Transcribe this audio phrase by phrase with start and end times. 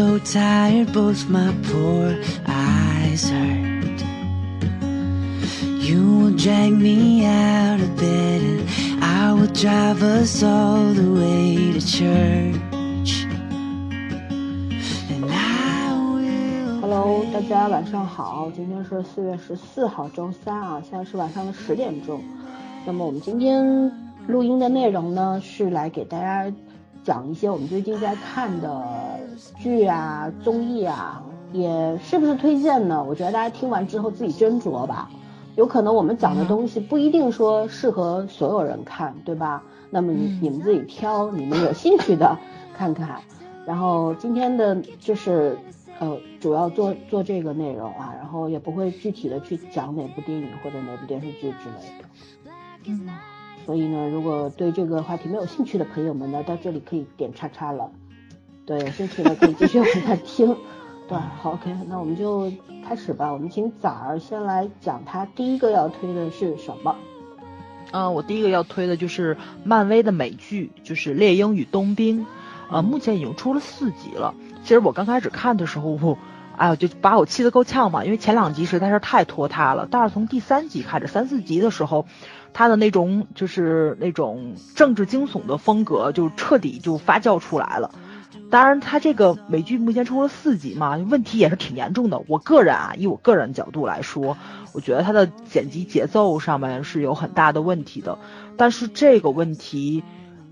[0.00, 4.00] So tired, both my poor eyes hurt.
[5.78, 11.74] You will drag me out of bed and I will drive us all the way
[11.74, 13.26] to church.
[15.10, 16.80] And I will.
[16.80, 22.22] Hello，大家晚上好，今天是四月十四号，周三啊，现在是晚上的十点钟。
[22.86, 23.92] 那么我们今天
[24.26, 26.50] 录音的内容呢，是来给大家
[27.10, 29.18] 讲一些我们最近在看的
[29.58, 31.20] 剧啊、综艺啊，
[31.52, 33.02] 也是不是推荐呢？
[33.02, 35.10] 我觉得大家听完之后自己斟酌吧。
[35.56, 39.64] 有可能我们讲的东西不一定说适合所有人看，对吧？
[39.90, 42.38] 那么你你们自己挑，你们有兴趣的
[42.76, 43.20] 看看。
[43.66, 45.58] 然后今天的就是
[45.98, 52.08] 呃，主要做做这个内容啊，然后也不会具体的去讲哪部电影或者哪部电视剧之类的。
[52.86, 53.10] 嗯，
[53.66, 57.90] 所以呢，如果对这个话题没有兴趣的朋友们呢，到这里可以点叉叉了。
[58.66, 60.56] 对，有兴趣的可以继续往下听。
[61.08, 62.52] 对，好，OK，那我们就
[62.86, 63.32] 开始吧。
[63.32, 66.96] 我们请崽儿先来讲他第一个要推的是什么。
[67.92, 72.20] 嗯，我第一个要推的就是漫威的美剧，就是《猎鹰与冬兵》。
[72.70, 74.34] 呃，目前已经出了四集了。
[74.62, 76.16] 其实我刚开始看的时候，
[76.56, 79.88] 哎呦，就把我气得够呛嘛，因为前两集实在是太拖沓了。
[79.90, 82.06] 但是从第三集开始，三四集的时候，
[82.52, 87.92] 他的那种就是那种政治惊悚的风格就彻底就发酵出来了。
[88.50, 92.20] 当然，他这个美剧目前出了四集嘛，问题也是挺严重的。
[92.26, 94.36] 我个人啊，以我个人角度来说，
[94.72, 98.18] 我觉得他的剪辑节奏上面是有很大的问题的。
[98.56, 100.02] 但是这个问题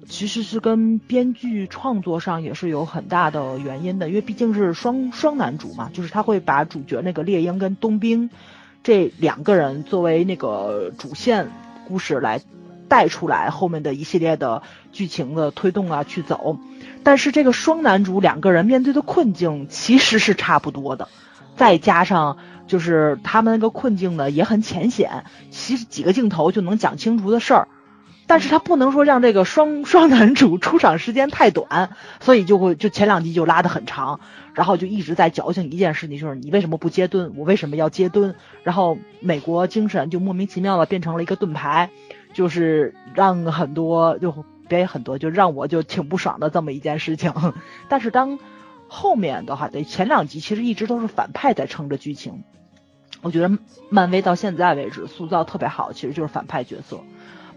[0.09, 8.31] 其实是跟编剧创作上也是有很大的原因的，因为毕竟是双双男主嘛，就是他会把主角那个猎鹰跟冬兵
[8.85, 11.51] 这两个人作为那个主线
[11.89, 12.43] 故事来
[12.89, 14.63] 带出来，后面的一系列的
[14.93, 16.59] 剧情的推动啊去走。
[17.03, 21.09] 但是这个双男主两个人面对的困境其实是差不多的，
[21.57, 27.69] 再加上就是他们那个困境呢也很浅显，其实几个镜头就能讲清楚的事儿，
[28.29, 34.21] 但是他不能说让这个双双男主出场时间太短，所以就会就前两集就拉得很长，
[34.55, 41.91] 然后就一直在矫情一件事情，就是你为什么不接盾，我为什么要接盾，然后美国精神就莫名其妙的变成了一个盾牌，
[42.33, 44.45] 就是让很多就。
[44.69, 47.33] 别很多，就让我就挺不爽的这么一件事情。
[47.89, 48.39] 但是当
[48.87, 52.45] 后面的话，得前两集其实一直都是反派在撑着剧情。
[53.23, 53.59] 我觉得
[53.89, 57.01] 漫威到现在为止塑造特别好，其实就是反派角色。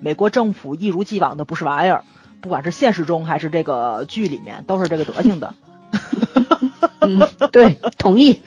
[0.02, 2.04] 美国政府一如既往的不是玩意儿，
[2.42, 5.54] 不管是现实中还是这个剧里面，都是这个德行的。
[7.00, 7.20] 嗯，
[7.52, 8.42] 对，同意，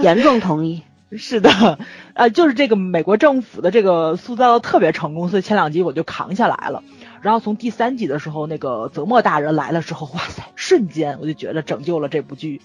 [0.00, 0.82] 严重同意。
[1.16, 1.78] 是的，
[2.14, 6.82] 呃，就是这个美国政府的这个塑造的特别成功，所以前两集我就扛下来了。
[7.20, 12.60] 然后从第三集的时候，那个泽莫大人来了之后，哇塞，瞬间我就觉得拯救了这部剧。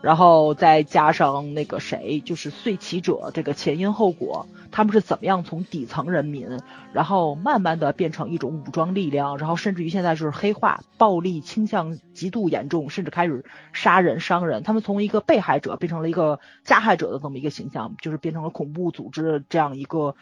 [0.00, 6.60] 然后再加上那个谁，就是碎旗者这个前因后果，他们是怎么样从底层人民，
[6.92, 14.62] 然后慢慢的变成一种武装力量，然后甚至于现在就是黑化、暴力倾向极度严重，甚至开始杀人伤人。
[14.62, 20.14] 他们从一个被害者变成了一个加害者的这么一个形象，就是变成了恐怖组织这样一个。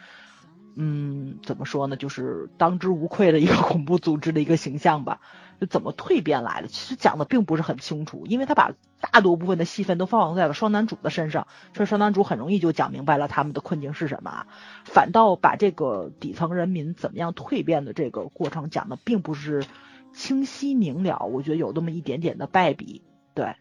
[0.79, 1.95] 嗯，怎么说呢？
[1.95, 5.19] 就是当之无愧的一个 恐怖组织的一个形象吧。
[5.59, 6.67] 就怎么蜕变来的？
[6.67, 14.45] 其实讲的并不是很清楚，因为他把大多部分的戏份都放在了双男主的身上，所以双男主很容易就讲明白了他们的困境是什么，
[14.85, 19.65] 反倒把这个底层人民怎么样蜕变的这个过程讲的并不是
[20.13, 21.25] 清晰明了。
[21.25, 23.01] 我觉得有那么一点点的败笔。
[23.33, 23.55] 对，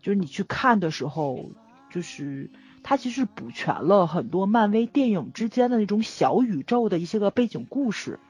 [0.00, 1.50] 就是你去看的时候，
[1.90, 2.50] 就是。
[2.84, 8.20] 它其实补全了很多漫威电影之间的那种小宇宙的一些个背景故事。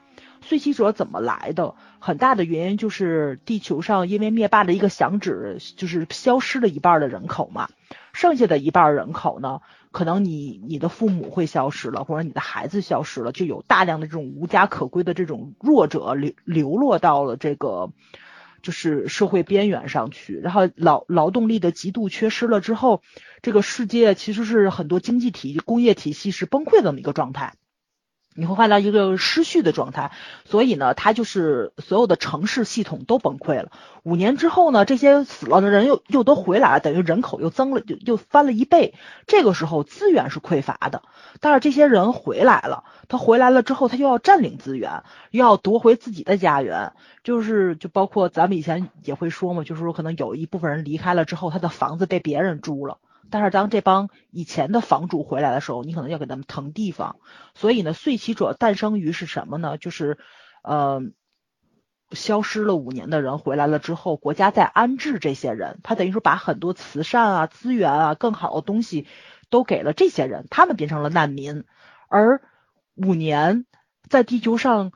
[0.41, 1.75] 碎骑者怎么来的？
[1.99, 7.69] 很大的原因就是地球上因为灭霸的一个响指，就是消失了一半的人口嘛。
[8.13, 17.89] 剩下的一半人口呢，可能你你的父母会消失了，或者你的孩子消失了，就有大量的这种无家可归的这种弱者流流落到了这个。
[18.65, 23.03] 就是社会边缘上去，然后劳劳动力的极度缺失了之后，
[23.43, 27.53] 这个世界其实是很多经济体工业体系是崩溃的那么一个状态。
[28.35, 30.11] 你会看到一个失序的状态，
[30.43, 33.71] 所以呢，它就是所有的城市系统都崩溃了。
[34.03, 38.93] 五年之后呢，这些死了的人又又都回来了，等于人口又增了，又又翻了一倍。
[39.25, 41.01] 这个时候资源是匮乏的，
[41.39, 46.91] 但是这些人回来了，他回来了之后，他又要占领资源，又要夺回自己的家园，
[47.23, 52.97] 就是就包括咱们以前也会说嘛，就是说可能有一部分人离开了之后，他的房子被别人租了。
[53.29, 57.17] 但是当这帮以前的房主回来的时候，你可能要给他们腾地方。
[57.53, 59.77] 所以呢，碎骑者诞生于是什么呢？
[59.77, 60.17] 就是，
[60.63, 61.01] 呃，
[62.11, 69.07] 消失了五年的人回来了之后，国家在安置这些人，他等于说把很多慈善啊、资源啊、更好的东西
[69.49, 71.63] 都给了这些人，他们变成了难民。
[72.07, 72.41] 而
[72.95, 73.65] 五年
[74.07, 74.91] 在地球上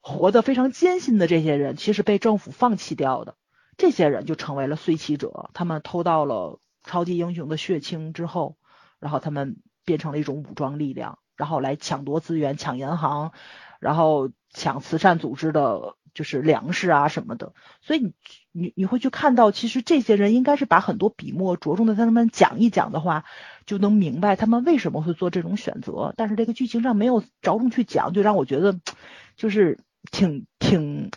[0.00, 3.36] 活得非常艰辛的这些人，其实被政府放弃掉的，
[3.76, 5.50] 这些人就成为了随骑者。
[5.52, 8.56] 他们偷到了超级英雄的血清之后，
[8.98, 13.32] 然后他们变成了一种武装力量，然后来抢夺资源、抢银行，
[13.80, 15.96] 然后抢慈善组织的。
[16.16, 17.52] 就是粮食啊什么的，
[17.82, 18.14] 所以你
[18.50, 23.26] 你你会去看到，其实这些人应该是把很多笔墨着重的在他们讲一讲的话，
[23.66, 26.14] 就能明白他们为什么会做这种选择。
[26.16, 28.80] 但是这个剧情上没有着重去讲，就让我觉得
[29.36, 29.78] 就是
[30.10, 31.10] 挺挺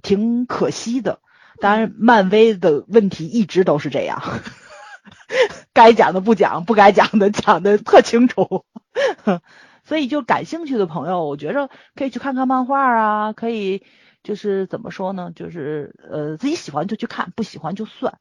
[0.00, 1.18] 挺可惜的。
[1.58, 4.22] 当然，漫威的问题一直都是这样，
[5.72, 8.64] 该讲的不讲，不该讲的讲的特清楚。
[9.84, 13.82] 所以就感兴趣的朋友，我觉着可以去看看漫画啊，可以。
[14.22, 15.30] 就是怎么说呢？
[15.36, 18.18] 就是呃，自己喜欢就去看，不喜欢就算。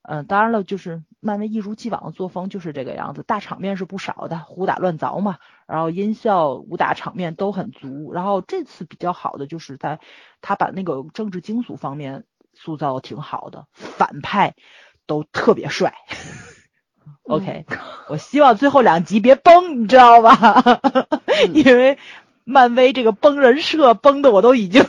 [0.00, 5.36] 嗯，当然了，就是漫威一如既往的作风就是这个样子，大场面是不少的，胡打乱凿嘛。
[5.66, 8.14] 然后音效、武打场面都很足。
[8.14, 10.00] 然后这次比较好的就是在
[10.40, 14.54] 他把那个政治惊悚方面塑造挺好的，反派
[15.06, 15.94] 都特别帅。
[17.24, 17.66] OK，
[18.08, 20.80] 我希望最后两集别崩，你知道吧？
[21.54, 21.98] 因为。
[22.44, 24.84] 漫威这个崩人设崩的我都已经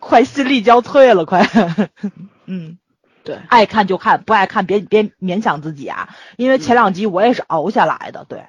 [0.00, 1.48] 快心力交瘁了，快，
[2.46, 2.78] 嗯，
[3.22, 8.46] 对，爱看就看，不爱看别别勉强自己啊，因为前两集我也是熬下来的，对，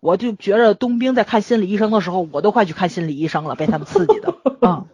[0.00, 4.86] 我就觉着冬兵在看心理医生的时候，我都快去看心理医生了，被他们刺激的， 嗯，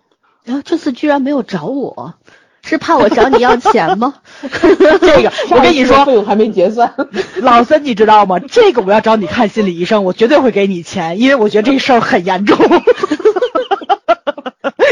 [0.44, 2.14] 然后这次居然没有找我。
[2.62, 4.14] 是怕我找你要钱吗？
[4.42, 6.92] 这个我跟你说，费用还没结算。
[7.40, 8.38] 老三，你知道吗？
[8.40, 12.58] 这个我要找你看心理医生，我绝对会给你钱，因为我觉得这事儿很严重。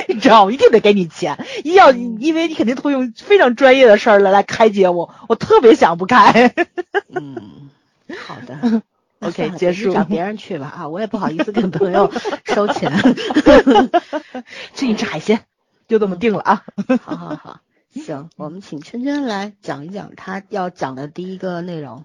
[0.08, 6.52] 你知道，我一定得给你钱，一要因为你肯定会用非常专业的事儿来来开解我，我特别想不开。
[7.14, 7.68] 嗯，
[8.26, 8.82] 好的
[9.20, 12.10] ，OK，结束，找别人去吧啊，我也不好意思跟朋友
[12.44, 12.92] 收钱。
[14.72, 15.40] 请你吃海鲜。
[15.88, 16.64] 就这么定了啊！
[17.00, 17.60] 好好好，
[17.90, 22.04] 行，我们请圈圈来讲一讲他要讲的第一个内容。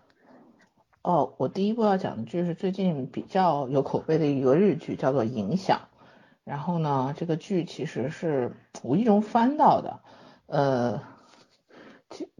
[1.01, 5.79] 哦，我第一部要讲的就是最近比较有口碑的一个日剧，叫做《影响》。
[6.43, 9.99] 然后呢，这个剧其实是无意中翻到的。
[10.45, 11.01] 呃，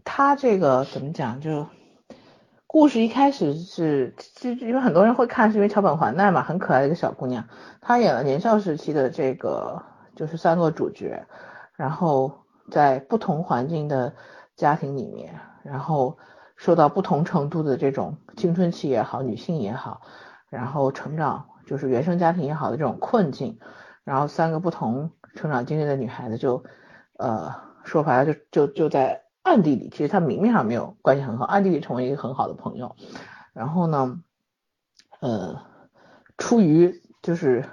[0.04, 1.40] 他这个怎么讲？
[1.40, 1.66] 就
[2.68, 7.48] 故事一开始是，就因为很多人会看，是因为桥本环奈嘛，很可爱的一个小姑娘，
[7.80, 9.82] 她演了年少时期的这个。
[10.14, 11.26] 就是三个主角，
[11.74, 14.14] 然后在不同环境的
[14.56, 16.18] 家庭里面，然后
[16.56, 20.02] 受到不同程度的这种青春期也好，女性也好，
[20.48, 23.58] 然后成长就是原生家庭也好的这种困境，
[24.04, 26.62] 然后三个不同成长经历的女孩子就，
[27.18, 27.54] 呃，
[27.84, 32.94] 说白了就就就在暗地里，其实她明面上没有关系很好，暗地里成为一个很好的朋友，
[33.52, 34.20] 然后呢，
[35.20, 35.62] 呃，
[36.38, 37.64] 出于就是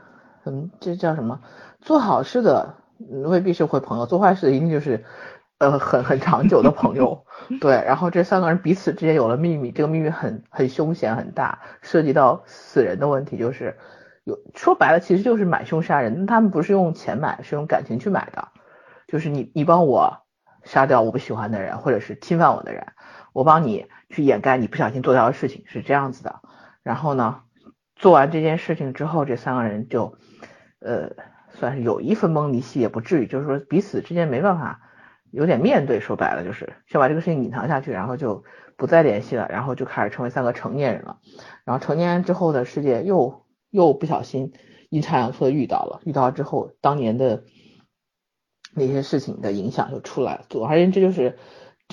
[0.46, 1.42] 嗯，这叫什么？
[1.82, 5.06] 做好事的未必是会朋友，做坏事的一定就是
[5.58, 7.26] 呃很很长久的朋友。
[7.62, 13.78] 对，然后这三个人彼此之间有了秘密，这个秘密很很凶险很大，涉及到死人的问题，就是
[14.26, 18.50] 有说白了其实就是买凶杀人，他们不是用钱买，是用感情去买的，
[19.08, 20.26] 就是你你帮我
[20.64, 22.88] 杀掉我不喜欢的人，或者是侵犯我的人，
[23.32, 26.42] 我帮你去掩盖你不小心做掉的事情，是这样子的。
[26.84, 27.42] 然后呢，
[27.96, 30.18] 做完这件事情之后，这三个人就
[30.82, 31.16] 呃。
[31.60, 34.82] 算是有一分崩离析也不至于，就是说彼此之间没办法
[35.32, 38.44] 有点面对，说白了就是先把这个事情隐藏下去，然后就
[38.78, 41.20] 不再联系了，然后就开始成为三个成年人了。
[41.66, 44.54] 然后成年之后的世界又又不小心
[44.90, 47.44] 阴差阳错遇到了，遇到之后当年的
[48.74, 50.46] 那些事情的影响就出来了。
[50.50, 51.38] 总而言之，就是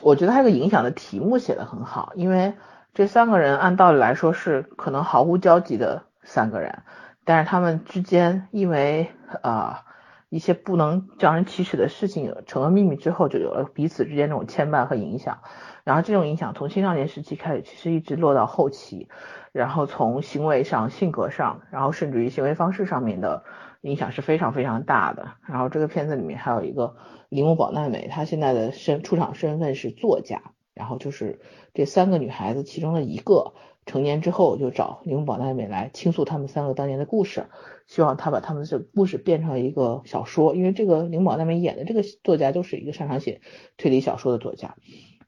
[0.02, 2.54] 我觉得他这个影响的题目写的很好，因为
[2.94, 6.84] 这三个人按道理来说是可能毫无交集的三个人。
[7.26, 9.10] 但是他们之间因为
[9.42, 9.82] 啊
[10.28, 15.38] 一些不能叫人启齿的事情成了秘密之后，就有了彼此之间这种牵绊和影响。
[15.84, 19.08] 然后这种影响从青少年时期开始，其实一直落到后期，
[19.52, 23.44] 然后从行为上、性格上，然后甚至于行为方式上面的
[23.80, 25.32] 影响是非常非常大的。
[25.46, 26.96] 然后这个片子里面还有一个
[27.28, 30.42] 铃木保奈美，她现在的身出场身份是作家，
[30.74, 31.40] 然后就是
[31.74, 33.54] 这三个女孩子其中的一个。
[33.86, 37.46] 成年之后就找铃木保奈美来倾诉他们三个当年的故事，
[37.86, 40.56] 希望他把他们的故事变成一个小说。
[40.56, 43.40] 因为这个铃木保奈美演的这个作家就是一个擅长写
[43.76, 44.74] 推理小说的作家，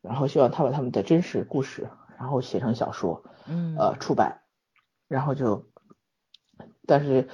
[0.03, 1.89] 然后希望他把他们的真实故事
[2.19, 4.41] 然后写成小说，嗯，呃出版，
[5.07, 5.67] 然后就，
[6.85, 7.29] 但是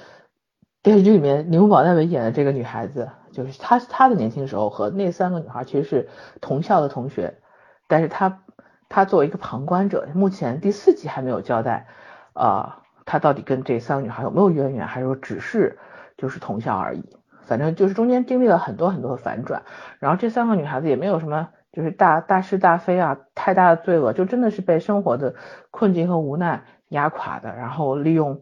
[0.83, 6.07] 电视剧里面宁宝奈美演的这个女孩子，就是她她的年轻时候和那三个女孩其实是
[6.39, 7.41] 同校的同学，
[7.87, 8.43] 但是她
[8.89, 11.87] 她作为一个旁观者，目前第四集还没有交代，
[12.33, 15.77] 啊，她到底跟这三个女孩有没有渊源，还是说只是
[16.17, 17.03] 就是同校而已？
[17.45, 19.63] 反正就是中间经历了很多很多的反转，
[19.99, 25.35] 然后这三个女孩子也没有什么就是大大是大非啊，太大的罪恶，就真的是被生活的
[25.69, 28.41] 困境和无奈压垮的，然后利用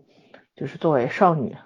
[0.56, 1.58] 就是作为少女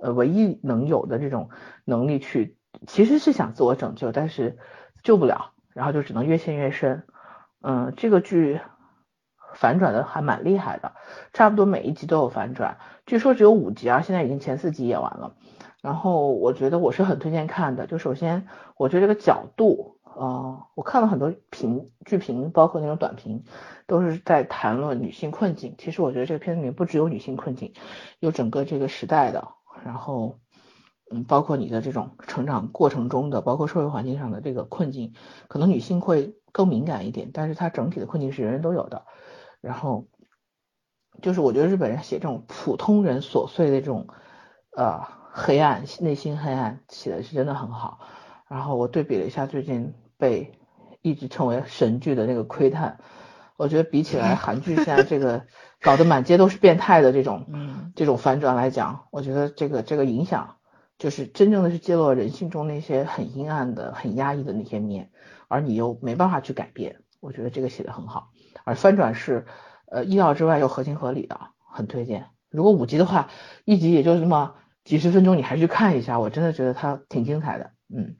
[0.00, 1.50] 呃唯一能有的这种
[1.84, 2.56] 能力去，
[2.86, 4.56] 其实是想自我拯救，但是
[5.02, 7.02] 救不了，然后就只能越陷越深。
[7.62, 8.60] 嗯，这个剧
[9.54, 10.92] 反转的还蛮厉害的，
[11.32, 15.34] 差不多每一集都有反转，据说只有五集啊，现在已经前四集演完了。
[15.82, 23.44] 然后我觉得我是很推荐看的，就首先我觉得这个角度，呃，我看了很多评剧评，包括那种短评，
[23.86, 25.76] 都是在谈论女性困境。
[25.78, 27.72] 其实我觉得这个片子里面不只有女性困境，
[28.18, 29.46] 有整个这个时代的，
[29.84, 30.40] 然后
[31.08, 35.14] 嗯，包括你的这种成长过程中的，包括社会环境上的这个困境，
[35.46, 39.04] 可能女性会更敏感一点，但是它整体的困境是人人都有的。
[39.60, 40.06] 然后
[41.20, 44.06] 就是我觉得日本人写这种普通人琐碎的这种，
[44.74, 45.14] 呃。
[45.38, 47.98] 黑暗，内心黑暗，写的是真的很好。
[48.48, 50.50] 然后我对比了一下最近被
[51.02, 52.96] 一直称为神剧的那个《窥探》，
[53.58, 55.44] 我觉得比起来韩剧现在这个
[55.82, 57.44] 搞得满街都是变态的这种，
[57.94, 60.56] 这种反转来讲，我觉得这个这个影响
[60.96, 65.10] 就是真正的是揭露了人性中那些很阴暗的、很压抑的那些面，
[65.48, 67.02] 而你又没办法去改变。
[67.20, 68.30] 我觉得这个写的很好，
[68.64, 69.46] 而翻转是
[69.90, 72.26] 呃意料之外又合情合理的，很推荐。
[72.50, 73.28] 如果五集的话，
[73.64, 74.54] 一集也就那么。
[74.86, 77.72] 几十分钟你还去看一下，我真的觉得它挺精彩的。
[77.92, 78.14] 嗯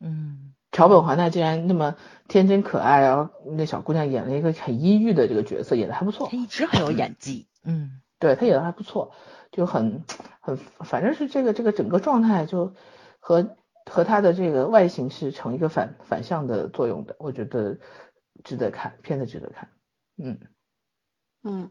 [0.00, 1.94] 嗯，桥本环奈竟然那么
[2.26, 6.26] 天真可爱然后，那小姑娘演了一个很阴郁的这个角色，演的还不错。
[6.28, 7.46] 她一直很有演技。
[7.62, 9.12] 嗯，对她演的还不错，
[9.52, 10.02] 就很
[10.40, 12.74] 很反正是这个这个整个状态就
[13.20, 13.56] 和
[13.88, 17.78] 和它的这个外形是成一个反反向的作用的，我觉得
[18.44, 19.70] 值得看，片子值得看。
[20.16, 20.38] 嗯
[21.42, 21.70] 嗯，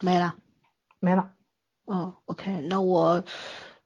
[0.00, 0.36] 没了，
[1.00, 1.32] 没了。
[1.86, 3.24] 嗯，OK，那我，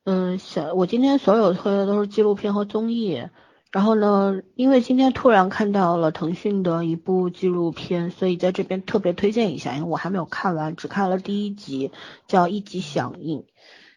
[0.05, 3.29] 嗯，想我今天所有推的都是纪录片和综艺，
[3.73, 11.93] 然后呢，因为今天突然看到了腾讯的一部纪录片，所以在这边特别推荐一下，因为我还没有看完，只看了第一集，
[12.27, 13.41] 叫《一级响应》，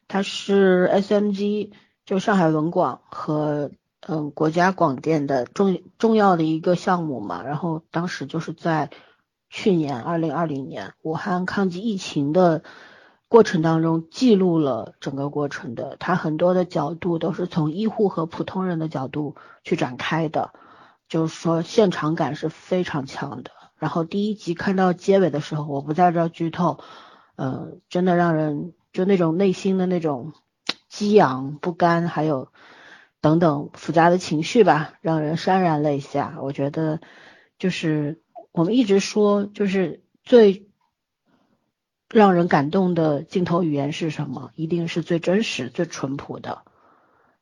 [0.07, 1.71] 它是 SMG
[2.11, 8.89] 就上海文广和嗯国家广电的重重要的一个项目嘛，然后当时就是在
[9.49, 12.63] 去年二零二零年武汉抗击疫情的。
[13.29, 20.51] 过程当中记录了整个过程的，它很多的角度都是从医护和普通人的角度去展开的，
[21.07, 23.51] 就是说现场感是非常强的。
[23.77, 26.79] 然后第一集看到结尾的时候，我不在这剧透，
[27.37, 30.33] 嗯，真的让人就那种内心的那种
[30.91, 32.51] 激昂不甘，还有
[33.21, 36.37] 等等复杂的情绪吧，让人潸然泪下。
[36.41, 36.99] 我觉得
[37.57, 38.21] 就是
[38.51, 40.67] 我们一直说，就是最。
[42.13, 44.51] 让人感动的镜头语言是什么？
[44.55, 46.63] 一定是最真实、最淳朴的，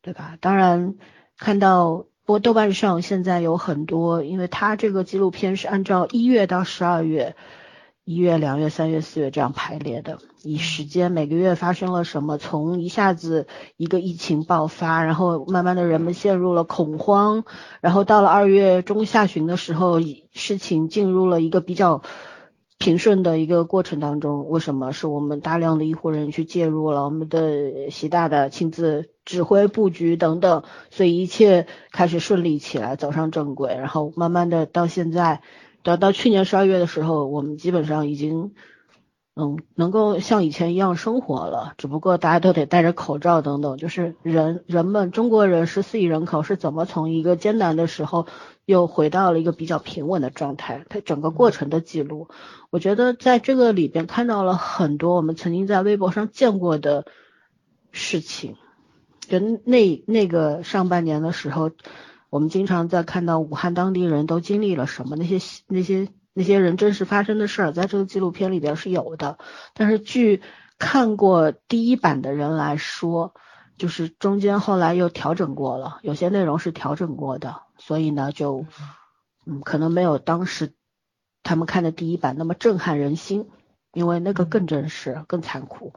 [0.04, 0.38] 对吧？
[0.42, 0.94] 当然，
[1.40, 7.36] 看到不过豆瓣上现在有很多，因为它这个纪录片是按照一月到十二月，
[8.10, 13.46] 一月、两月、三月、四月这样排列的，以时间每个月发生了什么，从一下子
[13.78, 17.44] 一个疫情爆发，然后慢慢的人们陷入了恐慌，
[17.82, 20.00] 然后到了二月中下旬的时候，
[20.34, 22.02] 事情进入了一个比较。
[22.82, 27.04] 平顺的一个过程当中，为什么是我们大量的医护人员去介入了？
[27.04, 33.76] 我们的习大大亲自指挥布局等等，所以一切开始顺利起来，走上正轨。
[33.76, 35.42] 然后慢慢的到现在，
[35.84, 38.54] 到到去年十二月的时候，我们基本上已经。
[39.36, 43.78] 嗯，能够像以前一样生活了，只不过大家都得戴着口罩等等。
[43.78, 48.28] 就是人人们中国人十四亿人口是怎么从一个艰难的时候
[48.66, 50.84] 又回到了一个比较平稳的状态？
[50.90, 52.28] 它整个过程的记录，
[52.70, 57.06] 我觉得在这个里边看到了很多我们曾经在微博上见过的
[57.94, 58.58] 事情。
[59.22, 61.72] 就那那个上半年的时候，
[62.30, 66.10] 我们经常在看到武汉当地人都经历了什么，那些那些。
[66.32, 69.40] 那些人真实发生的事儿，在这个纪录片里边是有的，
[69.74, 70.42] 但是据
[70.78, 73.34] 看过第一版的人来说，
[73.78, 78.66] 就是中间后来又调整过了，有些内容是调整过的，所以呢，就
[79.46, 80.72] 嗯，可能没有当时
[81.44, 83.50] 他们看的第一版那么震撼人心，
[83.92, 85.94] 因为那个更真实、更残酷。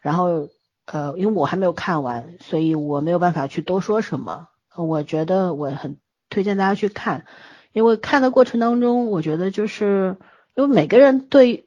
[0.00, 0.48] 然后
[0.86, 4.48] 呃，因为我还没有看完，所以我没有办法去多说什么。
[4.76, 5.98] 我觉得我很
[6.30, 7.26] 推荐大家去看。
[7.72, 10.16] 因为看的过程当中，我觉得就是
[10.54, 11.66] 因为每个人对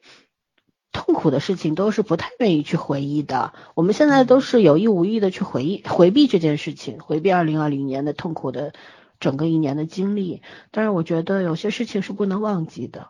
[0.94, 3.54] 痛苦的事情都是不太愿意去回忆的。
[3.76, 8.74] 我们现在都是有意无意的去回忆、回避这件事情，回避二零二零年的痛苦的
[9.20, 10.42] 整个一年的经历。
[10.72, 13.10] 但是我觉得有些事情是不能忘记的，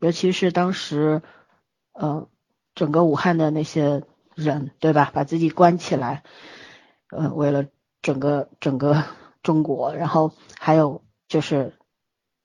[0.00, 1.20] 尤其是当时，
[1.92, 2.26] 呃，
[2.74, 4.02] 整个武汉的那些
[4.34, 5.10] 人，对吧？
[5.12, 6.22] 把自己关起来，
[7.10, 7.66] 呃，为了
[8.00, 9.04] 整个整个
[9.42, 11.74] 中国，然后还有就是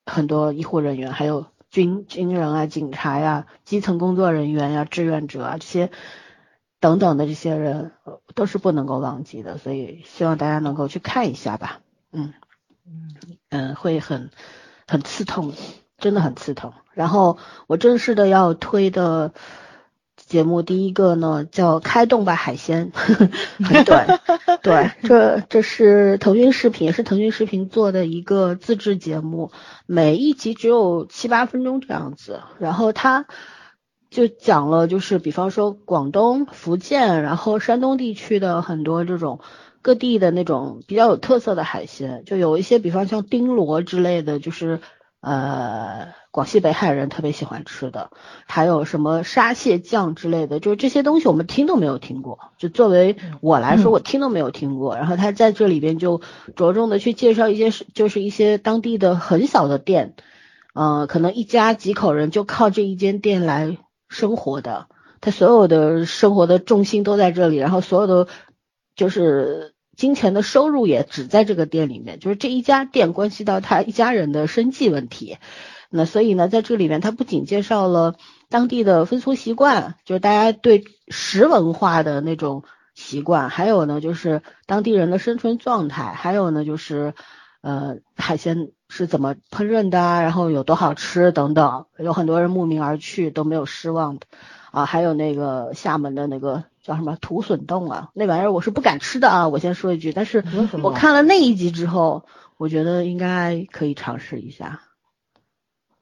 [0.06, 1.46] 很多医护人员，还有。
[1.72, 5.92] 军军人啊，警察呀，基层工作人员呀，志愿者啊，这些
[6.80, 7.92] 等等的这些人，
[8.34, 9.58] 都是不能够忘记的。
[9.58, 11.82] 所以希望大家能够去看一下吧。
[12.14, 12.34] 嗯
[12.86, 13.16] 嗯
[13.50, 14.30] 嗯，会很
[14.88, 15.54] 很刺痛，
[15.98, 16.72] 真的很刺痛。
[16.94, 19.34] 然后我正式的要推的。
[20.26, 22.92] 节目第一个呢叫开动吧海鲜，
[23.64, 24.20] 很短，
[24.64, 29.52] 对，这这是腾讯视频，也是腾讯视频做的一个自制节目，
[29.86, 33.28] 每一集只有七八分钟这样子，然后它
[34.10, 39.42] 就讲了，就是比方说广东、福建，然后山东地区的很多这种
[39.82, 44.80] 各地的那种比较有特色的海鲜，就有一些，比方像丁螺之类的，就是
[45.26, 46.14] 呃。
[46.36, 48.12] 广西北海人特别喜欢吃的，
[48.46, 52.52] 还有什么沙蟹酱之类的，就是这些东西我们听都没有听过。
[52.58, 54.98] 就作为我来说，我听都没有听过。
[54.98, 56.20] 然后他在这里边就
[56.58, 60.16] 着重的去介绍一些，就是一些当地的很小的店，
[60.74, 63.78] 嗯，可能一家几口人就靠这一间店来
[64.10, 64.88] 生活的，
[65.22, 68.28] 他所有的生活的重心都在这里，然后所有的
[68.98, 75.38] 就是金钱的收入也只在这个店里面，就是这一家店关系到他一家人的生计问题。
[75.90, 78.16] 那所以呢，在这里面，它不仅介绍了
[78.50, 82.64] 当地的风俗习惯，就是大家对食文化的那种
[82.96, 87.14] 习惯，还有呢，就是当地人的生存状态，还有呢，就是
[87.62, 94.26] 呃海鲜是怎么烹饪的，然后有多好吃等等，有很多人慕名而去都没有失望的
[94.72, 100.44] 啊，还有那个厦门的那个叫什么土笋冻啊，那玩意儿我是不敢吃的啊，我先说一句，但是
[100.84, 102.26] 我看了那一集之后，
[102.58, 104.82] 我觉得应该可以尝试一下。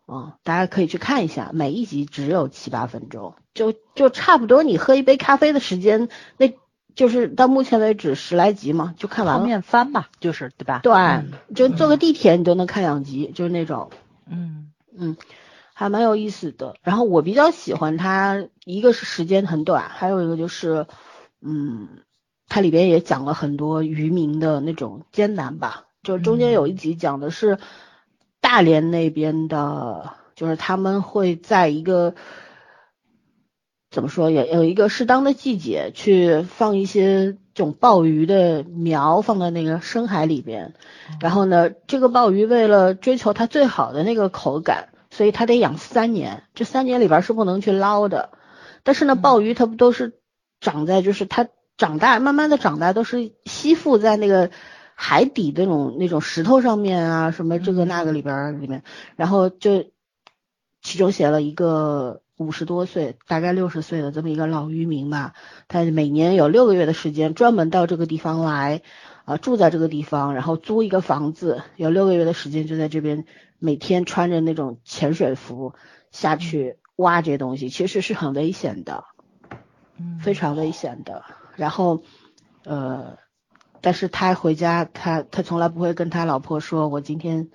[0.06, 6.54] 嗯，大家可以去看一下，每一集只有七八分钟，就就差不多你喝一杯咖啡的时间，那
[6.96, 9.46] 就是到目前为止十来集嘛，就看完了。
[9.46, 10.80] 面翻吧，就是对吧？
[10.84, 10.94] 对，
[11.56, 13.90] 就坐个地铁你都能看两集，就是那种。
[14.30, 15.16] 嗯嗯，
[15.74, 16.76] 还蛮有意思的。
[16.82, 20.88] 然后我比较喜欢它，一个是时间很短，还有一个就是，
[21.42, 21.88] 嗯，
[22.48, 25.86] 它里边也讲了很多渔民的那种艰难吧。
[26.04, 27.58] 就中间有一集讲的是。
[28.46, 32.14] 大连那边的，就是他们会在一个
[33.90, 40.74] 怎么说，也有一个适当的季节去放一些这种鲍鱼的苗放在那个深海里边，
[41.22, 48.32] 然后呢，这个鲍鱼为了追求它最好的那个口感，所以它得养三年，这三年里边是不能去捞的。
[48.84, 50.20] 但是呢，鲍鱼它不都是
[50.60, 51.48] 长在，就是它
[51.78, 54.50] 长大，慢慢的长大都是吸附在那个。
[54.96, 58.84] 海底那种那种石头上面啊，什么这个那个里边里面，
[59.16, 59.86] 然后就
[60.84, 65.34] 其中写了一个五十多岁，大概六十岁的这么一个老渔民吧，
[65.68, 68.84] 他每年有六个月的时间专门到这个地方来
[69.26, 73.26] 啊，住在这个地方，然后租一个房子，有六个月的时间就在这边，
[73.64, 75.74] 每天穿着那种潜水服
[76.12, 79.06] 下去挖这些东西，其实是很危险的，
[79.98, 81.24] 嗯，非常危险的，
[81.56, 82.04] 然后
[82.66, 83.18] 呃。
[83.86, 87.50] 但是他回家，他他从来不会跟他老婆说，我今天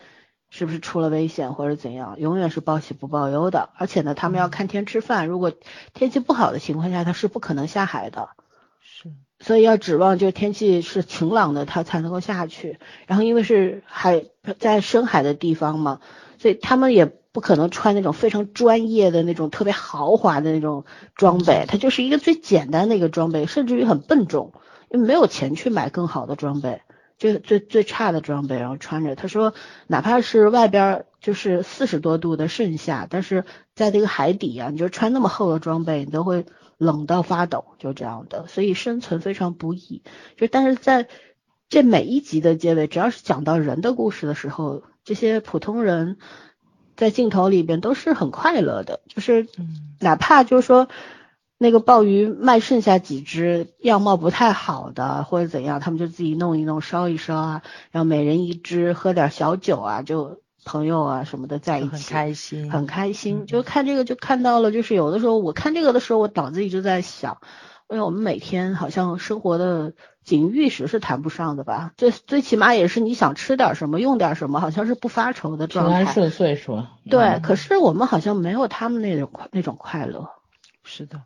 [0.51, 3.71] 是不是出了危险或者怎样，永远是报喜不报忧的。
[3.79, 5.51] 而且呢，他们要看天吃饭，如果
[5.95, 8.29] 天气不好的情况下，他是不可能下海的。
[9.41, 12.79] 所以要指望就天气是晴朗的，他才能够下去。
[13.07, 14.25] 然后因为是海
[14.59, 16.01] 在深海的地方嘛，
[16.39, 24.53] 所以他们也不可能穿那种非常专业的那种特别豪华的那种装备，它就是一个最简单的一个装备，甚至于很笨重。
[24.91, 26.81] 因为没有钱去买更好的装备，
[27.19, 29.15] 就最最差的装备，然后穿着。
[29.15, 29.53] 他说，
[29.87, 36.47] 哪怕是外边就是四十多度的盛夏，但是在这个海底啊，你就穿那么厚的装备，你都会
[36.79, 38.47] 冷到发抖，就这样的。
[38.47, 40.03] 所以生存非常不易。
[40.39, 41.09] 就但是在
[41.69, 46.17] 这每一集的结尾，只要是讲到人的故事的时候，这些普通人
[46.97, 49.47] 在镜头里边都是很快乐的，就是
[50.01, 50.89] 哪怕就是说。
[51.61, 63.47] 那个鲍鱼卖剩下几只样貌不太好的或者怎样，他们就自己弄一弄烧一烧啊，然后每人一只喝点小酒啊，就朋友啊什么的在一起，很开心，很开心。
[63.47, 67.39] 就看这个就看到了，就是有的时候我看这个的时候，我脑子一直在想，
[67.89, 76.93] 因为我们每天好像生活的锦衣玉食是谈不上的吧，最最起码也是你想吃点什么用点什么，好像是不发愁的状态，平安顺遂是吧？
[77.09, 80.29] 对，可是我们好像没有他们那种快那种快乐。
[80.85, 81.23] 是的，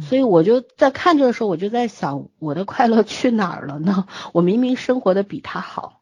[0.00, 4.06] 所以我就在看这个时候，我就在想，我的快乐去哪儿了呢？
[4.32, 6.00] 我明明生活的比他好，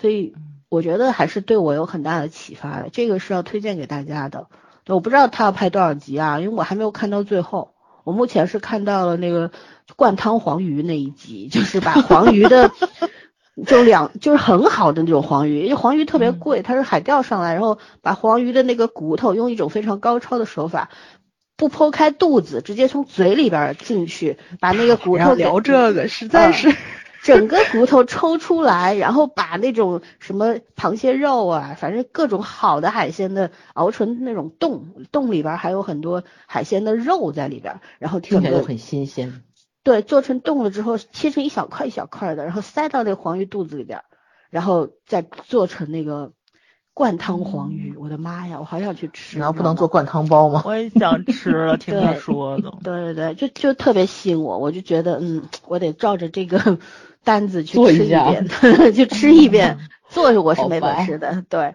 [0.00, 0.34] 所以
[0.68, 2.88] 我觉得还是对我有很大的启发的。
[2.92, 4.46] 这个是要推荐给大家的。
[4.86, 7.74] 我不知道他要拍多少集啊，因为我还没有看到最后。
[8.04, 9.50] 我目前是看到了那个
[9.96, 12.70] 灌汤黄鱼那一集，就是把黄鱼的。
[13.66, 20.90] 就两就是很好的那种黄鱼，因为黄鱼特别贵，它是海钓上来，然后把黄鱼的那个骨头用一种非常高超的手法，
[21.56, 26.72] 不剖开肚子，直接从嘴里边进去，把那个骨头聊这个实在是
[27.28, 39.42] 整个骨头抽出来，然后把那种什么螃蟹肉啊，反正各种好的海鲜的熬成那种冻，冻里边还有很多海鲜的肉在里边，然后听起来就很新鲜。
[39.82, 44.02] 对，做成冻了之后，切成一小块一小块的，然后塞到那黄鱼肚子里边，
[44.50, 46.32] 然后再做成那个
[46.92, 47.94] 灌汤黄鱼。
[47.96, 49.38] 我的妈呀，我好想去吃。
[49.38, 50.62] 然后不能做灌汤包吗？
[50.66, 52.72] 我也想吃了，听他说的。
[52.82, 56.78] 对对对，就就特别吸引我，我就觉得嗯，我得照着这个
[57.28, 58.48] 单子 去吃一遍，
[58.94, 59.78] 就吃一遍。
[60.08, 61.74] 做我是没本事的，对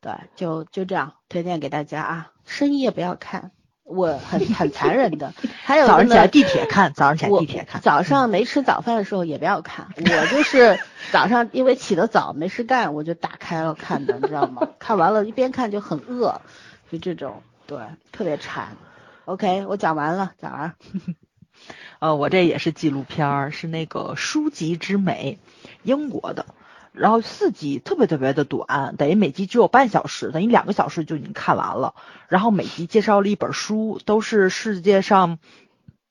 [0.00, 3.52] 对，就就这样推荐给大家啊，深夜不要看。
[3.84, 5.32] 我很很残忍的，
[5.64, 9.86] 还有早上起来地铁看，早上起来地铁看，早上没吃早饭的时候也不要看。
[9.96, 10.78] 我就是
[11.12, 14.68] 早上因为起得早没事干，我就打开了看的，你知道吗？
[14.80, 16.40] 看完了，一边看就很饿，
[16.90, 17.78] 就这种，对，
[18.10, 18.76] 特别馋。
[19.26, 20.74] OK，我讲完了，讲完。
[21.98, 25.38] 呃，我这也是纪录片儿，是那个书籍之美，
[25.82, 26.46] 英国的。
[26.92, 31.94] 然后四集特别特别的短，等于每集只有半小时，等于两个小时就已经看完了。
[32.28, 35.38] 然后每集介绍了一本书，都是世界上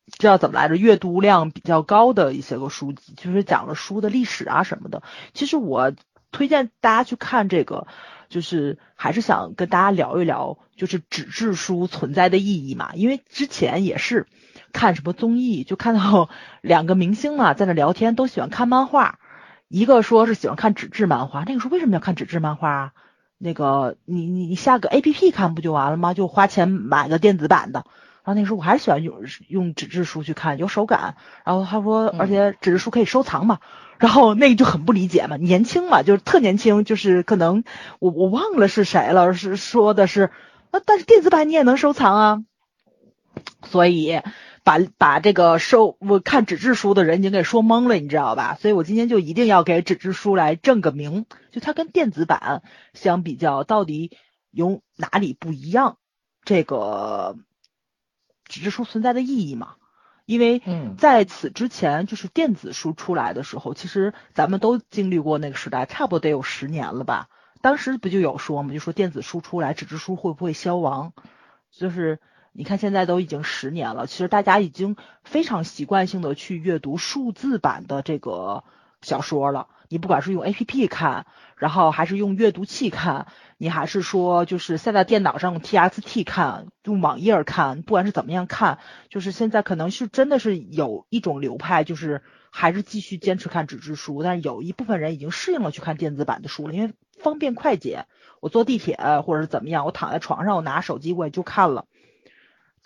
[0.08, 5.04] 叫怎么来着，阅读量比较高的一些个书籍，就是讲了书的历史啊什么的。
[5.34, 5.92] 其实我
[6.32, 7.86] 推荐大家去看这个，
[8.30, 12.92] 就是还是想跟大家聊一聊，就是纸质书存在的意义嘛。
[12.94, 14.28] 因为之前也是
[14.72, 16.30] 看什么综艺，就看到
[16.62, 19.20] 两个明星嘛在那聊天，都喜欢看漫画。
[19.68, 22.92] 一个说是喜欢看纸质漫画，那个说为什么要看纸质漫画啊？
[23.38, 26.16] 那个你你你下个 A P P 看不就完了吗？
[26.16, 27.86] 就花钱买个电子版的。
[28.24, 31.16] 然后那时候我还是喜欢用用纸质书去看，有手感。
[31.46, 33.60] 然后他说，而且纸质书可以收藏嘛。
[34.00, 37.64] 然后那个就很不理解嘛，年轻嘛，就是特年轻，就是可能
[38.00, 40.32] 我我忘了是谁了，是说的是，
[40.72, 42.44] 那但是电子版你也能收藏啊，
[43.64, 44.20] 所以。
[44.64, 48.56] 把把这个收我看纸质书的人已经给说懵了，你知道吧？
[48.60, 52.62] 所以我今天就一定要给纸质书来正个名，就它跟电子版
[52.94, 54.12] 相比较，到底
[54.52, 55.98] 有哪里不一样？
[56.44, 57.38] 这个
[58.46, 59.76] 纸质书存在的意义嘛？
[60.26, 60.62] 因为
[60.98, 67.28] 在此之前，就是电子书出来的时候，其实咱们都经历过那个时代，差不多得有十年了吧？
[67.62, 71.14] 当时不就有说嘛，就说电子书出来，纸质书会不会消亡？
[71.72, 72.20] 就是。
[72.52, 78.64] 你看，现在都已经十年了，其实大家已经非常习惯性的去阅读数字版的这个
[79.02, 79.68] 小说了。
[79.92, 83.26] 你不管是用 A P P 看，然后还是用阅读器看，
[83.58, 88.78] 你还是说就是现在电脑上用 T X T 看，用网页看，不管是怎么样看，
[89.10, 98.06] 就是现在可能是真的是有一种流派，就是还是继续坚持看纸质书，但是有一部分人已经适应了去看电子版的书了，因为方便快捷。
[98.42, 101.86] 我坐地铁或者是怎么样，我躺在床上，我拿手机我也就看了。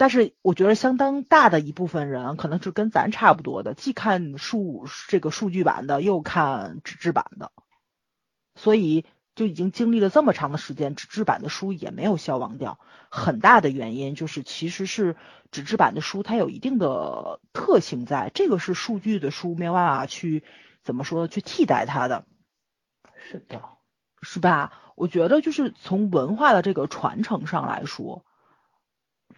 [0.04, 7.54] 但是我觉得相当大的一部分人可能是跟咱差不多的，既看数这个数据版的，又看纸质版的，
[8.54, 12.80] 所以就已经经历了这么长的时间，纸质版的书也没有消亡掉。
[13.10, 15.16] 很大的原因就是其实是
[15.52, 20.44] 纸质版的书它有一定的特性，在这个是数据的书没有办法去
[20.84, 22.26] 怎么说去替代它的。
[23.16, 23.62] 是的，
[24.22, 24.74] 是吧？
[24.96, 28.26] 我觉得就是从文化的这个传承上来说。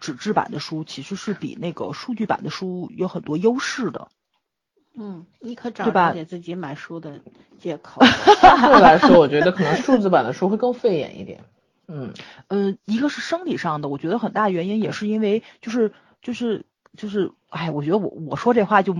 [0.00, 4.08] 纸质版的书其实是比那个数据版的书有很多优势的。
[4.94, 7.20] 嗯，你可找到给自己买书的
[7.58, 8.02] 借口。
[8.40, 11.44] 相对来说，我觉得可能数字版的书会更费眼一点。
[11.88, 12.14] 嗯
[12.48, 16.64] 嗯，一个是生理上的，我觉得很大原因也是因为就是就是
[16.96, 18.94] 就是，哎，我觉得我我说这话就。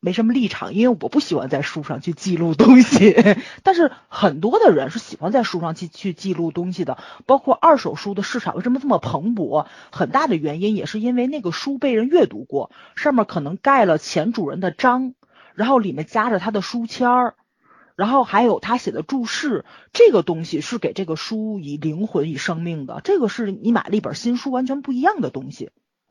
[0.00, 3.16] 没什么立场，因为我不喜欢在书上去记录东西。
[3.64, 9.66] 但是很多的人是喜欢在书上去去记录东西的，包括二手书的市场为什么这么蓬勃？
[9.90, 15.14] 很大的原因也是因为那个书被人阅读过，上面可能盖了前主人的章，
[15.54, 17.34] 然后里面夹着他的书签儿，
[17.96, 19.64] 然后还有他写的注释。
[19.92, 23.00] 这个东西是给这个书以灵魂、以生命的。
[23.02, 25.70] 这个是你买了一本新书完全不一样的东西。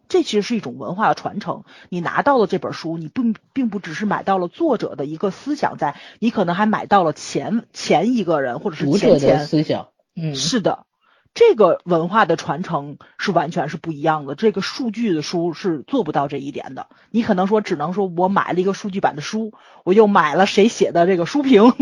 [0.09, 1.63] 这其实是一种文化的传承。
[1.89, 9.89] 你拿到了这本书，你并并不只是买到了作者的一个思想，在你可能还买到了前前一个人或者是前前思想。
[10.15, 10.85] 嗯，是的，
[11.33, 14.33] 这个文化的传承是完全是不一样的。
[14.33, 16.87] 这个数据的书是做不到这一点的。
[17.11, 21.73] 你可能说只能说我买了一个数据版的书，我又买了谁写的这个书评，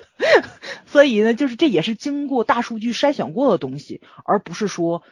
[0.86, 5.02] 所以呢，就是这也是经过大数据筛选过的东西，而不是说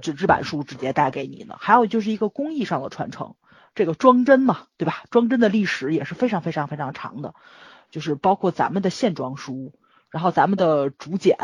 [0.00, 1.56] 纸质版书直接带给你的。
[1.58, 3.34] 还有就是一个工艺上的传承，
[3.74, 5.04] 这个装帧嘛，对吧？
[5.10, 7.34] 装帧的历史也是非常非常非常长的，
[7.90, 9.74] 就是包括咱们的线装书。
[10.10, 11.38] 然后咱们的竹简，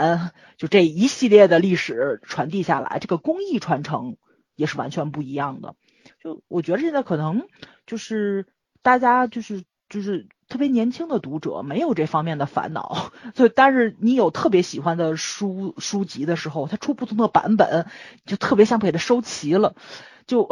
[0.58, 4.18] 就这一系列的历史传递下来，这个工艺传承
[4.56, 5.74] 也是完全不一样的。
[6.22, 7.46] 就我觉得现在可能
[7.86, 8.46] 就是
[8.82, 17.86] 大家就是就是特别年轻的读者没有这方面的烦恼，所以但是你有特别喜欢的书书籍的时候，它出不同的版本，
[18.24, 19.74] 就特别想给它收齐了。
[20.26, 20.48] 就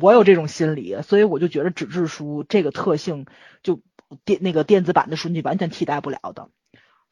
[0.00, 3.26] 我有这种心理，所以我就觉得纸质书这个特性，
[3.62, 3.80] 就
[4.24, 6.48] 电那个电子版的书你完全替代不了的。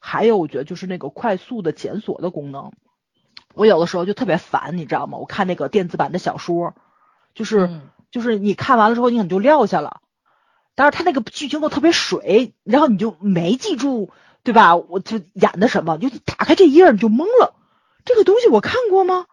[0.00, 2.72] 还有，我觉得就是那个快速的检索的功能，
[3.54, 5.18] 我有的时候就特别烦，你知道吗？
[5.18, 6.74] 我看那个电子版的小说，
[7.34, 10.00] 就是就是你看完了之后，你可能就撂下了，
[10.78, 14.10] 但是他那个剧情都特别水，然后你就没记住，
[14.44, 14.76] 对吧？
[14.76, 17.56] 我就演的什么，你就打开这一页你就懵了，
[18.04, 19.26] 这个东西我看过吗？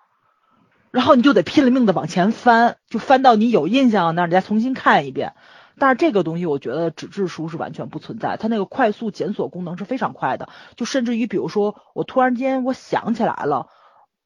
[0.90, 5.36] 然后你就得拼了命的往前翻，就翻到你有印象那儿，你再重新看一遍。
[5.78, 13.68] 但是这个东西，我觉得纸质书是完全不存在，它那个快速检索功能是非常快的，就甚至于比如说我突然间我想起来了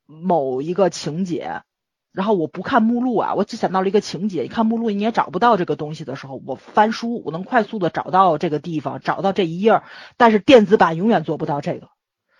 [0.05, 1.63] 某一个情节，
[2.11, 9.81] 然后我不看目录啊，我只想到了一个情节，你看目录你也找不到这个东西的时候，我翻书我能快速的找到这个地方，找到这一页，
[10.17, 11.89] 但是电子版永远做不到这个，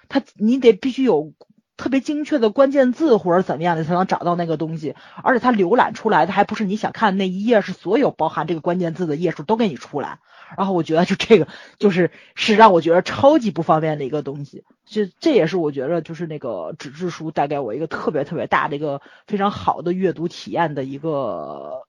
[0.08, 1.34] 它你得必须有。
[1.80, 10.20] 特别精确的关键字或者怎么样的才能找到那个东西，而且它浏览出来的还不是你想看的那一页，是所有包含这个关键字的页数都给你出来。
[10.58, 21.84] 然后我觉得就这个就是是让我觉得超级不方便的一个东西，就这也是我觉得就是那个纸质书带给我一个特别特别大的一个非常好的阅读体验的一个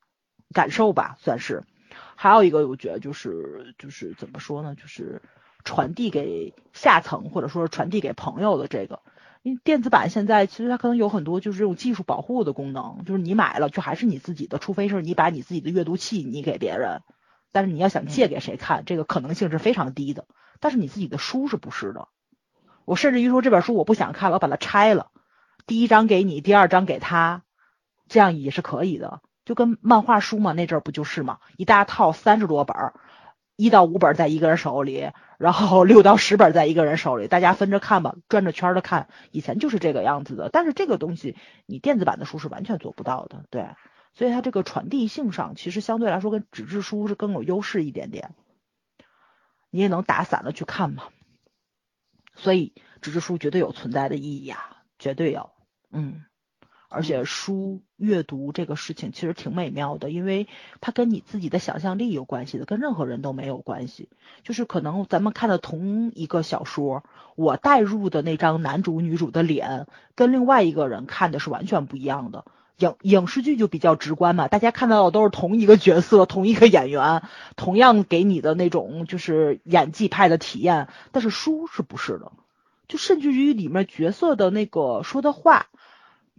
[0.55, 1.65] 感受吧，算是。
[2.15, 5.21] 还有一个我觉得就是就是怎么说呢，就是
[5.65, 9.01] 传递给下层或者说传递给朋友的这个。
[9.43, 17.01] 因为电子版现在其实它可能有很多就是这种技术保护的功能，就是你买了就还是你自己的，除非是你把你自己的阅读器你给别人，
[17.53, 20.27] 但是你要想借给谁看，这个可能性是非常低的。
[20.61, 22.09] 但是你自己的书是不是的？
[22.85, 25.11] 我甚至于说这本书我不想看了，我把它拆了，
[25.67, 27.43] 第一章给你，第二章给他，
[28.09, 29.23] 这样也是可以的。
[29.47, 32.95] 就跟漫画书嘛，那阵儿不就是嘛，一大套三十多本儿。
[33.57, 39.09] 一到五本在一个人手里，然后六到十本在一个人手里，大家分着看吧，转着圈的看。
[39.31, 43.67] 以前就是这个样子的，但是这个东西你电子版的书是完全做不到的，对。
[44.13, 48.35] 所以它这个传递性上，其实相对来说跟纸质书是更有优势一点点。
[49.71, 51.05] 你也能打散了去看嘛，
[52.35, 55.53] 所以纸质书绝对有存在的意义啊，绝对有，
[55.91, 56.27] 嗯。
[56.93, 60.49] 而且书阅读这个事情其实挺美妙的，因为
[60.81, 64.09] 它跟你自己的想象力有关系的，跟任何人都没有关系。
[64.43, 67.05] 就是可能咱们看的同一个小说，
[67.37, 72.45] 我带入的那张男主女主的脸，跟另外一个人看的是完全不一样的。
[72.79, 77.23] 影影视剧就比较直观嘛，大家看到的都是同一个角色、同一个演员，
[77.55, 80.89] 同样给你的那种就是演技派的体验。
[81.13, 82.33] 但是书是不是的？
[82.89, 85.69] 就甚至于里面角色的那个说的话。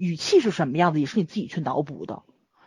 [0.02, 2.24] 语气是什么样子，也是你自己去脑补的。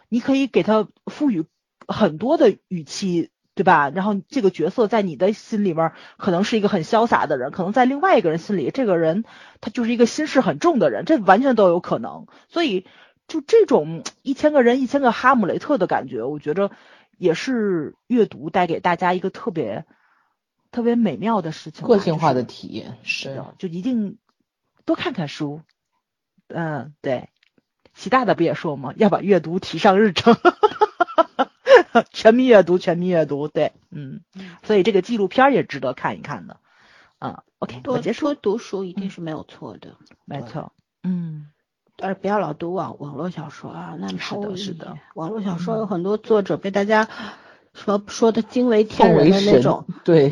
[0.09, 1.45] 你可以给他赋予
[1.89, 3.91] 很多的语气，对吧？
[3.91, 9.25] 然后这个角色在你的心里面可能是一个很潇洒的人，可能在另外一个人心里，这个人
[9.61, 12.27] 他就是一个心事很重的人，这完全都有可能。
[12.49, 12.87] 所以，
[13.27, 16.71] 就这种一千个人一千个哈姆雷特的感觉，我觉着
[17.19, 19.85] 也是阅读带给大家一个特别
[20.71, 24.19] 特别美妙的事情，个性化的体验是的，就一定
[24.85, 25.63] 多看看书。
[26.55, 27.29] 嗯，对，
[27.95, 28.95] 习大大不也说吗？
[28.97, 30.37] 要把阅读提上日程，
[32.13, 34.21] 全民阅读，全民阅读，对，嗯，
[34.63, 36.59] 所以这个纪录片也值得看一看的。
[37.19, 38.27] 嗯，OK，多结束。
[38.27, 41.49] 多读书一定是没有错的，没错，嗯，
[41.97, 47.09] 但是不要老读网网络小说啊，那是的，是的，网络小说有很多作者被大家
[47.73, 50.31] 说说的惊为天人的那种，对，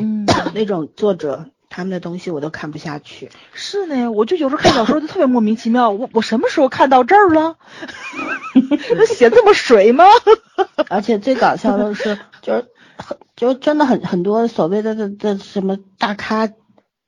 [0.53, 1.49] 那种作者。
[1.75, 3.31] 他们的东西我都看不下去。
[3.51, 5.89] 是呢，我就有时候看小说就特别莫名其妙。
[5.89, 7.57] 我我什么时候看到这儿了？
[8.95, 10.05] 那写这么水吗？
[10.87, 16.47] 而且最搞笑的是，就是很就真的很很多所谓的的的什么大咖。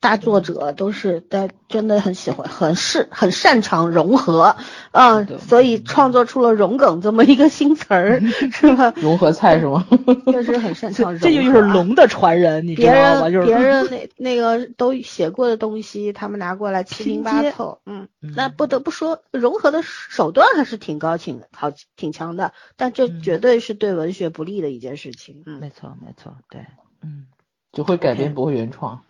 [0.06, 4.54] 大作者都是在真的很喜欢，很是很擅长融合，
[4.92, 8.20] 嗯，所以创作出了“融梗”这么一个新词儿，
[8.54, 8.92] 是吧？
[8.94, 9.84] 融合菜是吗？
[10.30, 11.26] 确实很擅长融合。
[11.26, 13.28] 这就是龙的传人，你知道吗？
[13.28, 25.42] 就是别人 那那个都写过的东西，他们拿过来七零八凑，嗯，那不得不说融合的手段还是挺高挺好挺强的，但这绝对是对文学不利的一件事情。
[25.46, 26.64] 嗯，没错没错，对，
[27.02, 27.26] 嗯，
[27.72, 29.02] 就会改编不会原创。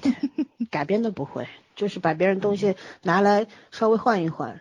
[0.70, 4.60] 改编的不会，就是把别人东西拿来稍微换一换，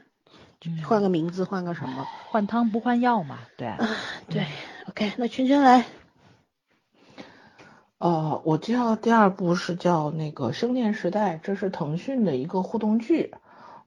[0.83, 3.67] 换个名字，换个什么，换汤不换药嘛，对。
[3.67, 3.77] 啊，
[4.27, 4.45] 对
[4.89, 5.85] ，OK，那圈圈来。
[7.97, 13.33] 哦，我介绍第二部是叫那个《生电时代》，这是腾讯的一个互动剧。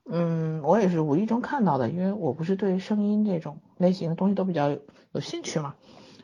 [0.05, 5.75] 嗯，我也是无意中看到的，因为我不是对声音这种类型的东西都比较有兴趣嘛，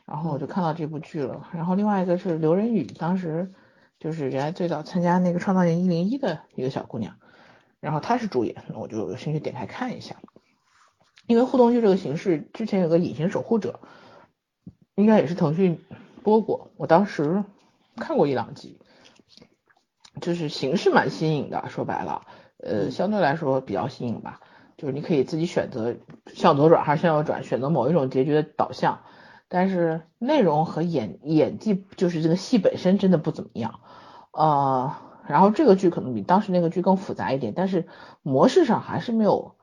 [0.04, 1.48] 然后我就看到这部剧了。
[1.52, 3.52] 然后另外一个是刘仁宇，当时。
[4.02, 7.14] 就是原来最早参加那个《创造营一零一》的一个小姑娘，
[7.78, 10.16] 然后她是主演，那我就有兴趣点开看一下。
[11.28, 13.78] 因为互动剧这个形式，之前有个《隐形守护者》，
[14.96, 15.84] 应该也是腾讯
[16.24, 17.44] 播过，我当时
[17.94, 18.80] 看过一两集，
[20.20, 22.22] 就是形式蛮新颖的，说白了，
[22.58, 24.40] 呃，相对来说比较新颖吧。
[24.76, 25.94] 就是你可以自己选择
[26.34, 29.04] 向左转还是向右转，选择某一种结局的导向。
[29.54, 33.80] 但是内容和演演技，就是这个戏本身真的不怎么样，
[34.30, 34.94] 呃，
[35.28, 37.86] 然后这个剧可能比当时那个剧更复杂一点，但是
[38.22, 39.56] 模式上还是没有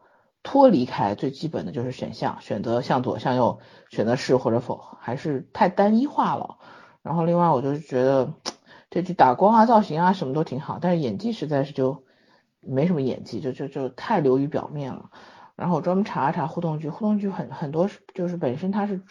[0.44, 6.60] 脱离开最基本的就是选项，选择向左向右，选择是或者否，还是太单一化了。
[7.02, 8.34] 然后另外我就是觉得
[8.92, 12.04] 这剧打光啊、造型啊什么都挺好，但是演技实在是就
[12.62, 15.10] 没什么演技，就就就太流于表面了。
[15.56, 19.02] 然后我专门查了查互动剧，互动剧很很多是就是本身它是。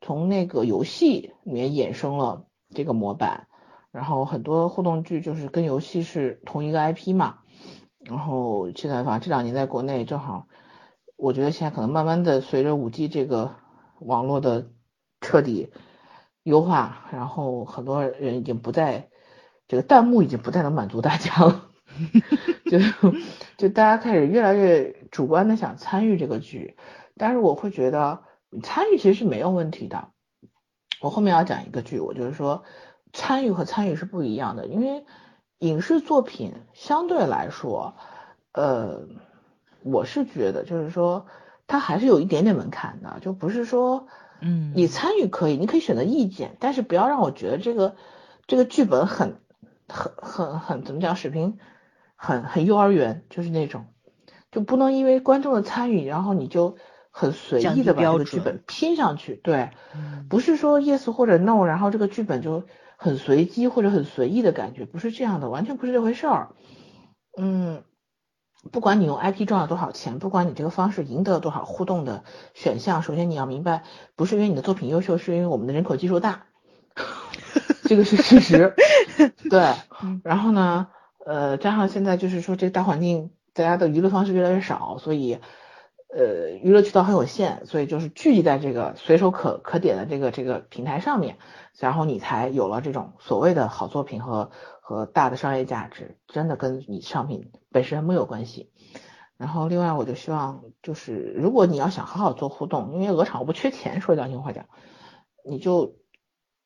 [0.00, 3.48] 从那个游戏里面衍生了这个模板，
[3.90, 7.38] 然后很多互动剧就是跟游戏是同一个 IP 嘛，
[8.00, 10.48] 然后现在反正这两年在国内正好，
[11.16, 13.56] 我觉得现在可能慢慢的随着五 G 这个
[14.00, 14.70] 网络的
[15.20, 15.70] 彻底
[16.42, 19.08] 优化，然后很多人已经不再
[19.66, 21.70] 这个弹幕已经不再能满足大家了，
[22.70, 22.78] 就
[23.56, 26.76] 就大家开始越来越主观的想参与这个剧，
[27.16, 28.20] 但是我会觉得。
[28.62, 30.08] 参与其实是没有问题的。
[31.00, 32.64] 我后面要讲一个剧，我就是说
[33.12, 35.04] 参与和参与是不一样的，因为
[35.58, 37.96] 影视作品相对来说，
[38.52, 39.06] 呃，
[39.82, 41.26] 我是觉得就是说
[41.66, 44.06] 它还是有一点点门槛的，就不是说，
[44.40, 47.96] 嗯，你参与可以，你可以选择意见，但是不要让我觉得这个
[48.46, 49.42] 这个剧本很
[49.88, 51.58] 很很很怎么讲水平
[52.14, 53.84] 很很幼儿园，就是那种，
[54.50, 56.78] 就不能因为观众的参与，然后你就。
[57.18, 59.70] 很随意的把这个剧本拼上去，对，
[60.28, 62.64] 不是说 yes 或者 no，然后这个剧本就
[62.98, 66.50] 很随机或者很随意的感觉，不是这样的，完全不是这回事儿。
[67.38, 67.84] 嗯，
[68.70, 76.44] 不管你用 IP 赚了多少钱，不管你这个方式赢得了多少互动的选项，首先你要明白，不是因为你的作品优秀，是因为我们的人口基数大，
[77.84, 78.74] 这个是事实。
[79.48, 79.72] 对，
[80.22, 80.88] 然后呢，
[81.24, 85.38] 呃，加上现在就是说这个大环境，大家的娱乐方式越来越少，所以。
[86.16, 91.36] 呃，娱乐渠道很有限，所以就是聚集在这个随手可可点的这个这个平台上面，
[91.78, 94.50] 然后你才有了这种所谓的好作品和
[94.80, 98.72] 和大的商业价值，真的跟你商品本身没有关系。
[99.36, 104.64] 然后另外，我就希望就是如果你要想好好做互动，因为鹅厂我不缺钱，说良心话讲，
[105.44, 105.96] 你就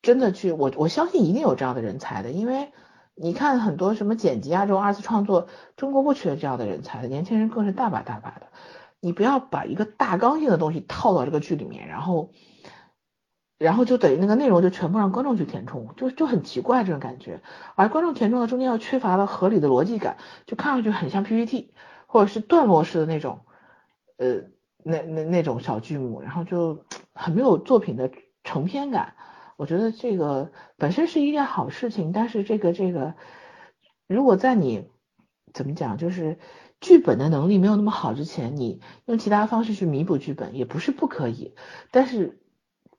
[0.01, 2.71] 真的去我我相信一定有这样的人才的，因为
[3.15, 8.47] 你看很多什么剪辑啊这种二次创作，中国不缺这样的人才，年轻人更是大把大把的。
[9.03, 12.29] 你不要把一个大纲性的东西套到这个剧里面，然后，
[13.57, 17.41] 然后就等于那个内容就全部让观众去填充，就就很奇怪这种感觉。
[17.75, 21.73] 而观众填充的中间又缺乏了合理的逻辑感，就看上去很像 PPT
[22.05, 23.39] 或者是段落式的那种，
[24.17, 24.43] 呃，
[24.83, 26.85] 那那那种小剧目，然后就
[27.15, 28.11] 很没有作品的
[28.43, 29.15] 成片感。
[29.57, 33.15] 我觉得这个本身是一件好事情，但是这个这个，
[34.07, 34.91] 如果在你
[35.55, 36.37] 怎么讲，就是。
[36.81, 41.53] 剧本的能力没有那么好之前，你用其他方式去弥补剧本也不是不可以，
[41.91, 42.41] 但是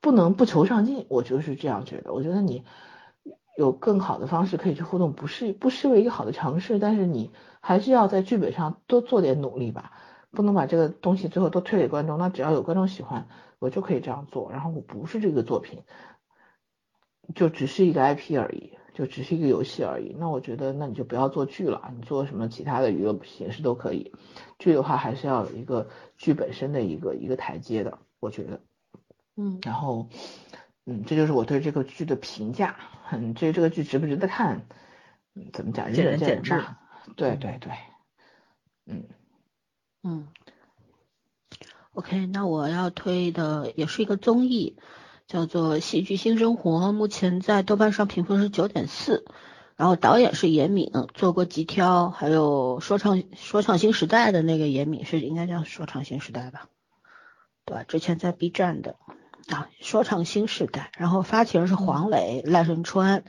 [0.01, 2.13] 不能不求上进，我就是这样觉得。
[2.13, 2.63] 我觉得你
[3.57, 9.91] 有更好的方式可以去互动，不是不失为一个好的尝试，但是你还是要在剧本上多做点努力吧，
[10.31, 12.17] 不能把这个东西最后都推给观众。
[12.17, 13.27] 那只要有观众喜欢，
[13.59, 14.49] 我就可以这样做。
[14.51, 15.83] 然后我不是这个作品，
[17.35, 18.77] 就只是一个 IP 而已。
[18.93, 24.13] 就只是一个游戏而已，那我觉得那你就不要做剧了，你做什么其他的娱乐形式都可以。
[24.59, 28.61] 剧的话还是要有一个剧本身的一个一个台阶的，我觉得。
[29.35, 30.07] 嗯，然后，
[30.85, 32.77] 嗯，这就是我对这个剧的评价。
[33.11, 34.67] 嗯，至于这个剧值不值得看，
[35.33, 36.63] 嗯怎么讲，见仁见见智。
[37.17, 37.71] 对对对，
[38.85, 39.03] 嗯
[40.03, 40.27] 嗯
[41.93, 44.77] ，OK，那我要推的也是一个综艺，
[45.27, 49.25] 叫做《戏剧新生活》，目前在豆瓣上评分是九点四，
[49.75, 56.67] 然后导演是严敏，做过《极挑》，还有说唱说唱新时代的那个严敏是应该叫说唱新时代吧？
[57.65, 58.95] 对吧，之前在 B 站的
[59.47, 63.23] 啊，说唱新时代，然后发起人是黄磊、赖声川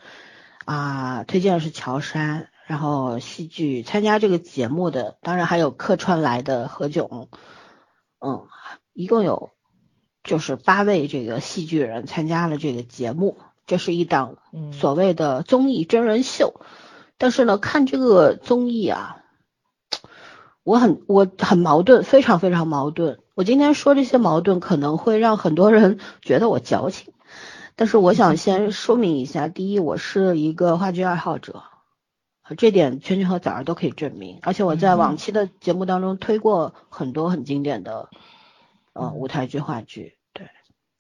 [0.64, 2.49] 啊，推荐是乔杉。
[2.66, 7.28] 然后戏剧参加这个节目的，当然还有客串来的何炅，
[8.20, 8.47] 嗯，
[8.95, 9.51] 一共有
[10.24, 16.60] 就是八位这个戏剧人参加了这个节目，这是一档嗯所谓的综艺真人秀。
[17.16, 19.18] 但是呢，看这个综艺啊，
[20.64, 23.20] 我很我很矛盾，非常非常矛盾。
[23.34, 27.12] 我今天说这些矛盾，可能会让很多人觉得我矫情，
[27.76, 31.62] 但是我想先说明一下，第一，我是一个话剧爱好者。
[32.58, 38.10] 这点圈圈和枣儿都可以证明，而且我在往期的节目当中推过很多很经典的
[38.95, 40.16] 呃舞台剧、话剧。
[40.32, 40.49] 对，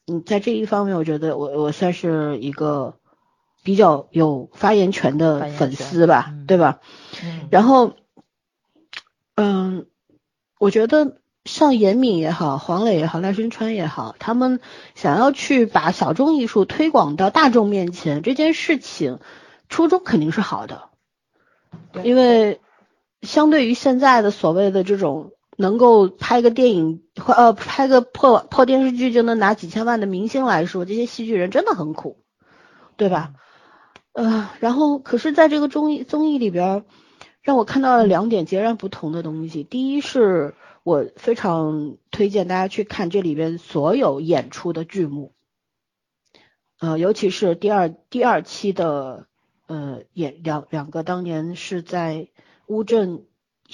[0.06, 2.98] 嗯，在这一方面，我觉得我我算是一个
[3.62, 6.80] 比较有发言权的粉丝吧，嗯、对吧？
[7.24, 7.48] 嗯。
[7.50, 7.94] 然后，
[9.36, 9.86] 嗯，
[10.58, 14.60] 我觉得像严敏也好，黄磊也好，赖声川也好，他们
[14.94, 19.18] 想要去把小众艺术推广到大众面前这件事情，
[19.68, 20.90] 初衷肯定是好的。
[22.02, 22.60] 因为
[23.22, 32.18] 相对于现在的所谓的这种能够拍个电影或呃拍个破破电视剧就能拿几千万的明星来说，这些戏剧人真的很苦，
[32.96, 33.34] 对吧？
[34.12, 36.84] 呃，然后可是在这个综艺综艺里边，
[37.42, 39.64] 让我看到了两点截然不同的东西。
[39.64, 45.32] 第一是我非常推荐大家去看这里边所有演出的剧目，
[46.78, 49.26] 呃，尤其是第二第二期的。
[49.66, 52.28] 呃，演两两个当年是在
[52.66, 53.24] 乌镇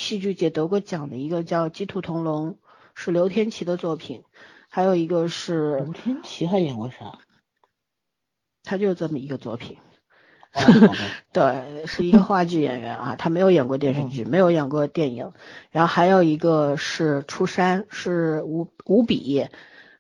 [0.01, 2.53] 戏剧节得过奖的一个叫《鸡兔同笼》，
[2.95, 4.25] 是刘天琪的作品，
[4.71, 7.19] 还有一个是刘天琪还演过啥？
[8.65, 9.77] 他就这么一个作品，
[10.55, 10.63] 哦、
[11.35, 15.33] 对，是一个话剧演员啊，他没有演过电视剧，没有演过电影。
[15.71, 19.49] 然后还有一个是出山，是吴吴比，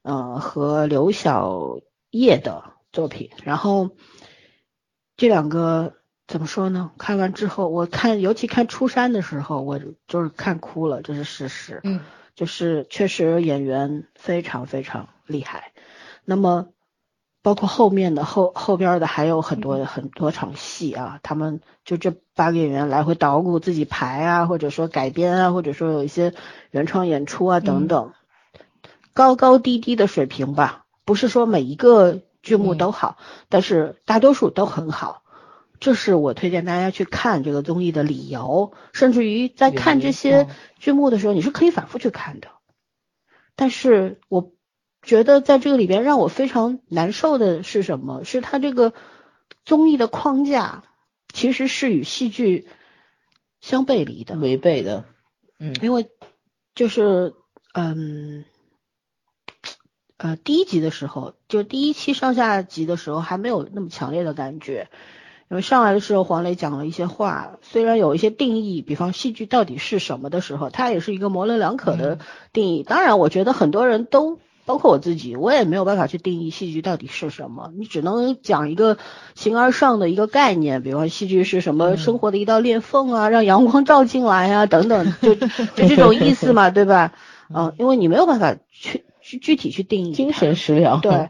[0.00, 1.78] 呃，和刘晓
[2.08, 3.90] 叶的作品，然后。
[5.16, 5.99] 这两个
[6.30, 6.92] 怎么说呢？
[6.96, 11.80] 看完之后，我看尤其看出山的时候，我就是看哭了，这是事实。
[11.82, 11.98] 嗯，
[12.36, 15.72] 就是确实演员非常非常厉害。
[16.24, 16.68] 那么
[17.42, 26.32] 包括后面的后后边的还有很多很多场戏啊，他们就这八个演员来回捣鼓自己排啊，或者说改编啊，或者说有一些
[26.70, 28.12] 原创演出啊等等，
[29.14, 32.20] 高高低低的水平吧，不是说每一个。
[32.42, 33.18] 剧目都好，
[33.50, 35.19] 但是大多数都很好，
[35.80, 38.74] 这是我推荐大家去看这个综艺的理由。
[38.92, 40.46] 甚至于在看这些
[40.78, 42.48] 剧目的时候，你是可以反复去看的。
[43.56, 44.52] 但是我
[45.02, 48.22] 觉得在这个里边让我非常难受的是什么？
[48.24, 48.92] 是它这个
[49.64, 50.84] 综艺的框架
[51.32, 52.68] 其实是与戏剧
[53.60, 55.04] 相背离的、违背的。
[55.58, 56.08] 嗯，因为
[56.74, 57.34] 就是
[57.72, 58.44] 嗯。
[60.22, 64.90] 呃，第一集的时候，就第一期上下集的时候还没有那么强烈的感觉，
[65.50, 72.20] 因为上来的时候黄磊讲了一些话，虽然有一些定义，比方戏剧到底是什么的时候，它也是一个模棱两可的
[72.52, 72.84] 定义。
[72.84, 78.96] 当然，我觉得很多人都，包括我自己，我也没有办法去定义戏剧到底是什么，你只能讲一个
[79.34, 85.34] 形而上的一个概念，比方戏剧是什么生活的一道裂缝啊，让阳光照进来啊，等等，就
[85.74, 87.12] 就这种意思嘛，对吧？
[87.52, 89.04] 嗯， 因为你没有办法去。
[89.22, 91.28] 去具体去定义精神食粮，对，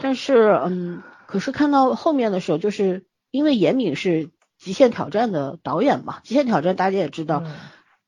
[0.00, 4.26] 但是嗯，可是看到后面的时候，就是因为严敏是
[4.58, 7.42] 《极限挑战》的导演嘛，《极限挑战》大家也知道，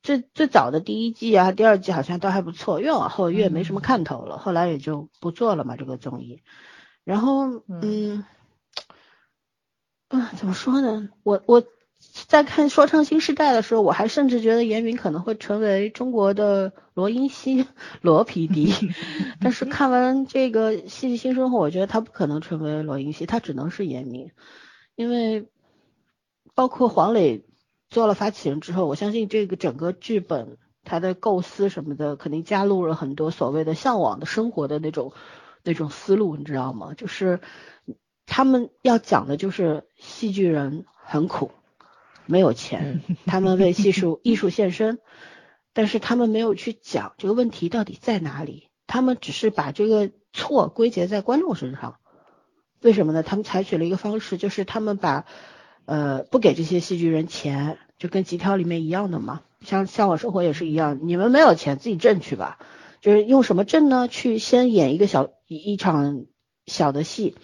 [0.05, 6.43] 最最早的第一季啊，第二季好像都还不错，越往后越没什么看头了，后来也就不做了嘛这个综艺。
[7.03, 8.25] 然后嗯，
[10.09, 11.09] 啊怎么说呢？
[11.25, 11.65] 我我
[12.27, 16.73] 在看《说唱新时代》的时候，我还甚至觉得严敏可能会成为中国的。
[16.95, 17.67] 罗英熙，
[18.03, 18.95] 罗 PD，
[19.43, 24.31] 但是看完这个《戏剧新生活》，我觉得他不可能成为罗英熙，他只能是严明，
[24.97, 25.49] 因为
[26.55, 27.45] 包括黄磊
[27.91, 35.13] 做了发起人之后，我相信这个整个剧本他的构思什么的，肯定加入了很多所谓的向往的生活的那种
[35.63, 36.95] 那种思路，你知道吗？
[36.95, 37.41] 就是
[38.27, 41.51] 他们要讲的就是戏剧人很苦，
[42.27, 44.99] 没有钱，他们为艺术 艺术献身。
[45.77, 51.97] 但是他们没有去讲这个问题到底在哪里，他们只是把这个错归结在观众身上。
[52.85, 53.23] 为什么呢？
[53.23, 55.25] 他们采取了一个方式，就是他们把
[55.87, 59.41] 呃不给这些戏剧人钱，就跟集条里面一样的嘛。
[59.63, 62.59] 像向往生活也是一样，你们没有钱自己挣去吧。
[63.01, 64.07] 就是用什么挣呢？
[64.07, 66.27] 去先演一个小一场
[66.67, 67.37] 小的戏，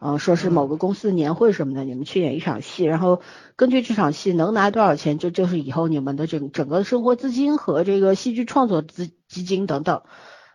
[0.00, 3.20] 嗯、说是某个公司的年会什么的，你们去演一场戏，然后
[3.54, 10.02] 根据这场戏能拿多少钱，这就是以后你们的整整个生活资金和这个戏剧创作资基金等等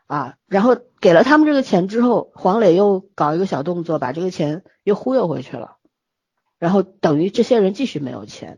[0.07, 0.35] 啊。
[0.47, 5.77] 然后给了他们这个钱之后，黄磊又搞一个小动作，把这个钱又忽悠回去了，
[6.59, 8.57] 然后等于这些人继续没有钱。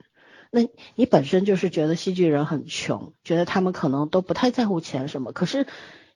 [0.50, 0.62] 那
[0.96, 5.68] 你本身就是觉得戏剧人很穷，觉得他们可能都不太在乎钱什么，可是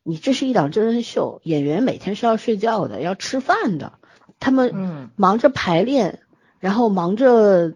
[0.04, 4.00] 你这是一档真人秀，演员每天是要睡觉的，要吃饭的，
[4.40, 6.20] 他们嗯忙着排练，
[6.60, 7.74] 然后忙着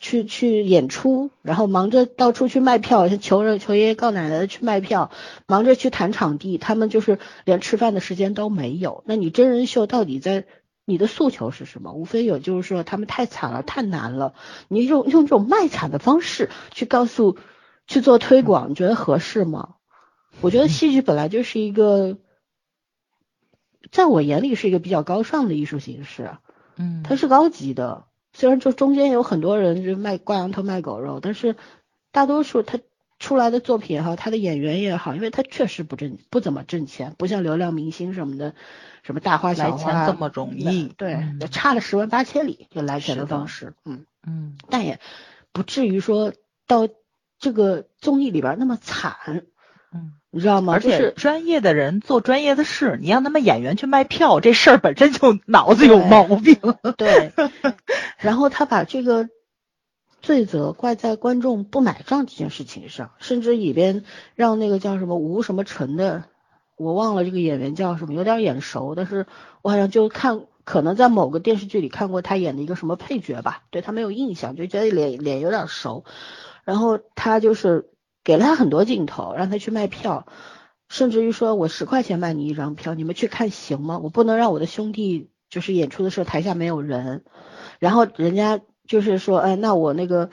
[0.00, 5.10] 去去演出，然后忙着到处去卖票，求人求爷爷告奶奶的去卖票，
[5.46, 9.04] 忙着去谈场地，他们就是连吃饭的时间都没有。
[9.06, 10.46] 那你真人秀到底在
[10.86, 11.92] 你的诉求是什么？
[11.92, 14.32] 无非有就是说他们太惨了，太难了，
[14.68, 17.36] 你用用这种卖惨的方式去告诉
[17.86, 19.74] 去做推广，你觉得合适吗？
[20.40, 22.16] 我觉得戏剧本来就是一个，
[23.92, 26.30] 在我眼里是一个比较高尚的艺术形式，
[26.76, 28.06] 嗯，它是高级的。
[28.40, 31.56] 虽然就中间有很多人就卖挂羊头卖狗肉，但是
[32.10, 32.78] 大多数他
[33.18, 38.54] 出来的作品也好，他的演员也好，因为他确实不挣不怎么挣钱，不像流量明星什么的，
[39.02, 44.06] 什么大花小钱这么容易，对，嗯差了十万八千里就来钱的的方式，嗯。
[44.26, 45.00] 嗯但也
[45.52, 46.32] 不至于说
[46.66, 46.88] 到
[47.38, 49.46] 这个综艺里边那么惨，嗯。
[50.30, 50.74] 你知道吗？
[50.74, 56.56] 而且专业的人做专业的事，你让他们演员去卖票，这事儿本身就 脑子有毛病。
[56.96, 57.32] 对，
[58.18, 59.28] 然后他把这个
[60.22, 64.04] 罪责怪在观众不买账这件事情上，甚至里边
[64.34, 66.24] 让那个叫什么吴什么纯的，
[66.76, 69.26] 我忘了这个演员叫什么，有点眼熟，但是
[69.62, 70.42] 我好像就看。
[70.62, 76.04] 可能在某个电视剧里看过他演的一个什么配角吧，对他没有印象，就觉得脸脸有点熟。
[76.64, 77.88] 然后他就是
[78.24, 80.26] 给了他很多镜头，让他去卖票，
[80.88, 83.98] 甚至于说我十块钱卖你一张票，你们去看行吗？
[83.98, 87.24] 我不能让我的兄弟就是演出的时候台下没有人，
[87.78, 90.30] 然后人家就是说，哎，那我那个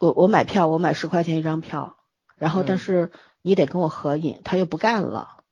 [0.00, 1.96] 我我买票，我买十块钱一张票，
[2.36, 3.12] 然后但嗯是
[3.42, 5.43] 你得跟我合影，他又不干了。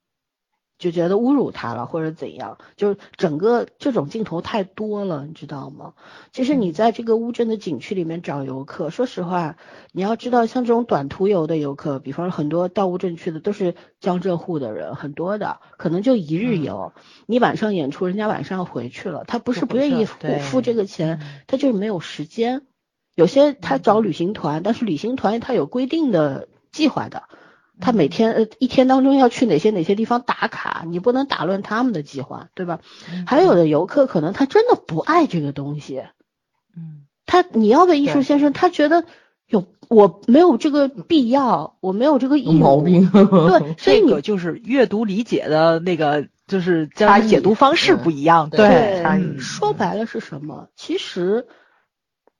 [0.83, 5.93] 就觉得侮辱他了，或者怎样，就是整个这种镜头太多了，你知道吗？
[6.33, 9.55] 其实你在这个乌镇的景区里面找游客，说实话，
[9.93, 16.91] 你要知道，像这种短途游的游客，比方说很多到乌镇去的都是江浙沪的人，很多的，可能就一日游。
[17.27, 22.63] 你晚上演出，人家晚上要回去了，他不是不愿意付付这个钱，嗯他就是没有时间。
[23.15, 27.23] 有些他找旅行团，但是旅行团他有规定的计划的，
[27.79, 32.79] 他每天呃一天当中要去哪些哪些地方打卡，你不能打乱他们的计划，对吧？
[33.11, 36.03] 嗯还有的游客可能他真的不爱这个东西，
[36.75, 39.05] 嗯他你要问艺术先生，他觉得
[39.47, 43.09] 有我没有这个必要，我没有这个义务，毛病。
[43.11, 48.49] 对， 所以你这个就是阅读理解的那个，就是差异将解读方式不一样。
[48.49, 49.01] 对
[49.39, 50.69] 说白了是什么？
[50.75, 51.47] 其实，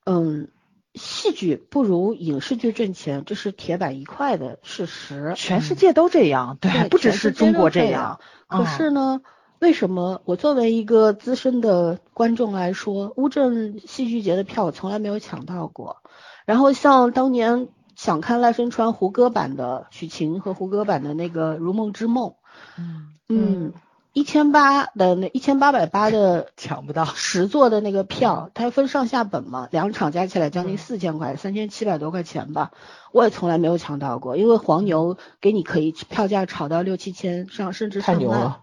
[0.05, 0.49] 嗯，
[0.95, 5.33] 戏剧不如影视剧挣钱，这是铁板一块的事实。
[5.35, 8.19] 全世界都这样，对，对不只是中国都这样。
[8.47, 9.21] 可嗯是呢，
[9.59, 15.97] 为什么我作为一个资深的观众来说，乌镇戏剧节的票我从来没有抢到过？
[16.45, 22.29] 然后像当年想看赖声川胡歌版的许晴和胡歌版的那个《如梦之梦》，
[22.77, 23.73] 嗯，嗯，
[24.13, 27.03] 一千八的那一千八百八的 抢不到。
[27.03, 32.71] 十座的那个票，它分上下本嘛，两场加起来将近嗯四千块，三千七百多块钱吧。
[33.11, 38.19] 我也从来没有抢到过，因为黄牛给你可以票价炒到六七千上，甚至上万。
[38.19, 38.61] 太牛了，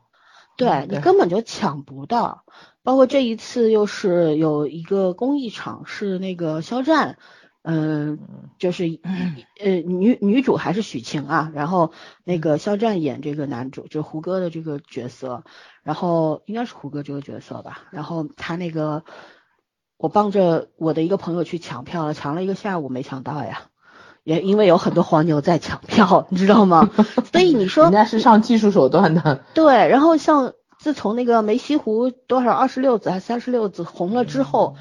[0.57, 2.45] 对你根本就抢不到。
[2.83, 7.19] 包括这一次又是有一个公益场，是那个肖战，
[7.63, 8.19] 嗯、
[8.59, 9.01] 就是
[9.61, 11.93] 呃女女主还是许晴啊，然后
[12.25, 15.45] 那个肖战演这个男主，就胡歌的这个角色，
[15.83, 19.05] 然后应该是胡歌这个角色吧，然后他那个
[19.97, 23.63] 我帮着我的一个朋友去抢票了，抢了一个下午没抢到呀。
[24.23, 26.91] 也因为有很多黄牛在抢票，你知道吗？
[27.33, 29.43] 所以你说人家是上技术手段的。
[29.55, 34.77] 对，然后像自从那个梅西湖多少二十六子还三十六子红了之后，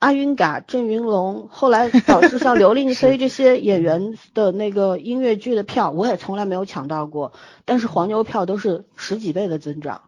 [0.00, 7.32] 阿云嘎、郑云龙，后来导致像刘令飞 这些演员的那个音乐剧的票，我也从来没有抢到过，
[7.66, 10.04] 但是黄牛票都是十几倍的增长，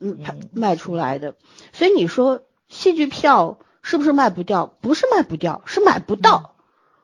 [0.00, 0.18] 嗯，
[0.52, 1.36] 卖出来的。
[1.72, 4.74] 所以你说戏剧票是不是卖不掉？
[4.80, 6.56] 不是卖不掉，是买不到。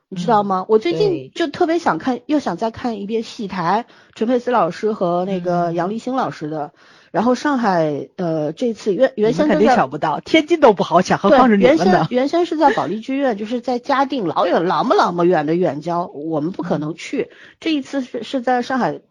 [0.09, 0.65] 你知道吗？
[0.67, 6.73] 我最近就特别想看，又想再看一遍戏台，陈佩斯老师和那个杨立新老师的。
[7.11, 12.07] 然后上海呃这次原原先肯定先都在想不到，天津都不好抢，何况是对，原先你们呢？
[12.09, 17.29] 原先是在保利剧院，就是在嘉定老远老么老么远的远郊，我们不可能去。
[17.59, 19.01] 这一次是是在上海，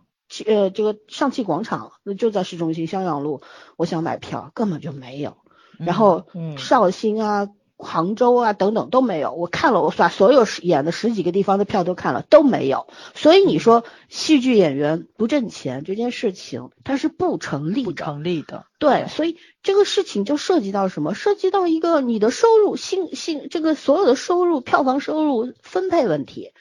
[0.46, 3.42] 呃，这个上汽广场那，就在市中心襄阳路，
[3.76, 5.36] 我想买票根本就没有。
[5.78, 7.48] 然后嗯绍兴啊、
[7.78, 9.32] 杭州啊等等都没有。
[9.32, 12.88] 我看了，我把所有演的十几个地方的票都看了，都没有。
[13.14, 17.92] 所以你说戏剧演员不挣钱这件事情，它是不成立不。
[17.92, 18.66] 成立的。
[18.78, 21.14] 对，所以这个事情就涉及到什么？
[21.14, 26.52] 涉及到一个你的收入、薪薪这个所有的收入、票房收入分配问题，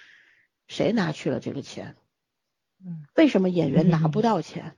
[0.67, 1.95] 谁拿去了这个钱？
[2.85, 4.75] 嗯，为什么演员拿不到钱？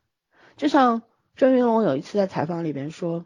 [0.55, 1.01] 就像
[1.35, 3.25] 郑云龙有一次在采访里边说，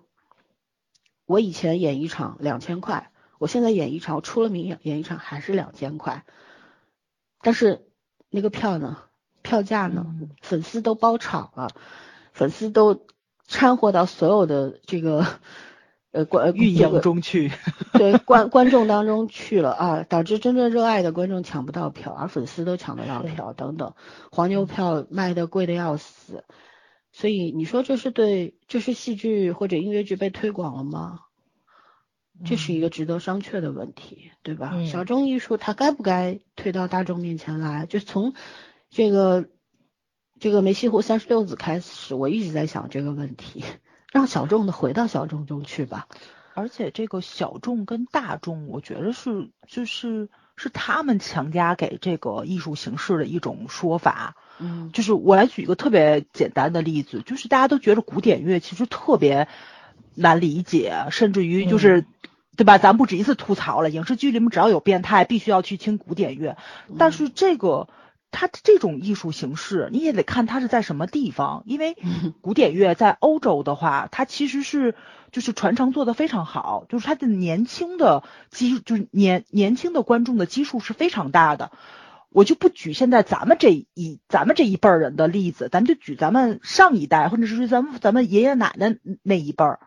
[1.25, 6.25] 我以前演一场两千块，我现在演一场，我出了名演一场还是两千块，
[7.41, 7.85] 但是
[8.29, 8.97] 那个票呢？
[9.41, 10.05] 票价呢？
[10.07, 11.69] 嗯粉丝都包场了，
[12.31, 13.05] 粉丝都
[13.45, 15.25] 掺和到所有的这个
[16.11, 17.51] 呃观运营中去，
[17.93, 23.93] 对观 观众当中去了啊，导致真正热爱的观众抢不到票，而粉丝都抢得到票等等，
[24.31, 26.45] 黄牛票卖的贵的要死，
[27.13, 31.21] 所以你说这是对这是戏剧或者音乐剧被推广了吗？
[32.43, 34.71] 这是一个值得商榷的问题，对吧？
[34.73, 37.85] 嗯小众艺术它该不该推到大众面前来？
[37.85, 38.33] 就从
[38.89, 39.47] 这个
[40.39, 43.63] 这个梅西湖三十六子开始，我一直在想这个问题，
[44.11, 46.07] 让小众的回到小众中去吧。
[46.55, 50.29] 而且这个小众跟大众，我觉得是就是
[50.63, 54.35] 是他们强加给这个艺术形式的一种说法。
[54.59, 59.47] 嗯就是我来举一个特别简单的例子，就是大家都觉得古典乐其实特别
[60.15, 62.05] 难理解，甚至于就是。
[62.55, 62.77] 对吧？
[62.77, 66.55] 咱不止一次吐槽了，影视剧里面只要有变态，必须要去听古典乐。
[66.99, 67.87] 但是这个
[68.33, 72.33] 它这种艺术形式，你也得看它是在什么地方，因为嗯。
[72.41, 74.95] 古典乐在欧洲的话，它其实是
[75.31, 81.71] 就是传承做得非常好，就是它的年轻的基就是年年轻的观众的基数是非常大的。
[82.29, 89.79] 我就不举现在咱们这一咱们这一辈儿人的例子，咱就举咱们上一代或者是咱们咱们爷爷奶奶那一辈儿，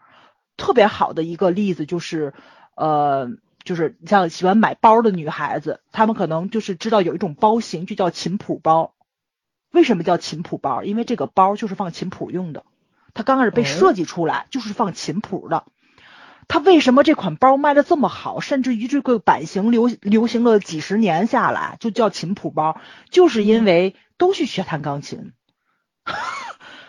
[0.57, 2.35] 特别好的一个例子就是，
[2.77, 3.31] 呃，
[3.67, 8.95] 就是像喜欢买包的女孩子，她们可能就是知道有一种包型就叫琴谱包。
[9.73, 10.83] 为什么叫琴谱包？
[10.85, 12.65] 因为这个包就是放琴谱用的，
[13.13, 15.65] 它刚开始被哦设计出来就是放琴谱的。
[16.49, 25.33] 它为什么这款包卖的这么好，甚至于这个版型流流行了几十年下来，就叫琴谱包，就是因为都去学弹钢琴。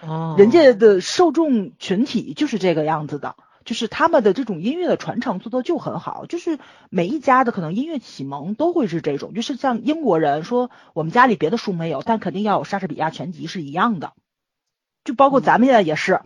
[0.01, 3.35] 哦 人家的受众群体就是这个样子的，
[3.67, 6.57] 就是他们的这种音乐的传承做的就很好，就是
[6.89, 14.13] 每一家的可能音乐启蒙都会是这种，就是像英国人说我们家里别的书没有，但肯定要有莎士比亚全集是一样的，
[15.03, 16.21] 就包括咱们现在也是，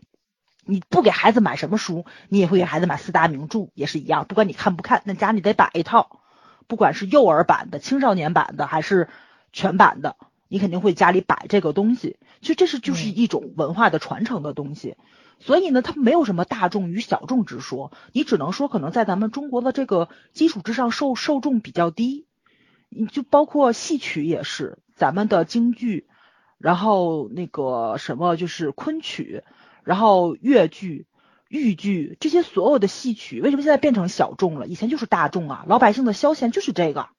[0.63, 6.21] 你不给孩子买什么书，你也会给孩子买四大名著，也是一样，不管你看不看，那家里得摆一套，
[6.67, 9.09] 不管是幼儿版的、青少年版的还是
[9.51, 10.15] 全版的，
[10.47, 12.17] 你肯定会家里摆这个东西。
[12.41, 14.95] 其实这是就是嗯一种文化的传承的东西，
[15.41, 22.25] 所以呢，它没有什么大众与小众之说，你只能说可能在咱们中国的这个基础之上受受众比较低，
[22.89, 26.07] 你就包括戏曲也是，咱们的京剧，
[26.57, 29.43] 然后那个什么就是昆曲，
[29.83, 31.07] 然后越剧。
[31.53, 34.67] 豫剧这些所有的戏曲，为什么现在变成小众了？
[34.67, 37.09] 以前就是大众啊，老百姓的消遣就是这个，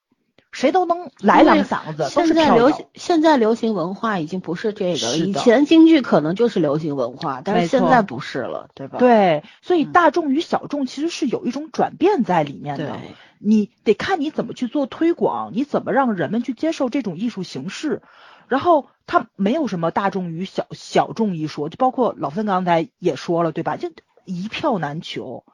[0.53, 8.99] 谁都能来两嗓子，都现在流行，现在流行文化已经不是这个，了以前京剧可能就是流行文化，但是现在不是了，对吧？
[8.99, 12.87] 对，所以嗯大众与小众其实是有一种转变在里面的。
[12.87, 18.03] 对，你得看你怎么去做推广，你怎么让人们去接受这种艺术形式。
[18.49, 23.77] 然后它没有什么大众与小小众一说，就包括老孙刚才也说了，对吧？
[23.77, 23.91] 就
[24.27, 25.45] 一票难求。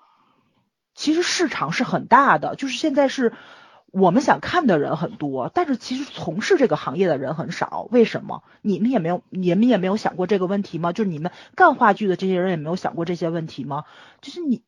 [0.97, 3.33] 其实市场是很大的，就是现在是
[3.91, 7.89] 我们想看的人很多，但是其实从事这个行业的人很少。
[7.91, 8.43] 为什么？
[8.61, 10.93] 你们也没有，你们也没有想过这个问题吗？
[10.93, 13.85] 就是你们干话剧的这些人也没有想过这些问题吗？
[14.21, 14.63] 就是你，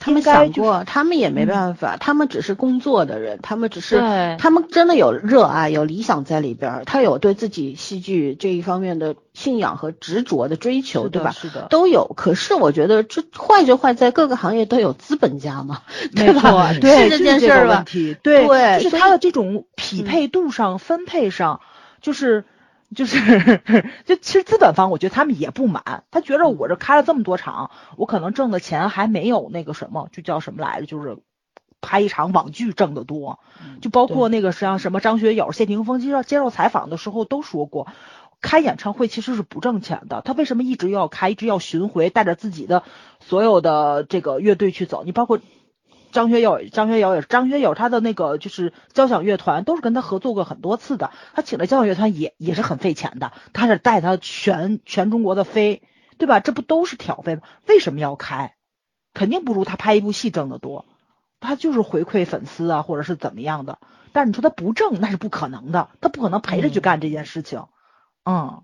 [0.00, 3.98] 他们想过，他们也没嗯办法，他们只是工作的人，他们只是
[4.38, 11.30] 他们真的有热爱、有理想在里边儿，他有对自己戏剧这一方面的信仰和执着的追求，对吧？
[11.30, 12.12] 是的，都有。
[12.16, 15.80] 可是我觉得这坏就坏在各个行业都有资本家嘛，
[16.12, 21.60] 没对吧错，对，是这件事儿吧对，就是对所以它的这种匹嗯配度上、分配上，
[22.02, 22.44] 就是。
[22.94, 23.60] 就是，
[24.04, 31.18] 就其实资本方，我觉得他们也不满，他觉得我这开了这么多场，我可能挣的钱还没有那个什么，就叫什么来着，就是
[31.80, 33.40] 拍一场网剧挣得多，
[33.80, 37.88] 就包括那个像什么张学友、谢霆锋接受接受采访的时候都说过，
[38.40, 42.84] 开演唱会其实是不挣钱的，他为什么一直要开，一直要巡回，带着自己的
[43.20, 45.02] 所有的这个乐队去走？
[45.04, 45.40] 你包括
[46.14, 55.82] 张学友，张学友也是张学友，他的那个就是交响乐团都是跟他合作过很多次的，他请的交响乐团也也是很费钱的，他是带他全全中国的飞，
[56.16, 56.38] 对吧？
[56.38, 57.42] 这不都是挑费吗？
[57.66, 58.54] 为什么要开？
[59.12, 60.86] 肯定不如他拍一部戏挣得多，
[61.40, 63.80] 他就是回馈粉丝啊，或者是怎么样的。
[64.12, 67.66] 但是你说他不挣，那是不可能的，他不可能陪着去干这件事情。
[68.24, 68.62] 嗯，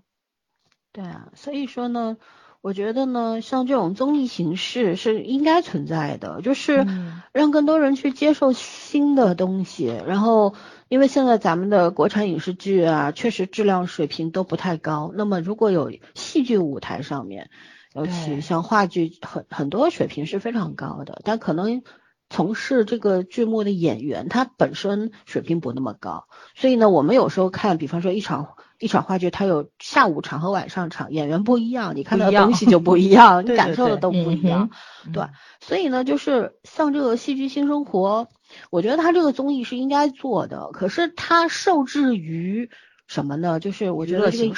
[0.93, 2.15] 对啊，所以说呢，
[2.61, 6.85] 我觉得呢，像这种综艺形式是应该存在的，就是
[7.31, 9.87] 让更多人去接受新的东西。
[10.05, 10.53] 然后，
[10.87, 15.11] 因为现在咱们的国产影视剧啊，确实质量水平都不太高。
[15.15, 17.49] 那么，如果有戏剧舞台上面，
[17.95, 21.81] 尤其像话剧，很很多水平是非常高的，但可能。
[22.33, 34.71] 从事这个剧目的演员，他本身水平不那么高，所以呢，我们有时候看，比方说一场一场话剧，它有下午场和晚上场，演员不一样，你看到的东西就不一样， 你感受的都不一样，
[35.13, 35.23] 对，
[35.59, 38.27] 所以呢，就是像这个戏剧新生活，
[38.71, 42.71] 我觉得它这个综艺是应该做的，可是它受制于
[43.07, 43.59] 什么呢？
[43.59, 44.55] 就是我觉得这个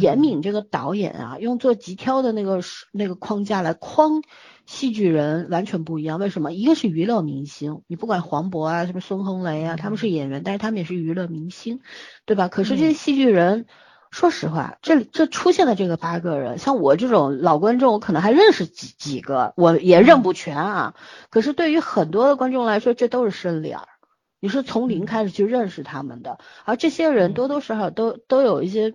[0.00, 2.60] 严敏这个导演啊，用做极挑的那个
[2.92, 4.22] 那个框架来框。
[4.66, 6.50] 戏剧人完全不一样，为什么？
[6.50, 11.80] 一个是娱乐明星，你不管黄渤啊，什么孙红雷啊，他们是演员，但是他们也是娱乐明星，
[12.24, 12.48] 对吧？
[12.48, 13.66] 可是这些戏剧人，
[14.10, 20.94] 说实话，这里这出现的这个八个人，像我这种老观众，我可能还认识几几个，我也认不全啊。
[21.28, 23.86] 可是对于很多的观众来说，这都是生脸儿，
[24.40, 28.94] 你是从零开始去认识他们的，而这些人多多少少都都有一些。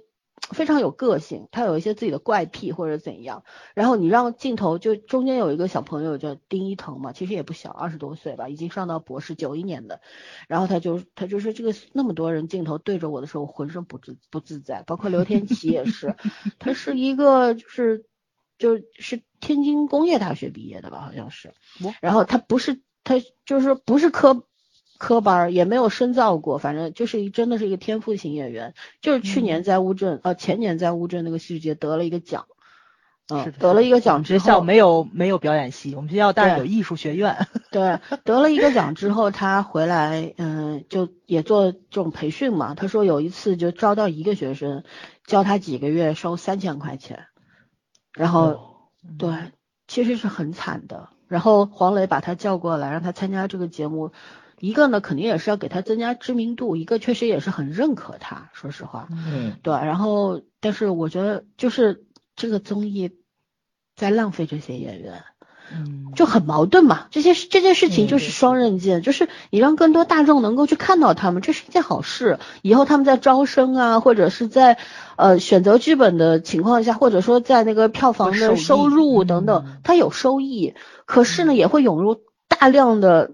[0.52, 10.02] 非常有个性，他有一些自己的怪癖或者怎样，然后你让镜头就中间有一个小朋友叫丁一腾嘛，其实也不小，二十多岁吧，已经上到博士，九一年的，
[10.48, 16.16] 然后他就他就说这个那么多人镜头对着我的时候，我浑身不自不自在，包括刘天琪也是，
[16.60, 18.06] 他是一个就是
[18.58, 21.54] 就是天津工业大学毕业的吧，好像是，
[22.02, 23.16] 然后他不是他
[23.46, 24.46] 就是不是科。
[25.00, 32.48] 科班也没有深造过，反正就是一真的是一个天赋型演员，就是去年在乌镇，呃前年在乌镇那个戏剧节得了一个奖，
[33.30, 42.76] 嗯，得了一个奖之后，学校没有没有表演系，我们学校但是有艺术学院， 对，得了一个奖之后，他回来，嗯，就也做这种培训嘛。
[42.76, 44.84] 他说有一次就招到一个学生，
[45.26, 47.28] 教他几个月收三千块钱，
[48.14, 49.32] 然后对，
[49.88, 51.08] 其实是很惨的。
[51.30, 54.12] 然后黄磊把他叫过来，让他参加这个节目。
[54.60, 59.08] 一个呢，肯定也是要给他增加知名度；一个确实也是很认可他，说实话。
[59.12, 59.74] 嗯，对。
[59.74, 62.06] 然后，但是我觉得就是
[62.36, 63.12] 这个综艺
[63.96, 65.24] 在浪费这些演员，
[65.74, 67.08] 嗯，就很矛盾嘛。
[67.12, 72.40] 这些这件事情就是双刃剑，就是你让更多大众能够去看到他们，这是一件好事。
[72.62, 74.78] 以后他们在招生啊，或者是在
[75.16, 80.74] 呃选择剧本的情况下，或者说在那个票房的收入等等，他有收益。
[81.06, 83.32] 可是呢，也会涌入大量的，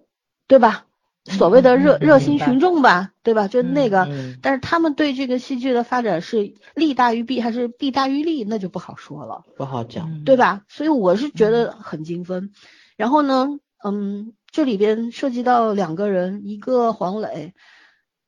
[0.47, 0.85] 对吧？
[1.25, 3.47] 所谓的热热心群众吧，对吧？
[3.47, 4.07] 就那个，
[4.43, 10.61] 但是他们对这个戏剧的发展是利大于弊还是弊大于利，那就不好说了，不好讲，对吧？
[10.67, 12.51] 所以我是觉得很精分。
[12.95, 17.55] 然后呢，嗯，这里边涉及到两个人，一个黄磊，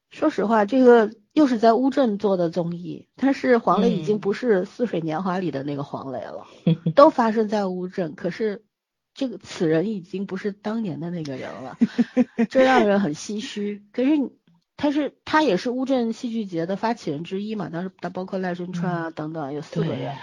[0.10, 6.48] 说实话，这个又是在乌镇做的综艺，但是黄磊已经不是《似水年华》里的那个黄磊了，
[6.96, 8.64] 都发生在乌镇，可是。
[9.18, 11.76] 这个此人已经不是当年的那个人了，
[12.50, 13.84] 这让人很唏嘘。
[13.92, 14.12] 可是
[14.78, 20.16] 他是他也是乌镇戏剧节的发起人之一嘛，当时他包括赖声川啊等等有四个人，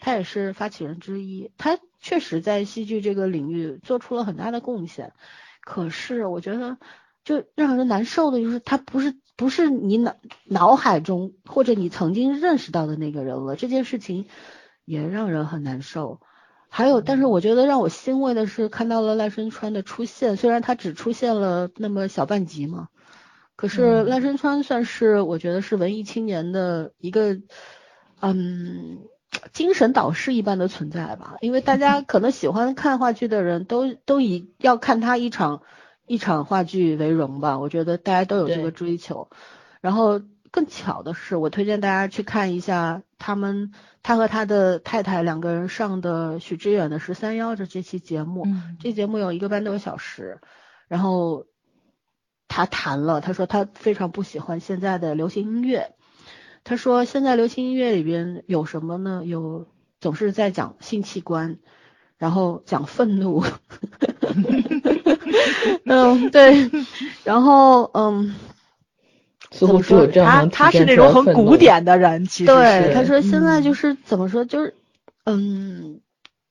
[0.00, 1.52] 他也是发起人之一。
[1.58, 5.12] 他确实在戏剧这个领域做出了很大的贡献。
[5.60, 6.76] 可是我觉得
[7.22, 14.26] 就让人难受的就是他不是不是你脑脑海中或者你曾经认识到的那个人了，这件事情
[14.84, 16.20] 也让人很难受。
[16.72, 22.88] 还有，但是我觉得让我欣慰的是看到了赖声川的出现，虽然他只出现了那么小半集嘛，
[23.56, 27.38] 可是赖声川算是我觉得是文艺青年的一个
[28.20, 29.00] 嗯
[29.52, 35.62] 精神导师一般的存在吧，因为大家 可能喜欢看话剧的人都都以要看他一场
[36.06, 39.28] 一场话剧为荣吧，我觉得大家都有这个追求，
[39.80, 40.22] 然后。
[40.52, 43.72] 更巧的是，我推荐大家去看一下他们
[44.02, 48.46] 他和他的太太两个人上的许知远的十三幺的这期节目。
[48.80, 50.40] 这节目有一个半多小时，
[50.88, 51.46] 然后
[52.48, 55.94] 他谈了，他说他非常不喜欢现在的流行音乐。
[56.64, 59.22] 他说现在流行音乐里边有什么呢？
[59.24, 59.68] 有
[60.00, 61.58] 总是在讲性器官，
[62.18, 63.44] 然后讲愤怒。
[65.86, 66.70] 嗯，对，
[67.22, 68.34] 然后嗯。
[69.50, 74.74] 似乎只有这样他能他是那种很古典的人，其实对，他说现在嗯就是怎么说，就是
[75.24, 76.00] 嗯，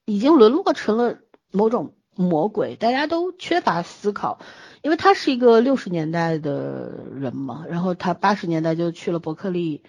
[0.05, 1.17] 已经沦落成了
[1.51, 4.39] 某种魔鬼，大家都缺乏思考。
[4.81, 9.83] 因为他是一个六十年代的人嘛，然后他八十年代就去了伯克利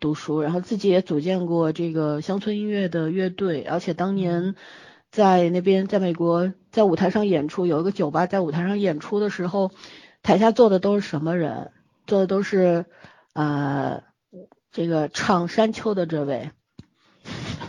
[0.00, 4.54] 读书，然后自己也组建过这个乡村音乐的乐队，而且当年
[5.10, 9.70] 在那边在美国在舞台上演出，有一个酒吧在舞台上演出的时候，
[10.22, 11.70] 台下坐的都是什么人？
[12.08, 12.86] 坐的都是
[13.34, 14.02] 呃
[14.72, 16.50] 这个唱《山丘》的这位。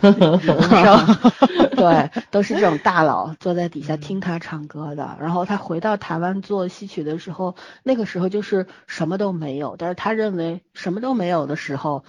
[0.00, 5.18] 对，都是这种大佬坐在底下听他唱歌的。
[5.20, 12.02] 然后他回到台湾做戏曲的时候，那个时候就是什么都没有，但是他认为什么都没有的时候，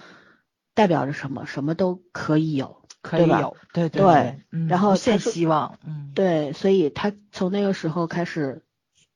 [0.74, 1.44] 代表着什么？
[1.44, 8.62] 什么都可以有，可以有，对对对，嗯然后无限希望，嗯，对，所以他从那个时候开始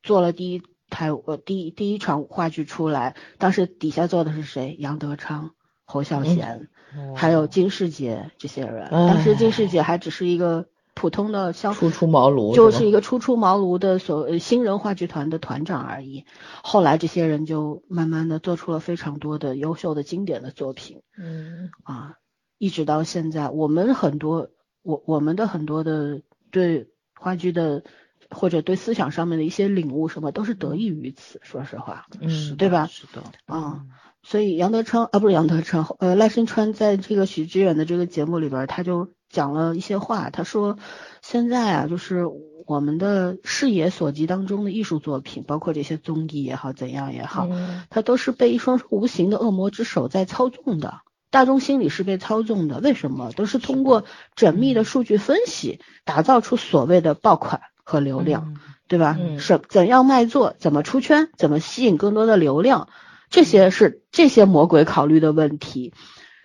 [0.02, 0.62] 做了第一
[0.96, 4.76] 台呃第一第一场话剧出来，当时底下坐的是谁？
[4.78, 5.50] 杨德昌、
[5.84, 6.68] 侯孝贤。
[7.14, 16.24] 还有金世杰这些人，当时金世杰还只是一个普通的像初出茅庐就是一个初出茅庐的所呃新人话剧团的团长而已。
[16.62, 22.14] 后来这些人就慢慢的做出了非常多的优秀的经典的作品嗯啊，
[22.56, 24.48] 一直到现在，我们很多
[24.82, 26.88] 我我们的很多的对
[27.20, 27.82] 话剧的
[28.30, 31.40] 或者对思想上面的一些领悟什么，都是得益于此。
[31.42, 33.88] 说实话，嗯对吧是的，啊嗯
[34.22, 40.30] 所以杨德昌啊，不是杨德昌，呃，赖声川在这个许知远的这个节目里边，他就讲了一些话。
[40.30, 40.78] 他说，
[41.22, 42.26] 现在啊，就是
[42.66, 51.02] 我们的视野所及当中的艺术作品，包括这些综艺也好，怎样也好，嗯它都是被一双无形的恶魔之手在操纵的。
[51.30, 53.30] 大众心理是被操纵的，为什么？
[53.30, 54.04] 都是通过
[54.34, 58.52] 缜密的数据分析，打造出所谓的爆款和流量。
[58.54, 59.16] 嗯对吧？
[59.18, 62.88] 嗯什怎样卖座，怎么出圈，怎么吸引更多的流量，
[63.30, 65.92] 这些是这些魔鬼考虑的问题，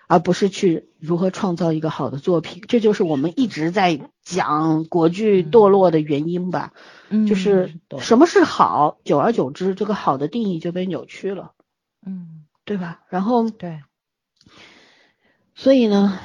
[0.07, 2.63] 而不是去如何创造一个好的作品。
[2.67, 6.73] 这就是我们一直在讲国剧堕落的原因吧，
[7.11, 11.51] 嗯就是什么是好，久而久之，这个好的定义就被扭曲了，
[12.03, 13.01] 嗯，对吧？
[13.09, 13.83] 然后对，
[15.53, 16.17] 所以呢，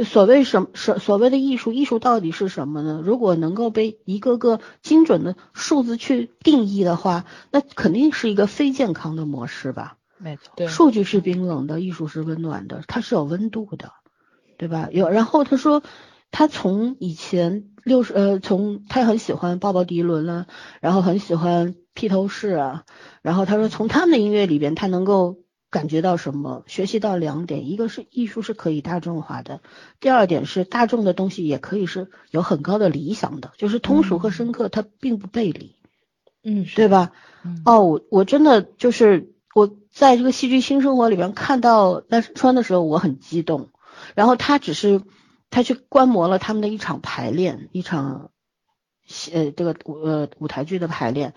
[0.00, 3.02] 就所谓什么所所谓的艺术，艺术到底是什么呢？
[3.04, 9.98] 如果能够被一个个精准的数字去定义的话，那肯定是一个非健康的模式吧。
[10.16, 13.92] 没错，对数据是冰冷的，艺术是温暖的，它是有温度的，
[14.56, 14.88] 对吧？
[14.90, 15.82] 有，然后他说，
[16.30, 20.46] 他从以前六十呃，从他很喜欢鲍勃迪伦了，
[20.80, 22.84] 然后很喜欢披头士啊，
[23.20, 25.36] 然后他说从他们的音乐里边，他能够
[25.70, 26.64] 感觉到什么？
[26.66, 29.60] 学习到两点，一个是艺术是可以大众化的，
[30.00, 35.76] 第二点是大众的东西也可以是有很高的理想的，就是通俗和深刻，它并不背离。
[36.42, 37.12] 嗯，对吧？
[37.44, 43.68] 嗯哦，我我真的就是我在这个戏剧新生活里边看到赖声川的时候，我很激动。
[44.14, 45.02] 然后他只是
[45.50, 48.30] 他去观摩了他们的一场排练，一场
[49.06, 51.34] 戏呃这个舞呃舞台剧的排练，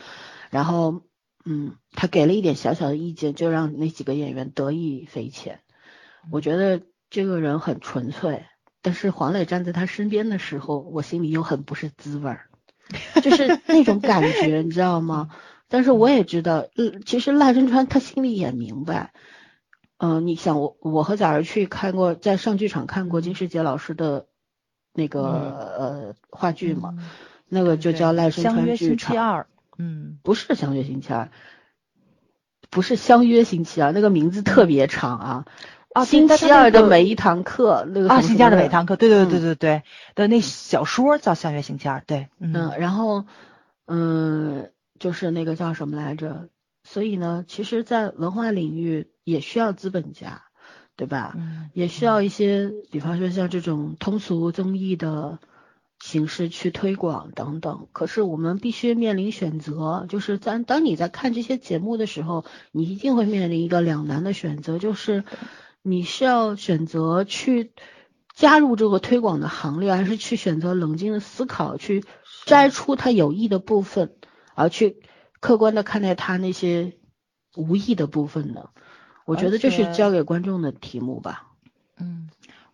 [0.49, 1.01] 然后
[1.45, 5.59] 嗯，他给了一点小小的意见，就让那几个演员得意匪浅。
[6.31, 8.45] 我觉得这个人很纯粹，
[8.81, 12.47] 但是黄磊站在他身边的时候，我心里又很不是滋味儿。
[13.21, 15.29] 就是那种感觉，你知道吗？
[15.69, 19.13] 但是我也知道，嗯，其实赖声川他心里也明白，
[19.97, 24.27] 嗯、你想我我和早儿去看过，在上剧场看过金世杰老师的
[24.93, 27.09] 那个、呃话剧嘛，嗯
[27.47, 29.47] 那个就叫赖声相约星川剧场，期二，
[29.78, 31.32] 嗯，不是相约星期二，
[32.69, 35.45] 不是相约星期二，那个名字特别长啊。
[35.93, 39.84] 啊星期二的每一堂课，那个啊，星期二的每堂课，对对对对对对
[40.15, 43.26] 的那小说叫《相约星期二》，对，嗯，然后
[43.86, 46.49] 嗯，就是那个叫什么来着？
[46.84, 50.41] 所以呢，其实，在文化领域也需要资本家，
[50.95, 51.34] 对吧？
[51.38, 55.38] 嗯也需要一些，比方说像这种通俗综艺的
[56.04, 57.88] 形式去推广等等。
[57.93, 62.43] 可是我们必须面临选择，就是在当你在看这些节目的时候，
[62.74, 65.24] 你一定会面临一个两难的选择，就是
[65.82, 67.72] 你是要选择去
[68.36, 72.04] 加入这个推广的行列，还是去选择冷静的思考，去
[72.45, 74.14] 摘出它有益的部分，
[74.56, 75.01] 而去
[75.39, 76.97] 客观的看待它那些
[77.56, 78.72] 无益的部分呢？
[79.26, 81.47] 我觉得这是交给观众的题目吧。
[81.97, 82.28] 嗯，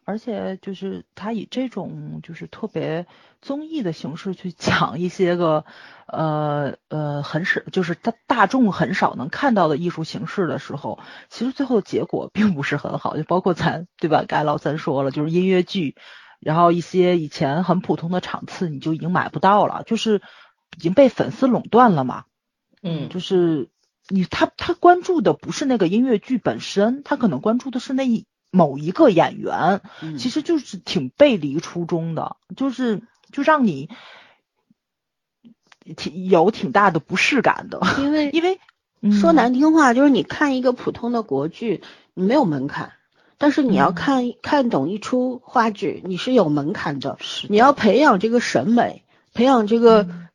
[0.10, 3.05] 而且就是他以这种就是特别
[3.43, 5.66] 综艺的形式去讲一些个
[6.07, 10.97] 呃呃很少，就是他大众很少能看到的艺术形式的时候，
[11.30, 14.26] 其实最后结果并不是很好，就包括咱对吧？
[14.28, 15.95] 刚才老三说了，就是音乐剧，
[16.39, 20.24] 然后一些以前很普通的场次你就已经买不到了，就是
[20.76, 22.24] 已经被粉丝垄断了嘛。
[22.82, 23.70] 嗯，就是
[24.07, 30.18] 你他他关注的不是那个音乐剧本身，他可能关注的是那一某一个演员，嗯。
[30.18, 33.89] 其实就是挺背离初衷的，就是就让你
[35.95, 38.60] 挺有挺大的不适感的，因为 因为
[39.12, 41.82] 说嗯难听话，就是你看一个普通的国剧，
[42.14, 42.91] 你没有门槛，
[43.38, 43.95] 但是你要嗯。
[43.95, 47.18] 看、看懂一出话剧，你是有门槛的。
[47.20, 50.28] 是你要培养这个审美，培养这个嗯。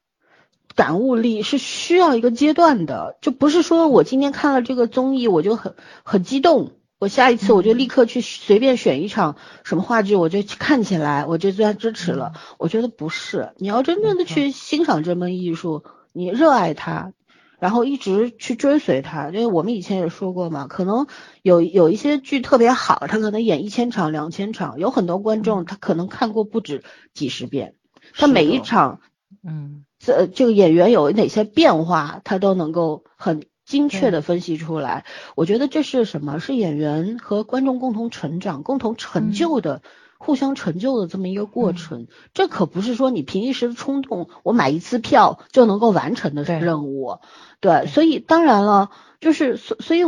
[0.75, 3.17] 感悟力，是需要一个阶段的。
[3.21, 12.33] 就不是说我今天看了这个综艺，我就很很激动，我下一次我就立刻去随便选一场什么话剧，我就去看起来，我就对他支持了。
[12.59, 17.13] 我觉得不是，你要真正的去欣赏这门艺术，你热爱它。
[17.61, 21.07] 然后一直去追随它，因为我们以前也说过嘛，可能
[21.41, 26.83] 有有一些剧特别好，他可能演一千场、两千场，有很多观众他可能看过不止
[27.15, 27.75] 几十遍，
[28.13, 29.01] 他每一场
[29.43, 35.05] 嗯这这个演员有哪些变化，他都能够很精确的分析出来。
[35.35, 36.39] 我觉得这是什么？
[36.41, 39.83] 是演员和观众共同成长、共同成就的。
[40.17, 47.19] 互相成就的这么一个过程，这可不是说你凭一时的冲动，我买一次票就能够完成的对任务。
[47.61, 48.89] 对，所以当然了，
[49.21, 50.01] 就是所所以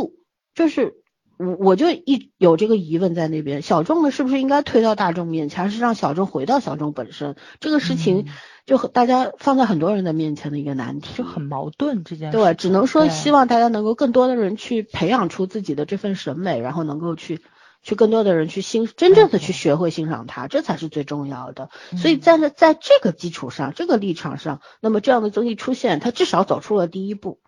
[0.54, 0.94] 就是
[1.36, 7.36] 我我就一有这个疑问在那边，小众的是不是应该推到大众面前，还是让小众回到小众本身？
[7.60, 8.26] 这个事情嗯
[8.66, 12.36] 就很大家放在很多人的面前的一个难题，就很矛盾这件事。
[12.36, 17.40] 对，只能说希望大家能够更多的人去培养出自己的这份审美，然后能够去。
[17.82, 21.70] 去更多的人去欣，真正的去学会欣赏它，这才是最重要的。
[21.96, 27.38] 所以在这在这个基础上，这个立场上，那么这样的综艺出现，它至少走出了第一步，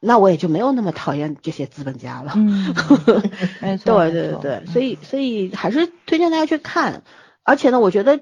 [0.00, 2.34] 那我也就没有那么讨厌这些资本家了。
[2.36, 2.74] 嗯，
[3.86, 7.02] 对对对，所以所以还是推荐大家去看，
[7.42, 8.20] 而且呢，我觉得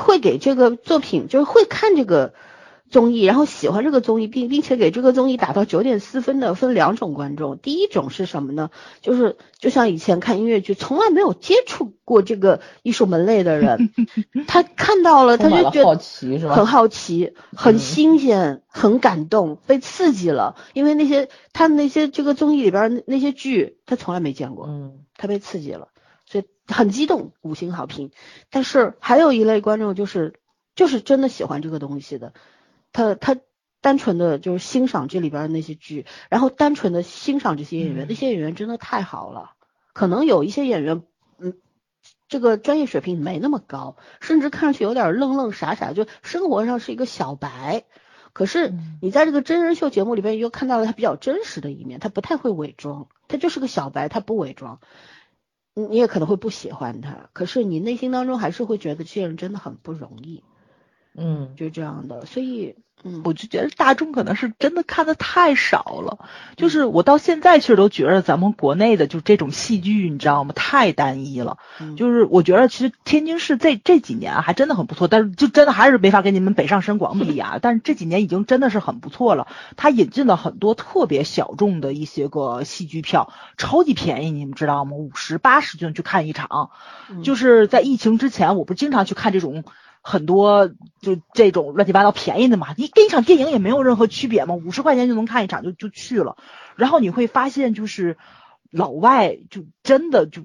[0.00, 2.34] 会给这个作品，就是会看这个
[2.90, 7.58] 综艺，然后喜欢这个综艺，并并且给这个综艺打到九点四分的，分两种观众。
[7.58, 8.70] 第一种是什么呢？
[9.00, 13.90] 就是就像以前看音乐剧，从来没有接触过这个艺术门类的人，
[14.46, 16.54] 他看到了，他就觉得奇是吧？
[16.54, 20.56] 很好奇，很嗯新鲜，很感动，被刺激了。
[20.72, 24.66] 因为那些他那些这个综艺里边儿那那些剧，他从来没见过。
[24.68, 25.86] 嗯他被刺激了，
[26.66, 28.10] 很激动，五星好评。
[28.50, 30.34] 但是还有一类观众就是
[30.74, 32.32] 就是真的喜欢这个东西的，
[32.92, 33.36] 他他
[33.80, 39.52] 单纯的就是欣赏这里边的那些剧，然后单纯的欣赏这些演员，嗯那些演员真的太好了。
[39.92, 41.02] 可能有一些演员，
[41.38, 41.54] 嗯，
[42.28, 47.84] 这个专业水平没那么高，甚至看上去有点愣愣傻傻，就生活上是一个小白。
[48.32, 54.80] 可是嗯你在这个真人秀节目里边又看到了他比较真实的一面，他不太会伪装，他就是个小白，他不伪装。
[55.74, 60.44] 你也可能会不喜欢他，可是你内心当中还是会觉得这些人真的很不容易，
[61.16, 62.26] 嗯就这样的。
[62.26, 70.52] 所以，嗯，我就觉得大众可能是真的看的太少了，就是我到现在其实都觉得咱们国内的就这种戏剧，你知道吗？
[70.54, 71.58] 太单一了。
[71.80, 77.58] 嗯就是我觉得其实天津市这这几年啊还真的很不错，但是就真的还是没法跟你们北上深广比啊。
[77.62, 84.92] 但是这几年已经真的是很不错了，它引进了很多特别小众的一些个戏剧票，超级便宜，你们知道吗？
[84.92, 86.70] 五十八十就能去看一场。
[87.10, 89.64] 嗯就是在疫情之前，我不是经常去看这种
[90.06, 90.68] 很多
[91.00, 96.36] 就这种乱七八糟便宜的嘛，你跟一场电影也没有任何区别嘛，五十块钱就能看一场就就去了，
[96.76, 98.18] 然后你会发现就是
[98.70, 100.42] 老外就真的就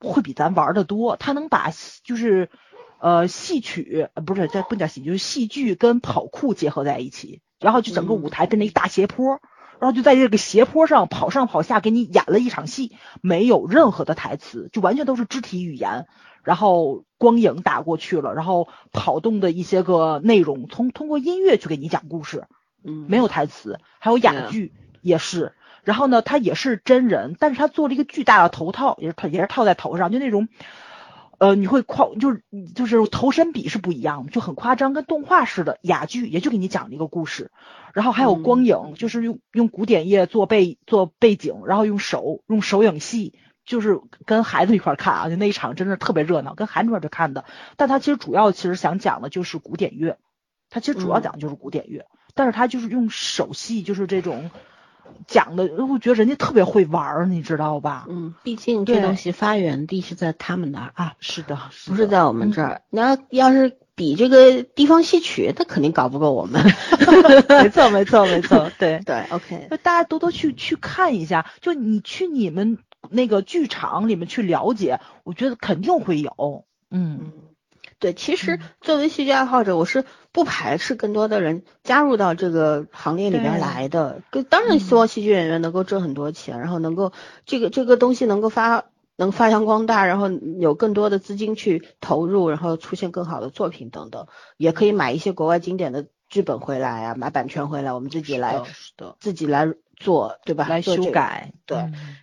[0.00, 2.50] 会比咱玩的多，他能把戏就是
[2.98, 9.40] 呃戏曲不是这不叫戏，就是戏剧跟跑酷结合在一起，然后就整个舞台变成一大斜坡。
[9.80, 16.06] 然后就在这个斜坡上跑上跑下，给你演了一场戏，没有任何的台词，就完全都是肢体语言，
[16.42, 22.44] 然后光影打过去了，然后跑动的一些个内容，从通过音乐去给你讲故事，
[22.84, 24.72] 嗯没有台词，还有哑剧
[25.02, 25.52] 也是。
[25.84, 30.48] 然后呢，他也是真人，但是他做了一个巨大的头套，也是套也是套在头上，就那种，
[31.38, 32.42] 呃，你会夸就是
[32.74, 35.78] 就是头身比是不一样，就很夸张，跟动画似的。
[35.82, 37.50] 哑剧也就给你讲了一个故事，
[37.92, 47.44] 然后还有光影，就是用用古典乐做背做背景，然后用手用手影戏，就是跟孩子一块儿看啊，就那一场真的特别热闹，跟孩子一块儿去看的。
[47.76, 50.18] 但他其实主要其实想讲的就是古典乐，
[50.70, 54.50] 他其实主要嗯讲的就是古典乐，但是他就是用手戏，就是这种
[55.26, 58.06] 讲的，我觉得人家特别会玩儿，你知道吧？
[58.08, 62.82] 嗯，毕竟这东西发源地是在他们那儿啊，是的，的不是在我们这儿。
[62.90, 66.62] 那要是比这个地方戏曲，他肯定搞不过我们。
[67.48, 69.00] 没错，没错，没错，对。
[69.06, 72.78] 对，OK，就大家多多去去看一下，就你去你们
[73.10, 76.64] 那个剧场里面去了解，我觉得肯定会有。
[76.90, 77.32] 嗯，嗯，
[77.98, 84.22] 对，其实作为戏剧爱好者，我是不排斥更多的人加入到这个行列里边来的。
[84.30, 87.12] 跟当然希望戏剧演员能够挣很多钱，然后能够
[87.44, 88.84] 这个这个东西能够发
[89.16, 94.26] 能发扬光大，然后有更多的资金去投入，然后出现更好的作品等等。
[94.56, 98.62] 也可以买一些国外经典的剧本回来啊，买版权回来，我们自己来，
[99.20, 100.66] 自己来做，对吧？
[100.68, 101.78] 来做这个修改，对。
[101.78, 102.16] 嗯。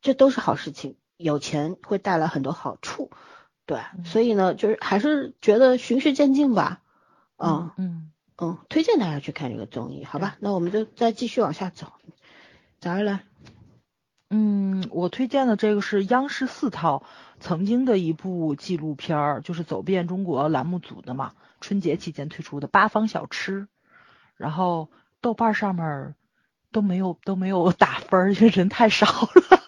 [0.00, 3.10] 这都是好事情，有钱会带来很多好处，
[3.68, 6.80] 对，所以呢，就是还是觉得循序渐进吧，
[7.36, 10.38] 嗯嗯，嗯，推荐大家去看这个综艺，好吧？
[10.40, 11.92] 那我们就再继续往下走，
[12.80, 13.24] 早上来，
[14.30, 17.04] 嗯，我推荐的这个是央视四套
[17.40, 23.60] 曾经的一部纪录片儿，就是走遍中国栏目组的嘛，春节期间推出的《八方小吃》，
[24.38, 24.88] 然后
[25.20, 26.14] 豆瓣上面
[26.72, 29.67] 都没有都没有打分儿，因为人太少了。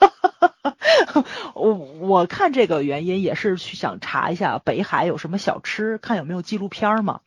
[1.55, 7.21] 我我看这个原因也是去想查一下北海有什么小吃，看有没有纪录片嘛。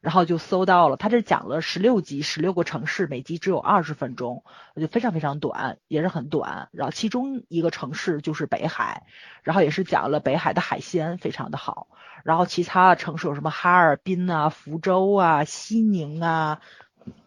[0.00, 6.70] 然后就搜到了，他这讲了十六集，十六个城市，每集只有二十分钟，就非常非常短，也是很短。
[6.72, 9.02] 然后其中一个城市就是北海，
[9.42, 11.86] 然后也是讲了北海的海鲜非常的好。
[12.24, 16.60] 然后其他的城市有什么哈尔滨啊、福州啊、西宁啊，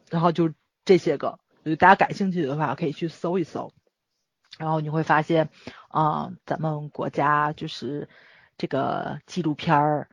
[0.09, 0.51] 然后就
[0.83, 1.37] 这些个，
[1.77, 3.71] 大家感兴趣的话可以去搜一搜。
[4.57, 5.49] 然后你会发现，
[5.89, 8.07] 啊、咱们国家就是
[8.57, 10.07] 这个纪录片儿，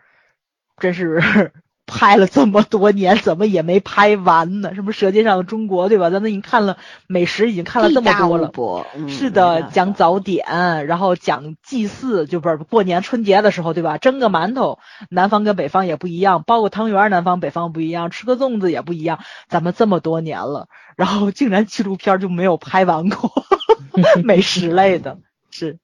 [0.79, 1.53] 真是
[1.91, 4.75] 拍了这么多年，怎么也没拍完呢？
[4.77, 6.09] 什么《舌尖上的中国》，对吧？
[6.09, 6.79] 咱们已经看了
[7.09, 8.53] 美食，已经看了这么多了。
[8.95, 13.99] 嗯是的，讲早点，然后讲祭祀，就不是过年春节的时候，对吧？
[13.99, 14.79] 蒸个馒头，
[15.11, 19.19] 南方跟北方也不一样；包个汤圆，南方北方不一样；吃个粽子也不一样。
[19.49, 23.33] 咱们这么多年了，然后竟然纪录片就没有拍完过，
[24.25, 25.19] 美食类的，
[25.51, 25.79] 是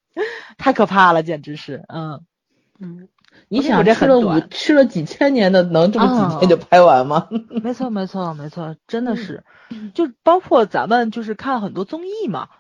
[0.57, 2.21] 太可怕了，简直是，嗯。
[2.79, 3.09] 嗯，
[3.49, 7.29] 你想吃了五吃了几千年的，能这么几啊天就拍完吗？
[7.63, 9.45] 没错，没错，没错，真的是，
[9.95, 12.57] 就包括咱们就是看很多综艺嘛，嗯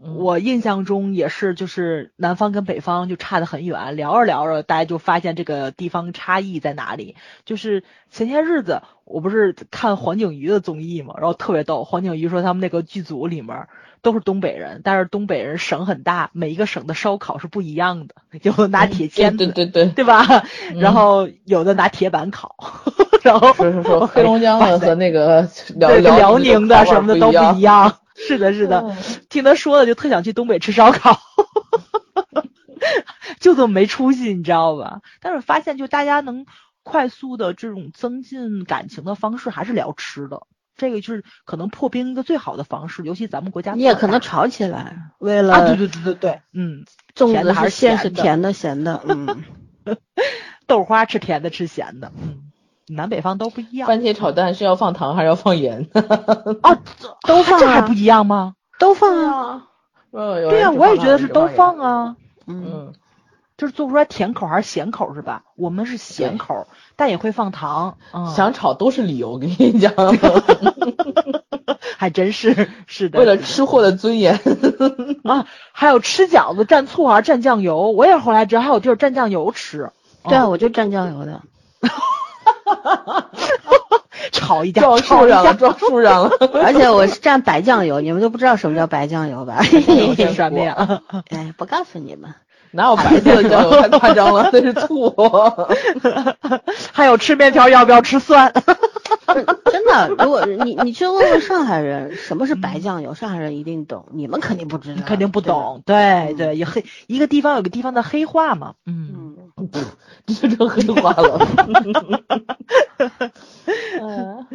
[0.00, 7.16] 我印象中也是，就是南方跟北方就差得很远，聊着聊着，大家就发现这个地方差异在哪里。
[7.44, 13.66] 就是前些日子我不是看黄景瑜的综艺嘛，然后特别逗，黄景瑜说他们那个剧组里面
[14.00, 20.44] 都是东北人，但是东北人省很大，每一个省的烧烤是不一样的，有的拿铁签子，对对对对，对吧？
[20.76, 22.54] 然后有的拿铁板烤，
[23.22, 27.92] 然后是是是，黑龙江的和那个辽，辽宁宁的什么的都不一样。
[28.20, 28.28] 样。
[28.28, 28.96] 是的，是的，嗯
[29.30, 31.20] 听他说的就特想去东北吃烧烤，
[33.40, 35.00] 就这么没出息，你知道吧？
[35.20, 36.46] 但是发现就大家能
[36.82, 40.42] 快速的这种增进感情的方式还是聊吃的，
[40.76, 49.44] 这个就是可能破冰一个最好的方式，尤其咱们国家你也可能吵起来，为了啊，对对对对对，嗯，粽子还是是馅是咸的甜的咸的，嗯，
[50.66, 52.47] 豆花吃甜的吃咸的，嗯，
[52.90, 55.88] 南北方都不一样番茄炒蛋是要放糖还是要放盐？
[56.62, 56.78] 啊，
[57.26, 58.54] 都放啊这还不一样吗？
[58.78, 59.62] 都放啊，啊，
[60.12, 61.78] 对对呀、我也觉得是都放。
[61.78, 62.16] 啊。
[62.46, 62.92] 嗯，嗯，
[63.58, 65.42] 就是做不出来甜口还是咸口是吧？
[65.56, 66.66] 我们是咸口，
[66.96, 67.98] 但也会放糖。
[68.12, 69.92] 嗯，想炒都是理由，我跟你讲，
[71.98, 73.18] 还真是是的。
[73.18, 74.40] 为了吃货的尊严。
[75.24, 77.90] 啊，还有吃饺子蘸醋还是蘸酱油？
[77.90, 79.90] 我也后来知道还有地儿蘸酱油吃，
[80.24, 81.42] 对啊，我就蘸酱油的，
[84.32, 86.30] 炒一架，撞树上了，撞树上了。
[86.62, 89.58] 而且我是蘸白酱油，你们都不知道什么叫白酱油吧？
[89.60, 91.00] 我是 什么呀？
[91.30, 92.34] 哎，不告诉你们，
[92.72, 93.70] 哪有白色的酱油？
[93.80, 95.14] 太夸张了，那是醋。
[96.92, 98.52] 还有吃面条要不要吃蒜？
[99.70, 105.40] 真的，如果你你去问问上海人什么是白酱油，上海人一定懂，你们肯定不知道，肯定不。
[105.40, 105.82] 懂。
[105.86, 108.74] 对对，也黑一个地方有个地方的黑话嘛。
[108.84, 109.27] 嗯，嗯，
[110.26, 111.46] 这成黑话了。
[114.00, 114.46] 嗯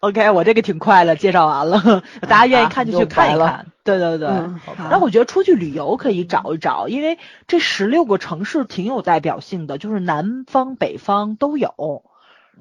[0.00, 3.66] OK，我这个挺快的，介绍完了，大家愿意看就去看一看。
[3.82, 4.28] 对对对。
[4.28, 12.04] 嗯然后我觉得出去旅游可以找一找，因为这十六个城市挺有代表性的，就是南方、北方都有。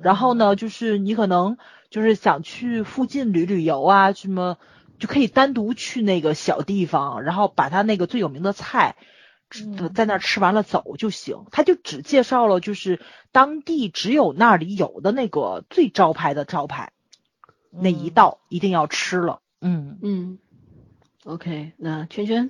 [0.02, 1.58] 然后呢，就是你可能
[1.92, 4.58] 就是想去附近旅旅游啊，什么
[4.98, 8.96] 就可以单独去那个小地方，然后把它那个最有名的菜。
[9.94, 13.02] 在那吃完了走就行，他就只介绍了就是
[13.32, 16.92] 当地只有那里有的那个最招牌的招牌，
[17.72, 19.42] 那一道一定要吃了。
[19.62, 20.40] 嗯，嗯
[21.24, 22.50] ，OK，那圈圈，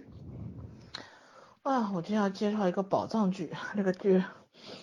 [1.63, 4.23] 啊，我今天要介绍一个宝藏剧，这个剧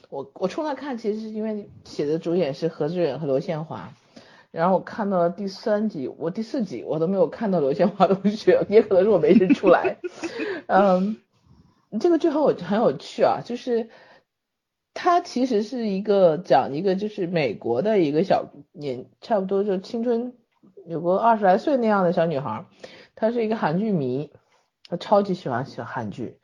[0.08, 3.92] 我我冲它看，其实是因为写的主演是何志远和刘宪华，
[4.52, 9.98] 然后我看到了第三集，我第四集我都没有看到刘宪华同学，也可能是我没认出来。
[10.66, 11.16] 嗯，
[11.98, 13.88] 这个剧很有很有趣啊，就是
[14.94, 20.32] 它其实是一个讲一个就是美国的一个小年，差不多就青春
[20.86, 22.64] 有个二十来岁那样的小女孩，
[23.14, 24.30] 她是一个韩剧迷，
[24.88, 26.38] 她超级喜欢喜欢韩剧，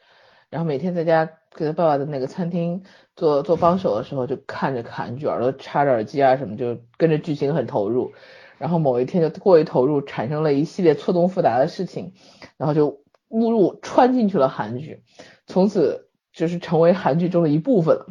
[0.48, 2.82] 然后每天在家给她爸爸的那个餐厅
[3.16, 8.12] 做做帮手的时候，就看着韩剧，耳朵插着耳机啊什么，就跟着剧情很投入，
[8.59, 12.14] 然后某一天就过于投入，产生了一系列错综复杂的事情，
[12.56, 15.05] 然后就误入穿进去了韩剧，
[15.51, 16.06] 从此。
[16.32, 18.06] 就是成为韩剧中的一部分了，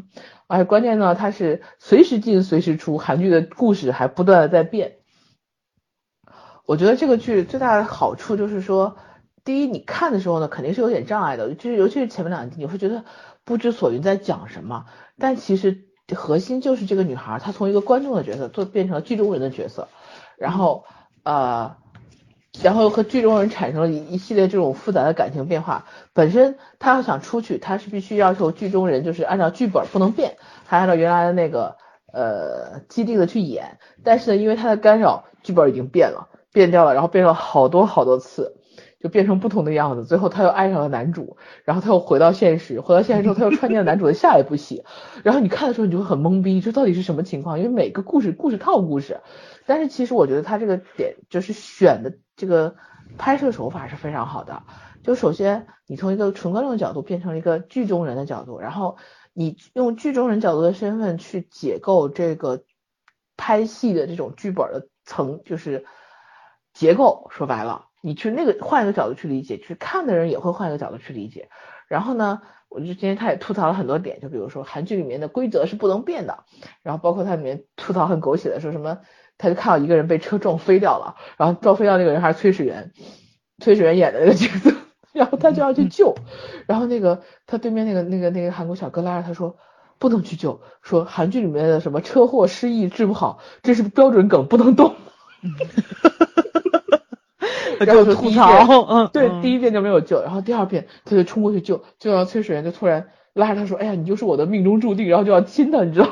[0.48, 4.98] 而且关键呢，它是随时进随时出，韩剧的故事还不断的在变。
[6.66, 8.98] 我觉得这个剧最大的好处就是说，
[9.46, 13.06] 第一，你看的时候呢，肯定是有点障碍的，就是尤其是前面两集，你会觉得
[13.46, 14.88] 不知所云在讲什么，
[15.18, 19.88] 但其实核心就是这个女孩，她从一个观众的角色做变成了剧中人的角色，
[20.38, 20.84] 然后
[21.24, 21.78] 呃。
[22.62, 25.86] 然后和剧中人产生了一一系列这种复杂的感情变化。
[26.14, 31.78] 本身他要想出去，他是必须要求剧中人就是按照剧本不能变，还按照原来的那个
[32.12, 33.78] 呃既定的去演。
[34.04, 38.58] 但是呢，因为他的干扰，剧本已经变了，变掉了，然后变了好多好多次，
[39.02, 40.06] 就变成不同的样子。
[40.06, 44.84] 最后他又爱上了男主，然后他又回到现实，回到现实之后他又穿进了男主的下一部戏。
[45.24, 47.58] 然后你看的时候你就会很懵逼，这到底是什么情况？
[47.58, 49.22] 因为每个故事故事套故事，
[49.70, 52.18] 但是其实我觉得他这个点就是选的。
[52.36, 52.78] 这个
[53.18, 54.64] 拍摄手法是非常好的，
[55.04, 58.98] 就首先你从一个纯观众的角度变成了一个剧中人的角度，然后
[59.34, 62.64] 你用剧中人角度的身份去解构这个
[63.36, 65.86] 拍戏的这种剧本的层，就是
[66.74, 67.28] 结构。
[67.30, 71.50] 说白了，你去那个换一个角度去理解，去看的人也会换一个角度去理解。
[71.90, 76.46] 然后呢，我就今天他也吐槽了很多点，就比如说韩剧里面的规则是不能变的，
[76.84, 79.00] 然后包括它里面吐槽很狗血的说什么。
[79.40, 82.92] 他就看到一个人被车撞飞掉了，然后撞飞掉那个人还是崔始源，
[83.58, 84.72] 崔始源演的那个角色，
[85.14, 86.14] 然后他就要去救，
[86.68, 89.56] 然后那个他对面那个那个那个韩国小哥拉着他说
[89.98, 94.94] 不能去救，说韩剧里面的什么车祸失忆治不好，这是标准梗，不能动。
[97.80, 106.10] 然后吐槽，嗯，对，第一遍就没有救，然后第二遍他就冲过去救，救到崔始源就突然拉着他说，哎呀，你就是我的命中注定，然后就要亲他，你知道。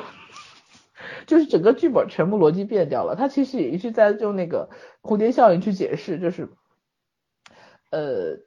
[1.26, 4.70] 就是整个剧本全部逻辑变掉了，他其实也是在用那个
[5.02, 6.50] 蝴蝶效应去解释，就是，
[7.92, 8.38] 呃，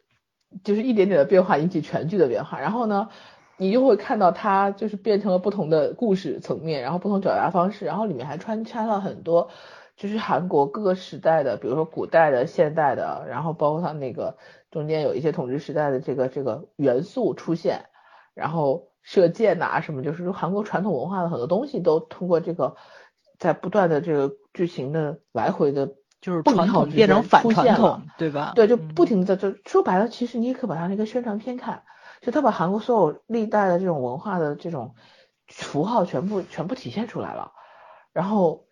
[0.64, 3.08] 就是一点点的变化引起全剧的变化，然后呢，
[3.56, 9.50] 你就会看到它就是变成了不同的故事层面，然后不同表达方式，然后里面还穿插了很多
[9.96, 14.36] 就是韩国各个时代的，比如说古代的、现代的，然后包括它那个
[14.70, 17.86] 中间有一些统治时代的这个这个元素出现，
[18.34, 18.89] 然后。
[19.02, 22.76] 射箭呐，什么就是说韩国传统文化的很多东西都通过这个，
[23.38, 28.52] 在不断的这个剧情的来回的，就是传统变成反传统，对吧？
[28.54, 31.82] 对，就不停的就说白了，其实你也可以把它那个宣传片看，
[32.20, 34.94] 就他把韩国所有历代的这种文化的这种
[35.46, 37.52] 符号全部全部体现出来了，
[38.12, 38.64] 然后。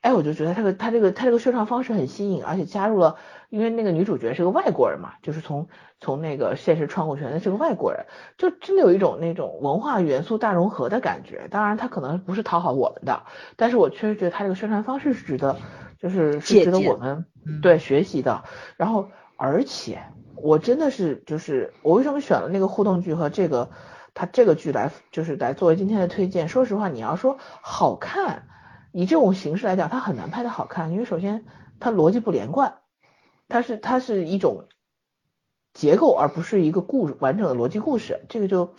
[0.00, 3.16] 哎，我就觉得他个他这个他这个宣传方式很新颖，而且加入了，
[3.50, 5.68] 因为那个女主角是个外国人嘛，就是从
[6.00, 8.06] 从那个现实穿过去，那是个外国人，
[8.38, 11.48] 就真的有一种那种文化元素大融合的感觉。
[11.50, 13.24] 当然，他可能不是讨好我们的，
[13.56, 15.58] 但是我确实觉得他这个宣传方式是值得，
[15.98, 17.26] 就是是值得我们
[17.60, 18.44] 对学习的。
[18.78, 20.00] 然后，而且
[20.34, 23.68] 我真的是就是我为什么选了那个互动剧和这个
[24.14, 26.48] 他这个剧来就是来作为今天的推荐？
[26.48, 28.46] 说实话，你要说好看。
[28.92, 31.44] 以这种形式来讲，它很难拍的好看，因为首先
[31.78, 32.78] 它逻辑不连贯，
[33.48, 34.64] 它是它是一种
[35.72, 38.74] 结构，而不是一个故完整的逻辑故事，这个就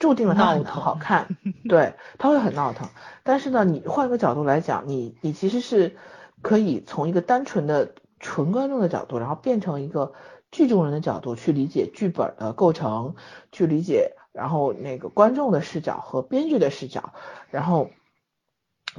[0.00, 1.36] 注定了它很好看。
[1.68, 2.88] 对，它会很闹腾。
[3.22, 5.96] 但是呢，你换个角度来讲，你你其实是
[6.42, 10.12] 可以从一个单纯的纯观众的角度，然后变成一个
[10.50, 13.14] 剧中人的角度去理解剧本的构成，
[13.52, 17.12] 去理解然后那个观众的视角和编剧的视角，
[17.50, 17.90] 然后。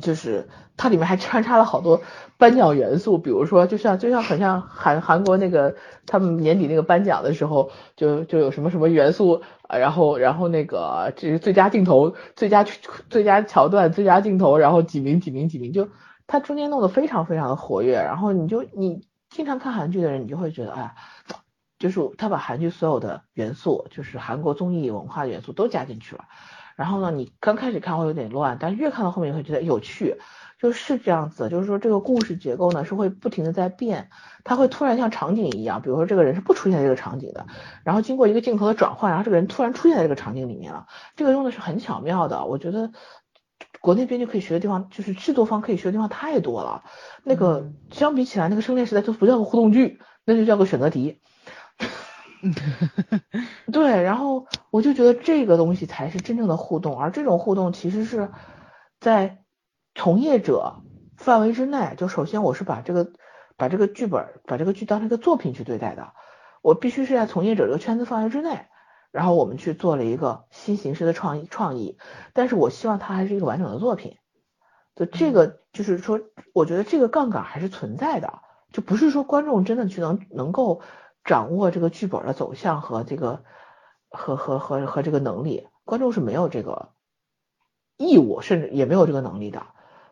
[0.02, 2.02] 就是它里面还穿插了好多
[2.38, 5.76] 颁奖元素，比如说就像就像很像韩韩国那个
[6.08, 12.64] 他们年底那个颁奖的时候，就就有什么什么元素啊，然后然后那个这是最佳镜头、最佳
[13.10, 15.90] 最佳桥段、最佳镜头，然后几名几名几名，就
[16.26, 20.96] 它中间弄得非常非常的活跃，然后你就你经常看韩剧的人，你就会觉得哎，
[21.78, 26.26] 就是他把韩剧所有的元素，就是韩国综艺文化元素都加进去了。
[26.76, 30.18] 然后呢，你刚开始看会有点乱，但是越看到后面你会觉得有趣，
[30.60, 34.10] 就是这样子，就是说这个故事结构呢是会不停的在变，
[34.44, 37.46] 它会突然像场景一样，比如说这个人是不出现在这个场景的，
[37.84, 42.92] 然后经过一个镜头的转换，然后这个人突然出现在这个场景里面了，这个用的是很巧妙的，我觉得
[43.82, 46.84] 国内编剧可以学的地方，就是制作方可以学的地方太多了。
[47.24, 51.20] 那个相比起来，那个《生恋时代》就不叫个互动剧，那就叫个选择题。
[53.72, 58.30] 对，然后我就觉得这个东西才是真正的互动，而这种互动其实是
[59.00, 59.44] 在
[59.96, 60.82] 从业者
[61.16, 61.96] 范围之内。
[61.98, 63.14] 就首先我是把这个
[63.56, 66.12] 把这个剧本把这个剧当成一个作品去对待的，
[66.62, 68.66] 我必须是在从业者这个圈子范围之内，
[69.12, 71.98] 然后我们去做了一个新形式的创意创意，
[72.34, 74.18] 但是我希望它还是一个完整的作品。
[74.96, 76.20] 就这个就是说，
[76.54, 78.42] 我觉得这个杠杆还是存在的，
[78.74, 80.82] 就不是说观众真的去能能够。
[81.24, 83.44] 掌握这个剧本的走向和这个
[84.10, 86.90] 和和和和这个能力，观众是没有这个
[87.98, 89.64] 义务，甚至也没有这个能力的。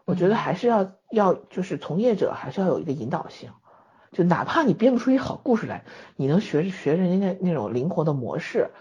[0.06, 3.52] 我觉得还是要要就是从业者还是要有一个引导性，
[4.12, 5.86] 就哪怕你编不出一好故事来，
[6.16, 8.72] 你能学着学人家那那种灵活的模式。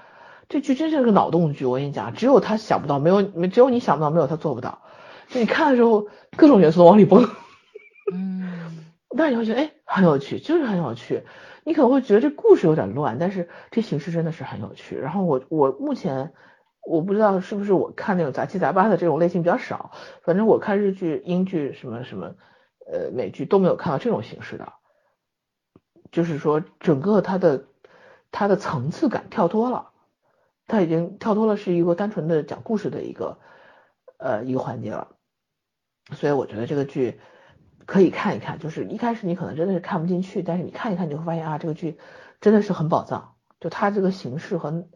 [0.49, 4.83] 这剧真是个脑洞剧，我跟你讲，只有他想不到，没有没只有你想不到，没有他做不到。
[5.29, 7.29] 就你看的时候，各种元素都往里蹦，
[8.13, 8.85] 嗯，
[9.17, 11.25] 但是你会觉得哎很有趣，就是很有趣。
[11.71, 14.99] 你可能会觉得这故事有点乱，但是这形式真的是很有趣。
[14.99, 16.33] 然后我我目前
[16.83, 19.93] 我不知道是不是我看那种杂七杂八的这种类型比较少，
[20.25, 22.35] 反正我看日剧、英剧什么什么
[22.91, 24.73] 呃美剧都没有看到这种形式的，
[26.11, 27.67] 就是说整个它的
[28.33, 29.93] 它的层次感跳脱了，
[30.67, 33.39] 它已经跳脱了是一个单纯的讲故事的一个
[34.19, 35.07] 呃一个环节了，
[36.15, 37.21] 所以我觉得这个剧。
[37.91, 41.99] 可以看一看，就是一开始你可能真的是看不进去，但是你看一看，你会发现啊，这个剧
[42.41, 43.35] 真的是很宝藏。
[43.59, 44.87] 就它这个形式和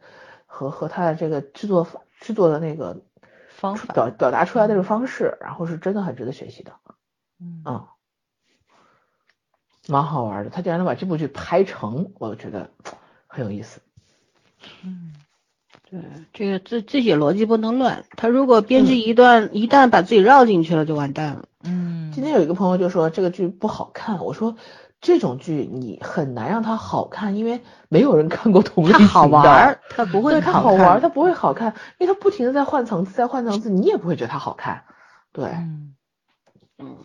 [0.47, 1.89] 和和它的这个制作
[2.21, 3.03] 制作的那个
[3.49, 6.73] 方法表表达出来的这个方式，然后是真的很值得学习的。
[7.41, 7.85] 嗯，
[9.89, 10.51] 蛮好玩的。
[10.51, 12.71] 他竟然能把这部剧拍成，我觉得
[13.27, 13.81] 很有意思。
[14.85, 15.13] 嗯，
[15.95, 16.03] 对，
[16.33, 18.05] 这个自自己逻辑不能乱。
[18.17, 21.45] 他如果编辑一段，一旦把自己绕进去了，就完蛋了。
[21.63, 24.57] 嗯，今天有一个朋友就说这个剧不好看，我说
[25.01, 29.07] 这种剧你很难让它好看，因为没有人看过同类型的。
[29.07, 34.83] 好玩，它不会好玩，它不会好看，因为它不停的在换层次，在换层次，你也不会觉得它好看。
[35.33, 35.45] 对，
[36.77, 36.97] 嗯，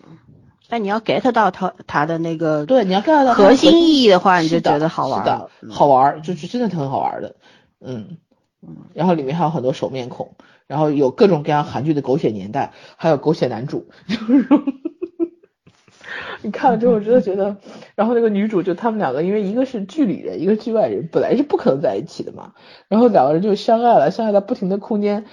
[0.67, 7.35] 但你要 get 到它它的那个对，你要 get 到核心意义的话，你就觉得好玩的，好玩，就是真的挺好玩的。
[7.79, 8.17] 嗯
[8.61, 10.35] 嗯，然后里面还有很多熟面孔。
[10.67, 13.87] 然后有各种各样韩剧的狗血年代，还有狗血男主，
[16.43, 17.57] 你看了之后真的觉得，
[17.95, 22.53] 然后那个女主就他们两个，因为一个是剧里人，一个剧外人，本来是不可能在一起的嘛，
[22.87, 25.25] 然后两个人就相爱了，相爱在不停的空间。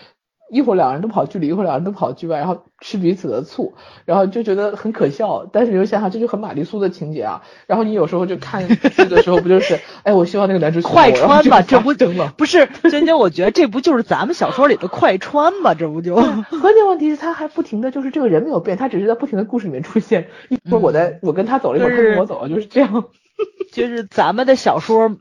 [0.51, 3.75] 一会儿两人都跑剧里，一会儿两人都跑剧外，然后吃彼此的醋，
[4.05, 5.49] 然后就觉得很可笑。
[5.53, 7.43] 但是你又想想，这就很玛丽苏的情节啊。
[7.67, 12.33] 然后你有时候就看剧的时候，不就是，哎，我希望那个男主快穿吧，这不真了？
[12.37, 15.75] 不是，娟娟，我觉得这不就是咱们小说里的快穿吗？
[15.75, 16.15] 这不就？
[16.61, 20.29] 关键问题是他还不停的就是这个人没有变，他只是在不停的故事里面出现。
[20.49, 23.05] 一会儿我在我跟他走了，一会儿他跟我走了，就是这样。
[23.73, 25.17] 就是咱们的小说。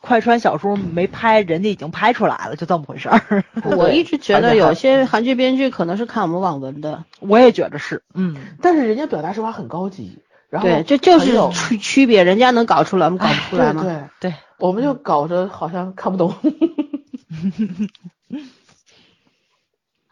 [0.00, 3.44] 快穿小说没拍，人家已经拍出来了，就这么回事儿。
[3.76, 8.36] 我一直觉得有些韩剧编剧可能是看我们网文的，我也觉得是，嗯。
[8.60, 13.82] 但是人家表达手法很高级，然后对，这就是区区别，人家能搞出来，我们搞不出来吗？
[13.82, 16.34] 对对，我们就搞着好像看不懂。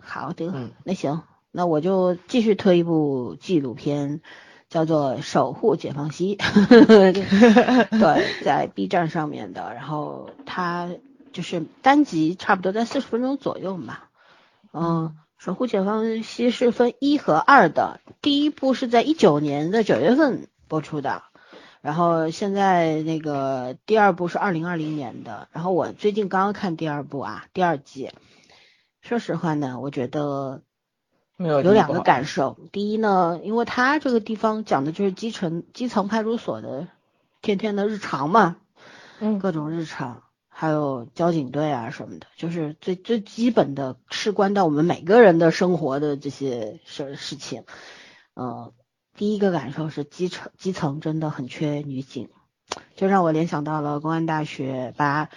[0.00, 1.22] 好的，那行，
[1.52, 4.20] 那我就继续推一部纪录片。
[4.70, 6.36] 叫做《守护解放西
[7.98, 10.90] 》，对，在 B 站上面的，然后它
[11.32, 14.00] 就是单集差不多在四十分钟左右嘛。
[14.74, 21.22] 嗯，《守护解放西》是分一和二的，第一部是在一九年的九月份播出的，
[21.80, 28.10] 然后现在那个第二部是二零二零年的，然后我最近刚刚看第二部啊，第二季，
[29.00, 30.60] 说实话呢，我觉得。
[31.38, 36.88] 有两个感受，第一呢，因为他这个地方讲的就是基层基层派出所的
[37.40, 38.56] 天天的日常嘛，
[39.20, 47.62] 嗯，各种日常，还有交警队啊什么的，就是最最基本的事关到我们每个人的生活的这些事事情。
[48.34, 48.72] 嗯，
[49.16, 52.28] 第一个感受是基层基层真的很缺女警，
[52.96, 55.28] 就让我联想到了公安大学把。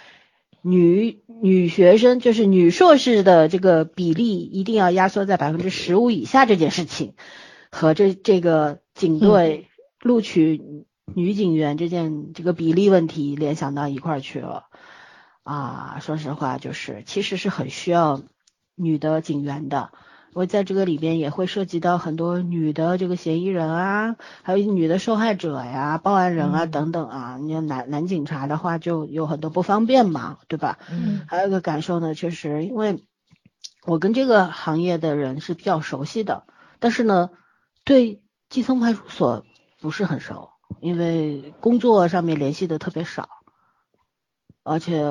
[0.62, 7.14] 女女学生就是女硕士的这个比例一定要压缩在百分之十五以下这件事情，
[7.72, 9.68] 和这这个警队
[10.00, 14.66] 录取女警员这件这个比例问题联想到一块儿去了
[15.42, 18.22] 啊，说实话就是其实是很需要
[18.76, 19.90] 女的警员的。
[20.34, 27.36] 我在这个里边也会涉及到很多女的这个嫌疑人啊，还有女的受害者呀、报案人啊等等啊。
[27.38, 30.78] 你男男警察的话就有很多不方便嘛，对吧？
[30.90, 31.20] 嗯。
[31.28, 33.04] 还有一个感受呢，确实，因为
[33.84, 36.44] 我跟这个行业的人是比较熟悉的，
[36.78, 37.28] 但是呢，
[37.84, 39.44] 对基层派出所
[39.80, 40.50] 不是很熟，
[40.80, 43.28] 因为工作上面联系的特别少。
[44.64, 45.02] 而且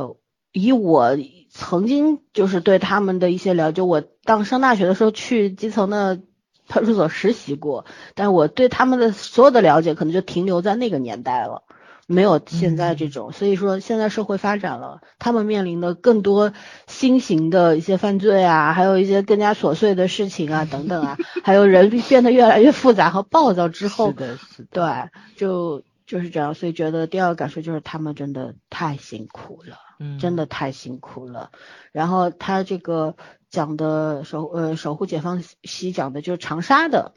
[0.52, 1.18] 以我
[1.50, 6.20] 曾经就是对他们的一些了解，我当上大学的时候去基层的
[6.68, 11.64] 派出所实习过，但我对他们的所有的了解可能就停留在那个年代了。
[12.08, 16.52] 没有现在这种，所以说现在社会发展了，他们面临的更多
[16.86, 31.52] 新型的一些犯罪啊，还有一些更加琐碎的事情啊，等等啊， 还有人变得越来越复杂和暴躁之后，是的，是的，对，就就是这样，所以觉得第二个感受就是他们真的太辛苦了，嗯，真的太辛苦了。
[31.94, 33.16] 然后他这个
[33.50, 37.14] 讲的守呃守护解放西讲的就是长沙的，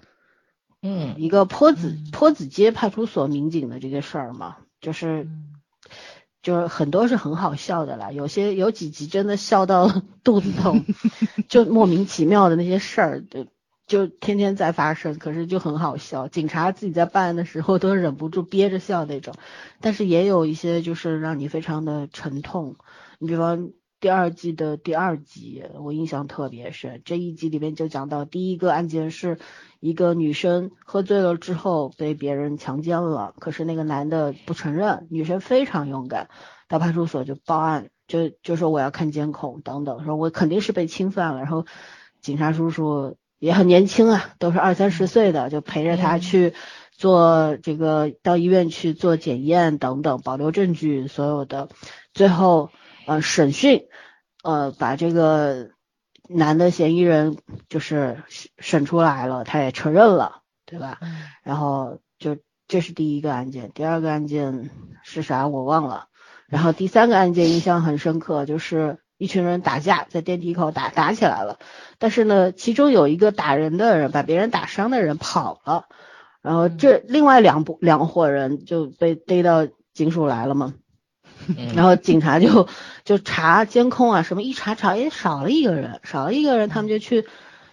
[0.81, 4.59] 嗯一个坡子嗯坡子街派出所民警的这个事儿嘛。
[4.81, 5.51] 就是嗯
[6.41, 9.89] 就是很多是很好笑的啦，有些有几集真的笑到
[10.23, 10.85] 肚子痛，
[11.49, 13.47] 就莫名其妙的那些事儿，就
[13.87, 16.29] 就天天在发生，可是就很好笑。
[16.29, 19.35] 警察自己在办案的时候都忍不住憋着笑那种，
[19.81, 22.77] 但是也有一些就是让你非常的沉痛。
[23.19, 23.71] 你比方
[24.01, 29.39] 第二季的第二集，我印象特别深，这一集里面就讲到第一个案件是。
[29.81, 36.31] 一个女生喝醉了之后被别人强奸了，可是那个男的不承认，女生非常勇敢，
[36.69, 41.67] 到派出所就报案，就就说我要看监控等等，说我肯定是被侵犯了，然后
[42.23, 46.55] 警察叔叔也很年轻啊，都是二三十岁的，就陪着他去
[46.93, 51.69] 做这个到医院去做检验等等，保留证据所有的，
[52.13, 52.71] 最后
[53.07, 53.87] 呃审讯，
[54.43, 55.71] 呃把这个。
[56.27, 57.37] 男的嫌疑人
[57.69, 58.23] 就是
[58.57, 60.99] 审出来了，他也承认了，对吧？
[61.43, 64.71] 然后就这是第一个案件，第二个案件
[65.03, 66.07] 是啥我忘了。
[66.49, 71.59] 然后第三个案件印象很深刻，就是一群人打架，在电梯口打打起来了。
[71.99, 75.87] 但是呢，其中有一个打人的人把别人打伤的人跑了，
[76.43, 80.75] 然后这另外两部两伙人就被逮到警署来了嘛。
[81.75, 82.69] 然后警察就
[83.05, 87.27] 就查监控啊，什么一查查，哎，少了一个人，少了一个人，他们就去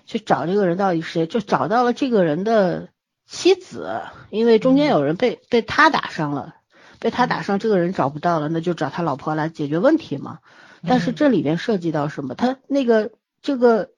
[0.05, 2.89] 去找这个人到底是谁，就找到了这个人的
[3.27, 6.55] 妻子，因为中间有人被被他打伤了，
[6.99, 10.39] 被他打伤，这个人找不到了，那就找他老婆来解决问题嘛。
[10.87, 12.35] 但是这里面涉及到什么？
[12.35, 13.91] 他那个这个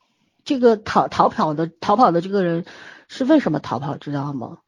[0.44, 2.66] 这个逃逃跑的逃跑的这个人
[3.08, 4.60] 是为什么逃跑，知道吗？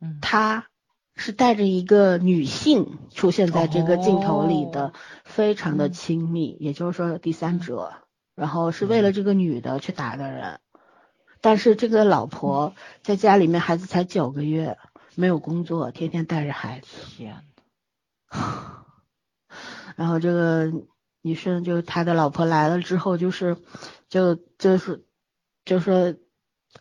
[0.00, 0.66] 嗯，他。
[1.14, 4.92] 是带着一个女性出现在这个镜头里的，哦
[5.24, 7.92] 非常的亲密，也就是说第三者，
[8.34, 10.58] 然后是为了这个女的去打的人，
[11.42, 14.78] 但是这个老婆在家里面孩子才九个月，
[15.14, 17.44] 没有工作，天天带着孩子，天
[19.96, 20.72] 然后这个
[21.22, 23.56] 女生就他的老婆来了之后，就是
[24.08, 25.04] 就就是
[25.64, 26.14] 就说。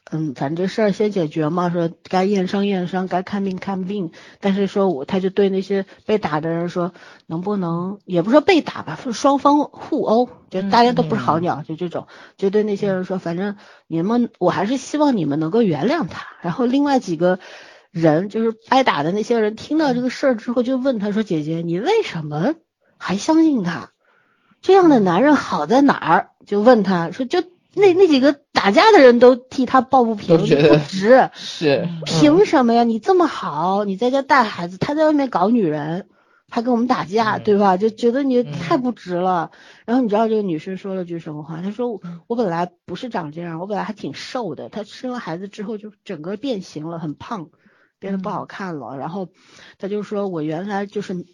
[0.09, 4.11] 嗯，反正这事儿先解决嘛，说该验伤验伤，该看病看病。
[4.39, 6.93] 但是说我他就对那些被打的人说，
[7.25, 12.07] 能不能也不说被打吧，是双方互殴，就大家都不是好鸟，就这种，
[12.37, 16.25] 就对那些人说，反正你们我还是希望你们能够原谅他。
[16.41, 17.39] 然后另外几个
[17.91, 22.55] 人就是挨打的那些人，听到这个事儿之后就问他说，姐姐你为什么
[22.97, 23.90] 还相信他？
[24.61, 26.29] 这样的男人好在哪儿？
[26.45, 27.43] 就问他说就。
[27.73, 30.45] 那那几个打架的人都替他抱不平，不
[30.89, 32.83] 值，是凭什么呀？
[32.83, 36.09] 你这么好，你在家带孩子，他在外面搞女人，
[36.49, 37.77] 还跟我们打架，对吧？
[37.77, 39.51] 就觉得你太不值了。
[39.85, 41.61] 然后你知道这个女生说了句什么话？
[41.61, 47.51] 她说：“我本来不是长这样，我本来还挺瘦的，她生了孩子之后就整个变形了，很胖，
[47.99, 48.97] 变得不好看了。
[48.97, 49.29] 然后
[49.77, 51.25] 她就说我原来就是。”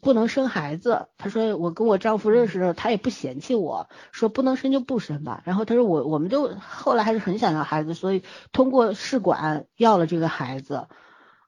[0.00, 5.42] 不能生孩子，他说我跟我丈夫认识的时候，他也不嫌弃我，说不能生就不生吧。
[5.44, 10.88] 然后他说我我们就后来还是很想要孩子，所以通过试管要了这个孩子。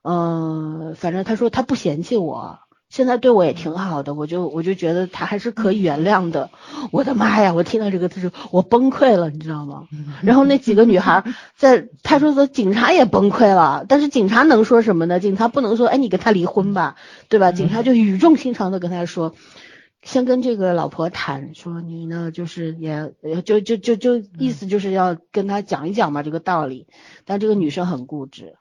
[0.03, 2.59] 嗯，反正他说他不嫌弃我。
[2.89, 6.49] 现在对我也挺好的，我就我就觉得他还是可以原谅的。
[6.91, 7.53] 我的妈呀！
[7.53, 9.87] 我听到这个，他说我崩溃了，你知道吗？
[10.23, 11.23] 然后那几个女孩
[11.57, 13.85] 在派出所，警察也崩溃了。
[13.89, 15.19] 但是警察能说什么呢？
[15.19, 16.95] 警察不能说，哎，你跟他离婚吧，
[17.27, 17.51] 对吧？
[17.51, 19.35] 警察就语重心长的跟他说，
[20.01, 26.87] 先跟这个老婆谈，说你呢，就是也就就就就意思就是要跟他讲一讲嘛这个道理。
[27.25, 28.55] 但这个女生很固执，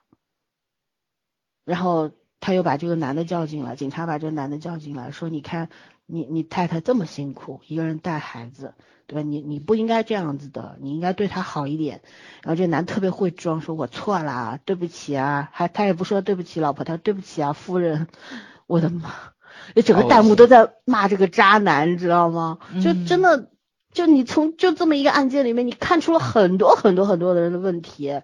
[1.65, 2.11] 然后。
[2.41, 5.69] 他又把这个男的叫进来，警察把这个男的叫进来，说：“你看，
[6.07, 8.75] 你你太太这么辛苦，一个人带孩子，
[9.07, 9.23] 对吧？
[9.23, 12.03] 你你不应该这样子的，你应该对她好一点。”
[12.43, 18.07] 然后这男特别会装，说：“我错啦，对不起啊。”还他也不说对不起老婆，他说：“对不起啊，夫人。”
[18.67, 19.11] 我的妈！
[19.75, 22.59] 这整个弹幕都在骂这个渣男，你知道吗？
[22.83, 23.51] 就真的，
[23.93, 28.21] 就你从就这么一个案件里面，你看出了很多很多很多的人的问题。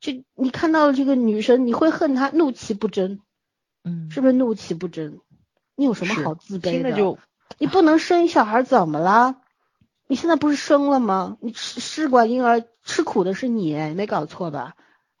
[0.00, 3.20] 就你看到了这个女生，你会恨她，怒其不争。
[3.84, 5.20] 嗯，是不是怒其不争？
[5.76, 6.92] 你有什么好自卑的？
[6.92, 7.18] 就
[7.58, 9.36] 你不能生一小孩怎么了？
[10.06, 11.36] 你现在不是生了吗？
[11.40, 14.74] 你试试管婴儿吃苦的是你，没搞错吧？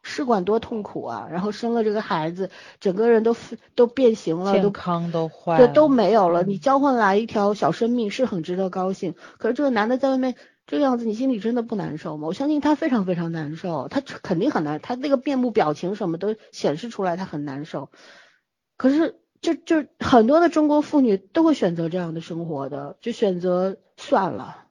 [0.04, 1.28] 试管多痛苦啊！
[1.30, 3.36] 然后生了这个孩子，整个人都
[3.76, 6.42] 都变形了，健康都坏，对都没有了。
[6.42, 10.34] 你交换来一条小生命是很值得高兴，可是这个男的在外面
[10.66, 12.26] 这个样子，你心里真的不难受吗？
[12.26, 17.88] 我相信他非常非常难受，他肯定很难，他那个面部表情什么都显示出来他很难受。
[18.82, 24.64] 可是就就很多的中国妇女都会选择这样的生活的，就选择算了，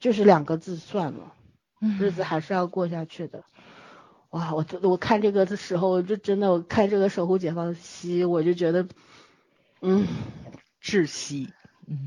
[0.00, 1.34] 就是两个字算了，
[2.00, 3.44] 日子还是要过下去的。
[4.30, 8.88] 哇，我我看这个的时候，就真的我看这个守护解放西，我就觉得，
[9.80, 10.04] 嗯，
[10.82, 11.52] 窒息，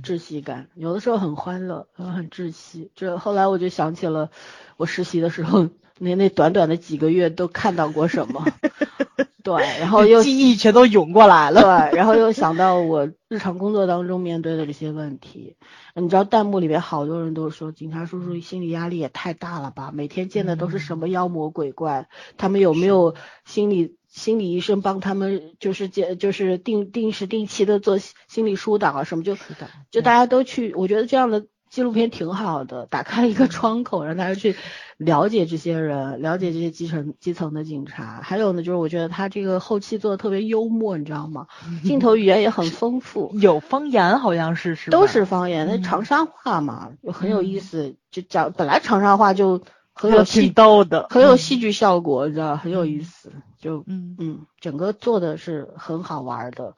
[0.03, 2.91] 窒息感，有的时候很欢乐，很窒息。
[2.93, 4.29] 这后来我就想起了
[4.75, 5.69] 我实习的时候。
[6.03, 8.43] 那那短短的几个月都看到过什么？
[9.43, 11.61] 对，然后又记忆全都涌过来了。
[11.61, 15.55] 对，然后又想到我日常工作当中面对的这些问题。
[15.95, 19.91] 你知道弹幕里面好多人都说，警察叔叔心理压力也太大了吧？
[19.93, 22.07] 每天见的都是什么妖魔鬼怪？
[22.37, 23.15] 他们有没有
[23.45, 29.23] 心理心理医生帮他们就是接就是定定时定期的做心理疏导啊什么？
[29.23, 29.35] 就
[29.89, 31.45] 就大家都去，我觉得这样的。
[31.71, 34.55] 纪录片挺好的，打开了一个窗口，让大家去
[34.97, 38.19] 了解这些人，了解这些基层基层的警察。
[38.21, 41.47] 还有呢，就是我觉得他这个后期做的特别幽默，你知道吗？
[41.85, 47.95] 镜头语言也很丰富， 有方言好像是是都是方言，那长沙话嘛，就很有意思。
[48.11, 49.61] 就讲本来长沙话就
[49.93, 53.31] 很有戏逗的，很有戏剧效果，你知道，很有意思。
[53.57, 56.75] 就嗯嗯，整个做的是很好玩的。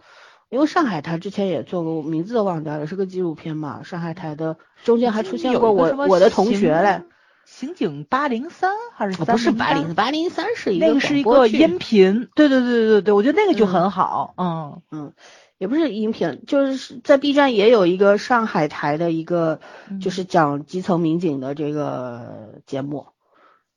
[0.53, 3.81] 因为上海台之前也做过，名字都忘掉了，是个纪录片嘛。
[3.81, 7.01] 上海台的中间还出现过我我的同学嘞，
[7.43, 15.13] 刑警八零三还是不是八零八零三是一个那个是一个音频，对对对对对对，我觉得那个就很好，嗯嗯，
[15.57, 19.59] 也不是音频，就是在 B 站也有一个上海台的一个
[19.99, 23.07] 就是讲基层民警的这个节目。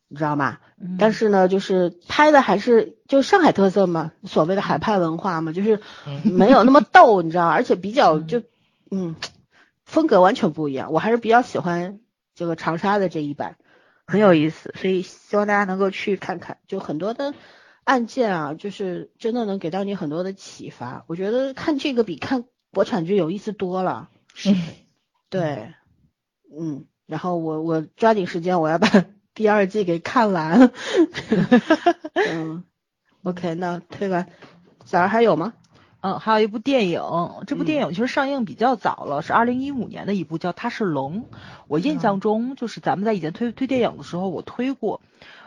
[0.09, 0.59] 你知道吗？
[0.99, 5.81] 但是呢，就是拍的还是就上海特色嘛，所谓的海派文化嘛，就是
[6.23, 8.43] 没有那么逗，你知道，而且比较就
[8.91, 9.17] 嗯，
[9.85, 10.93] 风格完全不一样。
[10.93, 12.01] 我还是比较喜欢
[12.35, 13.57] 这个长沙的这一版，
[14.07, 16.59] 很有意思，所以希望大家能够去看看。
[16.69, 17.35] 就很多的
[17.85, 21.05] 案件啊，就是真的能给到你很多的启发。
[21.07, 24.11] 我觉得看这个比看国产剧有意思多了。
[24.35, 24.55] 是，
[25.31, 25.73] 对，
[26.55, 28.89] 嗯，然后我我抓紧时间，我要把。
[29.37, 30.73] 第二季给看完，
[32.15, 32.65] 嗯
[33.23, 34.27] ，OK，那推完，
[34.87, 35.53] 小孩还有吗？
[36.01, 37.03] 嗯，还有一部电影，
[37.47, 41.23] 这部电影其实上映比较早了，是二零一五年的一部，叫《他是龙》。
[41.69, 45.03] 我印象中就是咱们在以前推推电影的时候，我推过。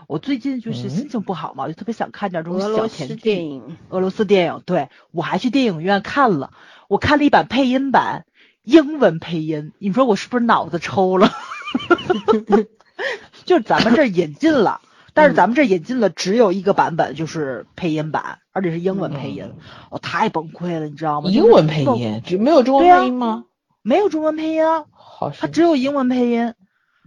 [0.06, 3.76] 我最近就是心情不好嘛，就特别想看点这种小甜电影。
[3.90, 6.52] 俄罗斯电影，对我还去电影院看了，
[6.88, 8.28] 我看了一版配音版，
[8.62, 9.72] 英文配音。
[9.80, 11.32] 你说我是不是脑子抽了？
[13.46, 14.82] 就是咱们这引进了，
[15.14, 19.54] 但是咱们这引进了只有一个版本，就是配音版，而且是英文配音，
[19.90, 21.30] 我太崩溃了，你知道吗？
[21.30, 23.46] 英文配音只没有中文配音吗？
[23.82, 26.54] 没有中文配音啊，好，它只有英文配音，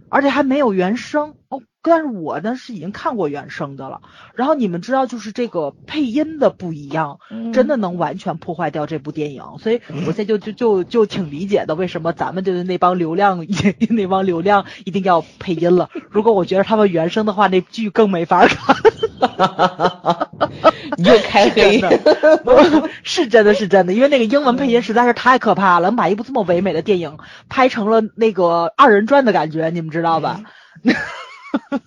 [0.09, 1.61] 而且还没有原声哦。
[1.83, 4.01] 但是我呢是已经看过原声的了，
[4.33, 7.19] 然后你们知道就是这个配音的不一样，
[7.53, 13.45] 真的能完全破坏掉这部电影，所以我现在就就就就挺理解的，为什么咱们就是那帮流量
[13.89, 15.89] 那帮流量一定要配音了。
[16.09, 18.75] 如果我觉得他们原声的话，那剧更没法看。
[20.97, 21.81] 你又开黑，
[23.03, 27.17] 是真的是真的，因为那个英文配音实在是太可怕了，能把一部这么唯美的电影
[27.49, 30.41] 拍成了那个二人转的感觉，你们知道吧？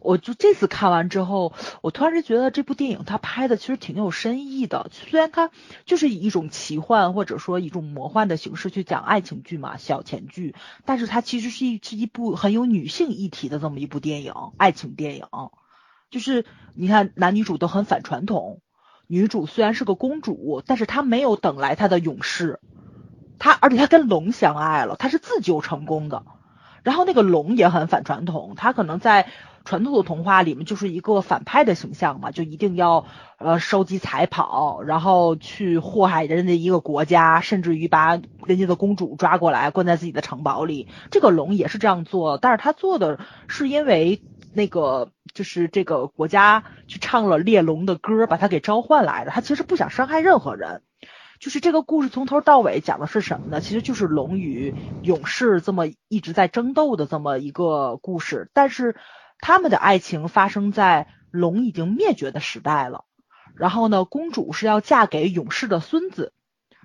[0.00, 1.52] 我就这次看完之后，
[1.82, 4.90] 我突然是觉得这部电影它拍的其实挺有深意的。
[4.92, 5.50] 虽然它
[5.86, 15.26] 就是以一种奇幻或者说一种魔幻的形式去讲爱情剧嘛，小甜剧，但是它其实是一是一部很有女性议题的这么一部电影，爱情电影。
[16.10, 18.60] 就是你看男女主都很反传统，
[19.08, 22.60] 女主虽然是个公主，但是她没有等来她的勇士，
[23.40, 26.24] 她而且她跟龙相爱了，她是自救成功的。
[26.88, 29.26] 然后那个龙也很反传统，他可能在
[29.66, 33.04] 传统的童话里面就是一个反派的形象嘛，就一定要
[33.36, 40.88] 呃收集财宝，然后去祸害人家一个国家，甚至于把人家的公主抓过来关在自己的城堡里。
[41.10, 44.22] 这个龙也是这样做，但是他做的是因为
[44.54, 49.30] 那个就是这个国家去唱了猎龙的歌，把他给召唤来的。
[49.30, 50.80] 他其实不想伤害任何人。
[51.40, 53.60] 就是这个故事从头到尾讲的是什么呢？
[53.60, 58.96] 其实就是龙与勇士这么一直在争斗的这么一个故事，但是
[59.38, 63.04] 他们的爱情发生在龙已经灭绝的时代了。
[63.54, 66.32] 然后呢，公主是要嫁给勇士的孙子，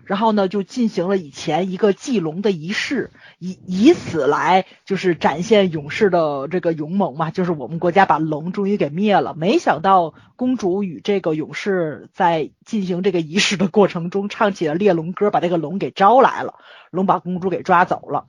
[0.05, 9.33] 然后呢就进行了以前一个祭龙的仪式，以以此来就是展现勇士的这个勇猛嘛，就是我们国家把龙终于给灭了。
[9.33, 16.55] 没想到公主与这个勇士在进行这个仪式的过程中唱起了猎龙歌，把这个龙给招来了，
[16.91, 18.27] 龙把公主给抓走了。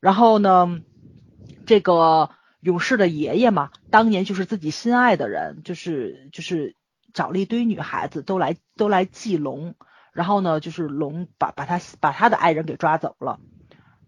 [0.00, 0.80] 然后呢，
[1.66, 2.30] 这个
[2.60, 6.76] 勇士的爷爷嘛，当年就是自己心爱的人，就是就是
[7.12, 9.74] 找了一堆女孩子都来都来祭龙，
[10.18, 13.38] 然后呢，就是龙把把他把他的爱人给抓走了，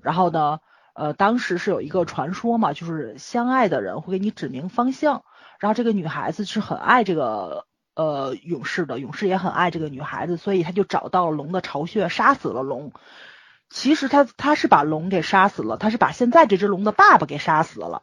[0.03, 0.59] 然后呢，
[0.93, 5.23] 呃，当时是有一个传说嘛，就是相爱的人会给你指明方向，
[5.61, 7.65] 然后这个女孩子是很爱这个
[7.95, 12.93] 呃勇士的，勇士也很爱这个女孩子，所以他就找到了龙的巢穴，杀死了龙。
[13.69, 18.03] 其实他他是把龙给杀死了，他是把现在这只龙的爸爸给杀死了，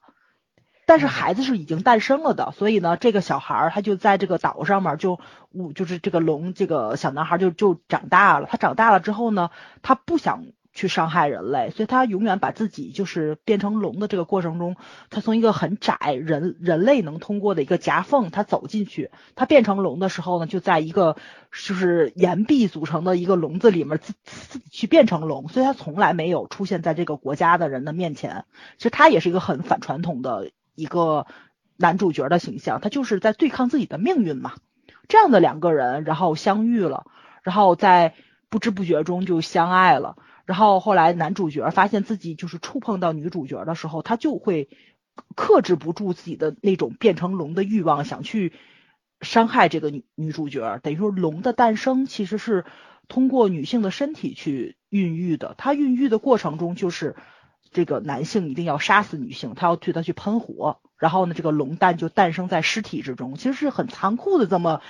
[0.88, 5.20] 但是孩子是已经诞生了的，所以呢，这个小孩儿他就在这个岛上面就，
[5.52, 9.52] 呜，就是这个龙这个小男孩就就长大了，他长大了之后呢，
[9.84, 10.46] 他不想。
[10.74, 14.76] 去伤害人类，所以他永远把自己就是变成龙的这个过程中，
[15.10, 21.16] 他从一个很窄人人类能通过的一个夹缝，他走进去，他变成龙的时候呢，就在一个
[21.52, 28.46] 就是岩壁组成的一个笼子里面自自己去变成龙，所以他从来没有出现在这个国家的人的面前。
[28.78, 31.26] 其实他也是一个很反传统的一个
[31.76, 34.54] 男主角的形象，他就是在对抗自己的命运嘛。
[35.10, 37.06] 这样的两个人，然后相遇了，
[37.42, 38.14] 然后在
[38.50, 40.16] 不知不觉中就相爱了。
[40.46, 44.70] 然后后来男主角发现自己就是触碰到女主角的时候，他就会
[45.36, 48.54] 克制不住自己的那种变成龙的欲望，想去
[49.22, 50.80] 伤害这个女女主角。
[50.84, 52.66] 等于说，龙的诞生其实是
[53.08, 55.56] 通过女性的身体去孕育的。
[55.58, 57.16] 它孕育的过程中，就是
[57.72, 63.36] 这个男性一定要杀死女性，他要对她去喷火，然后呢，这个龙蛋就诞生在尸体之中。
[63.36, 64.82] 其实是很残酷的这么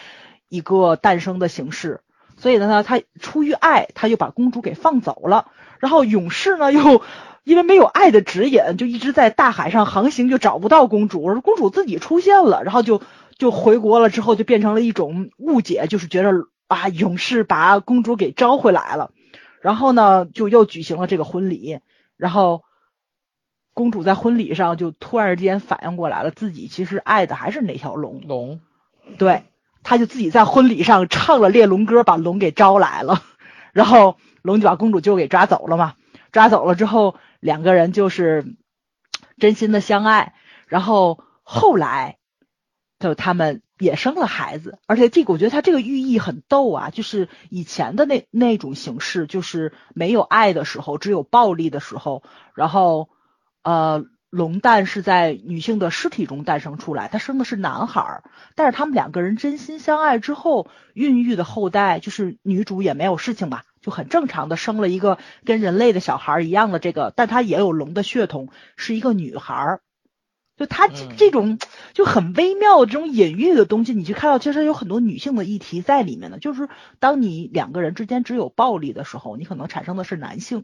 [0.50, 2.02] 一个诞生的形式。
[2.38, 5.52] 所以呢，他出于爱，他就把公主给放走了。
[5.80, 7.02] 然后勇士呢，又
[7.44, 11.42] 因为没有爱的指引，就一直在大海上航行，就找不到公主。
[11.42, 13.02] 公主自己出现了，然后就
[13.38, 14.10] 就回国了。
[14.10, 16.32] 之后就变成了一种误解，就是觉得
[16.68, 19.10] 啊，勇士把公主给招回来了。
[19.62, 21.80] 然后呢，就又举行了这个婚礼。
[22.18, 22.64] 然后
[23.78, 28.22] 公主在婚礼上就突然之间反应过来了，自己其实爱的还是那条龙。
[28.28, 28.60] 龙，
[29.20, 29.44] 对。
[29.84, 33.22] 她就自己在婚礼上唱了猎龙歌，把龙给招来了，
[33.72, 35.94] 然后龙就把公主就给抓走了嘛。
[36.32, 38.56] 抓走了之后，两个人就是
[39.38, 40.34] 真心的相爱。
[40.66, 42.18] 然后后来，
[43.00, 52.24] 就他们也生了孩子，而且这个我觉得他这个寓意很逗啊，就是以前的那那种形式，就是没有爱的时候，只有暴力的时候，
[52.56, 53.08] 然后
[53.68, 54.06] 呃。
[54.30, 58.24] 龙蛋是在女性的尸体中诞生出来，他生的是男孩儿，
[58.56, 69.82] 但是他们两个人真心相爱之后孕育的后代，就是女主也没有事情吧，就很正常的生了一个跟人类的小孩一样的这个，但她也有龙的血统，是一个女孩儿。
[70.58, 71.60] 就他这这种
[71.94, 76.40] 就很微妙的这种隐喻的东西，你去看到其实有很多女性的议题在里面的。
[76.40, 76.68] 就是
[77.00, 80.62] 当你两个人之间只有暴力的时候，你可能产生的是男性；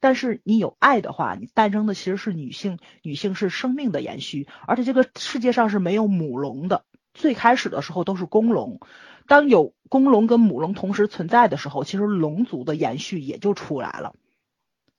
[0.00, 2.78] 但是你有爱的话，你诞生的其实是女性。
[3.02, 8.80] 女性是生命的延续，而且这个世界上是没有母龙的，最开始的时候都是公龙。
[9.26, 14.14] 当有公龙跟母龙同时存在的时候，其实龙族的延续也就出来了。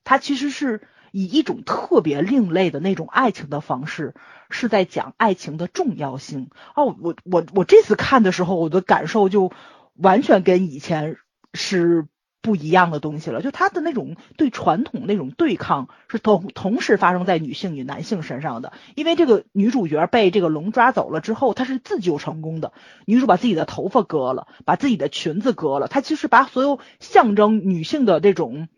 [0.04, 0.82] 它其实是。
[1.16, 4.14] 以一种特别另类的那种爱情的方式，
[4.50, 6.94] 是在讲爱情的重要性哦。
[7.00, 9.50] 我我我这次看的时候，我的感受就
[9.94, 11.16] 完全跟以前
[11.54, 12.06] 是
[12.42, 13.40] 不一样的东西了。
[13.40, 18.74] 就他的那种对传统那种对抗，是同同时发生在女性与男性身上的。
[18.94, 22.74] 因为这个女主角被这个龙抓走了之后，她是自救成功的。
[23.06, 28.68] 女主把自己的头发割了，把自己的裙子割了，她其实把所有象征女性的这种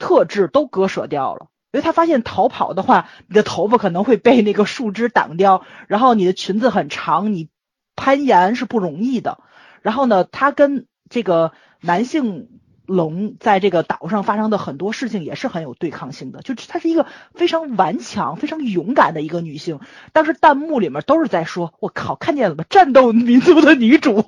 [0.00, 1.46] 特质都割舍掉了。
[1.74, 7.48] 因为他发现逃跑的话，你的头发可能会被那个树枝挡掉，然后你的裙子很长，你
[7.96, 9.40] 攀岩是不容易的。
[9.82, 19.80] 然后呢，他跟这个男性龙在这个岛上发生的很多事情也是很有对抗性的，就她是一个非常顽强、非常勇敢的一个女性。
[20.12, 22.64] 当时弹幕里面都是在说：“我靠，看见了吗？
[22.70, 24.24] 战斗民族的女主。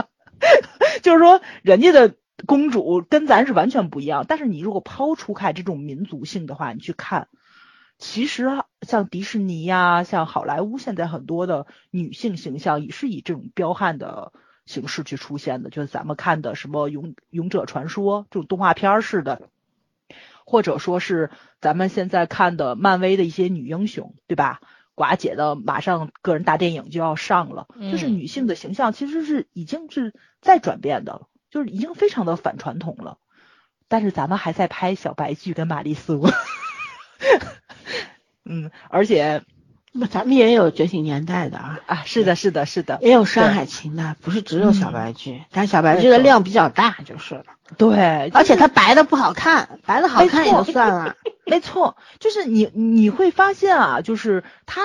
[1.02, 2.14] ”就是说人家的。
[2.46, 7.28] 公主跟咱是完全不一样，但是你如果抛出开这种民族性的话，你去看，
[7.98, 8.48] 其实
[8.82, 14.32] 像迪士尼呀，像好莱坞现在很多的女性形象也是以这种彪悍的
[14.66, 19.48] 形式去出现的，就是咱们看的什么勇勇者传说这种动画片似的，
[20.44, 21.30] 或者说是
[21.60, 24.60] 咱们现在看的漫威的一些女英雄，对吧？
[24.96, 31.28] 寡姐的马上个人大电影就要上了，就是女性的形象其实是已经是在转变的了。
[31.54, 33.18] 就是已经非常的反传统了，
[33.86, 36.28] 但是咱们还在拍小白剧跟玛丽苏。
[38.44, 39.44] 嗯，而且
[39.92, 47.44] 那咱们也有觉醒年代的啊，啊，是的，是的，是的，也有山海情的，不是只有小白剧，但小白剧的量比较大就是了。
[47.78, 51.14] 对，而且它白的不好看，白的好看也就算了。
[51.46, 54.80] 没错，就是你你会发现啊，就是它，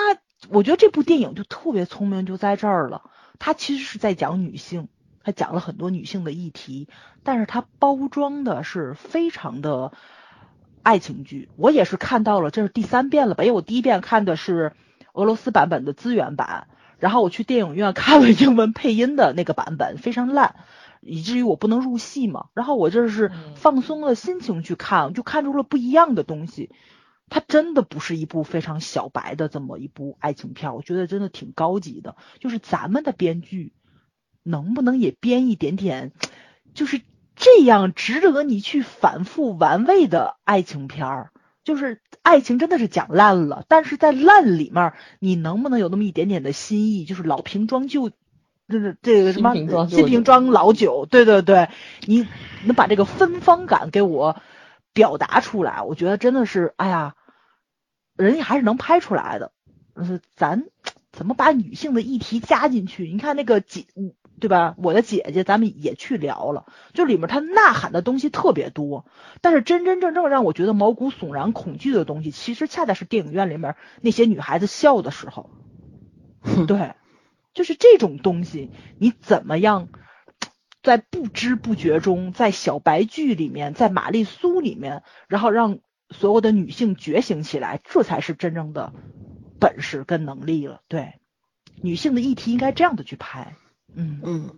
[0.50, 3.02] 我觉得这部电影就特别聪明，就在这儿了。
[3.40, 4.88] 它其实是在讲女性，
[5.22, 6.88] 他讲了很多女性的议题，
[7.22, 9.92] 但是他包装的是非常的
[10.82, 11.48] 爱情剧。
[11.56, 13.44] 我也是看到了，这是第三遍了吧？
[13.44, 14.72] 因为我第一遍看的是
[15.12, 16.68] 俄罗斯版本的资源版，
[16.98, 20.56] 然后我去电影院看了英文配音的那个版本，非常烂。
[21.02, 26.70] 以至于我不能入戏嘛，然后我这是嗯放松了心情去看，就看出了不一样的东西。
[27.30, 32.16] 它真的不是一部非常小白的这么一部爱情片儿，我觉得真的挺高级的。
[32.38, 33.72] 就是咱们的编剧
[34.50, 36.12] 能不能也编一点点，
[36.74, 37.00] 就是
[37.36, 41.30] 这样值得你去反复玩味的爱情片儿？
[41.62, 47.04] 就是爱情真的是讲烂了，但是在烂里面儿，你能不能有那么一点点的新意？
[47.04, 48.10] 就是老瓶装旧，
[48.66, 49.54] 这个这个什么
[49.88, 51.68] 新瓶装老酒，对对对，
[52.06, 52.26] 你
[52.64, 54.40] 能把这个芬芳感给我
[54.94, 57.14] 表达出来，我觉得真的是，哎呀，
[58.16, 59.52] 人家还是能拍出来的。
[59.94, 60.64] 呃，咱
[61.12, 63.06] 怎么把女性的议题加进去？
[63.08, 64.74] 你看那个姐，嗯对吧？
[64.78, 69.04] 我的姐姐，咱们也去聊了，就里面它呐喊的东西特别多，
[69.40, 75.50] 但是真真正正让我觉得毛骨悚然、恐惧的东西，其实恰恰是电影院里面那些女孩子笑的时候。
[76.66, 76.94] 对，
[77.52, 79.88] 就是这种东西，你怎么样
[80.82, 88.94] 在不知不觉中，在小白剧里面，在玛丽苏里面，然后让所有的女性觉醒起来，这才是真正的
[89.60, 90.80] 本事跟能力了。
[90.88, 91.20] 对，
[91.82, 93.54] 女性的议题应该这样的去拍。
[93.94, 94.50] 嗯嗯，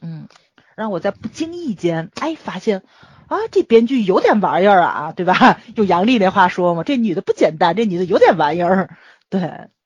[0.00, 0.28] 嗯，
[0.76, 2.82] 让我在不经意间，哎，发现
[3.26, 5.60] 啊，这编剧有点玩意儿啊，对吧？
[5.76, 8.96] 用杨丽那话说嘛，这女的不简单，这女的有点玩意儿。
[9.28, 9.40] 对，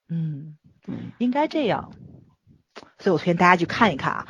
[0.09, 1.91] 嗯，嗯应该这样。
[2.99, 4.27] 所以我推荐大家去看一看啊，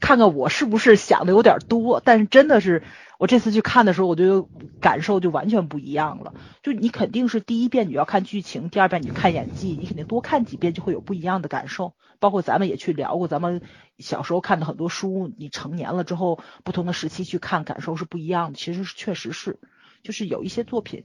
[0.00, 2.82] 看看我是不是想的有点多，但是真的是
[3.20, 4.48] 我这次去看的时候，我就
[4.80, 6.32] 感受就完全不一样了。
[6.62, 11.92] 就你肯定是第一遍你要看剧情，第二遍你看演技，你肯定多看几遍就会有不一样的感受。
[12.18, 13.60] 包括咱们也去聊过，咱们
[13.98, 18.58] 小时候看的很多书，你成年了之后，不同的时期去看，感受是不一样的。
[18.58, 19.60] 其实是确实是，
[20.02, 21.04] 就是有一些作品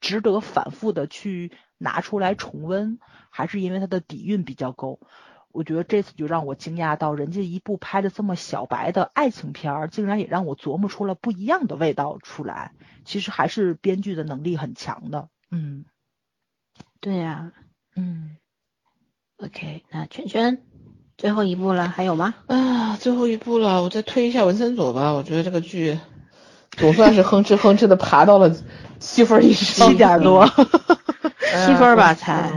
[0.00, 2.98] 值得反复的去拿出来重温，
[3.28, 5.00] 还是因为它的底蕴比较够。
[5.52, 12.72] 我觉得这次就让我惊讶到，人家一部拍的这么小白的爱情片儿，竟然也让我琢磨出了不一样的味道出来。
[13.04, 15.28] 其实还是编剧的能力很强的。
[15.50, 15.84] 嗯
[17.00, 17.52] 对呀、
[17.96, 18.36] 嗯
[19.38, 20.62] ，OK，那圈圈
[21.18, 22.34] 最后一步了，还有吗？
[22.46, 25.12] 啊，最后一部了，我再推一下文森佐吧。
[25.12, 25.98] 我觉得这个剧
[26.70, 28.56] 总算是哼哧哼哧的爬到了
[29.00, 30.46] 七分以上，七点多，
[31.66, 32.50] 七分吧才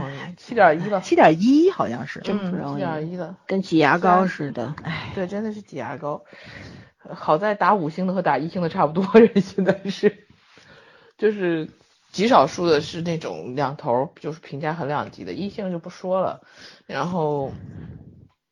[0.46, 2.20] 七点一了，七点一好像是。
[2.20, 3.36] 真不容易七点一了。
[3.48, 4.76] 跟挤牙膏似的。
[4.84, 6.22] 哎，对，真的是挤牙膏。
[6.98, 10.28] 好在打五星的和打一星的差不多，人现在是，
[11.18, 11.68] 就是
[12.12, 16.40] 极少数的是那种两头就是评价很两极的，一星就不说了。
[16.86, 17.50] 然后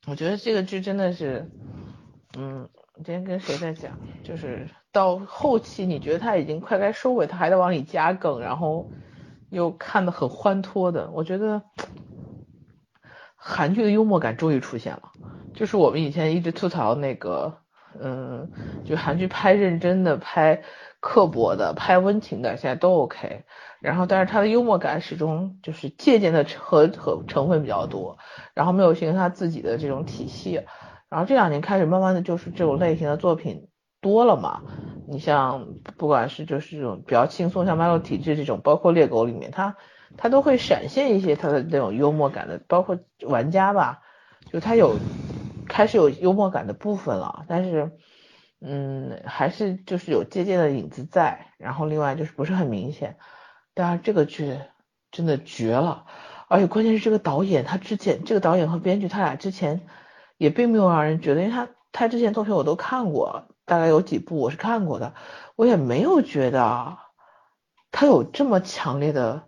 [0.09, 1.49] 我觉得这个剧真的是，
[2.37, 8.91] 嗯，今天跟谁在讲，就是到后期你觉得他已经快该收尾，他还在往里加梗，然后
[9.51, 11.63] 又看得很欢脱的，我觉得
[13.37, 15.13] 韩剧的幽默感终于出现了。
[15.55, 17.59] 就是我们以前一直吐槽那个，
[18.01, 18.51] 嗯，
[18.85, 20.63] 就韩剧拍认真的、拍
[20.99, 23.45] 刻薄的、拍温情的，现在都 OK。
[23.81, 28.19] 然后，但是它的幽默感始终就是借鉴的和和成分比较多，
[28.55, 30.63] 然后没有形成他自己的这种体系。
[31.11, 33.69] 然后这两年开始，慢慢的就是这种类型的作品
[34.05, 34.61] 多了嘛。
[35.09, 35.67] 你像
[35.97, 39.77] 不管是就是这种比较轻松，像《麦洛体质》这种，包括《猎狗》里面，它
[40.17, 44.01] 它都会闪现一些它的那种幽默感的，包括玩家吧，
[44.53, 44.97] 就它有
[45.69, 47.91] 开始有幽默感的部分了，但是
[48.61, 53.17] 嗯，还是就是有借鉴的影子在，然后另外就是不是很明显。
[53.75, 54.57] 当然这个剧
[55.11, 56.07] 真的绝了，
[56.49, 59.83] 而且关键是这个导演他之前这个导演和编剧他俩之前
[60.39, 65.15] 也并没有让人觉得，因为他他之前作品我都看过，大概有几部我是看过的，
[65.57, 66.99] 我也没有觉得
[67.91, 69.45] 他有这么强烈的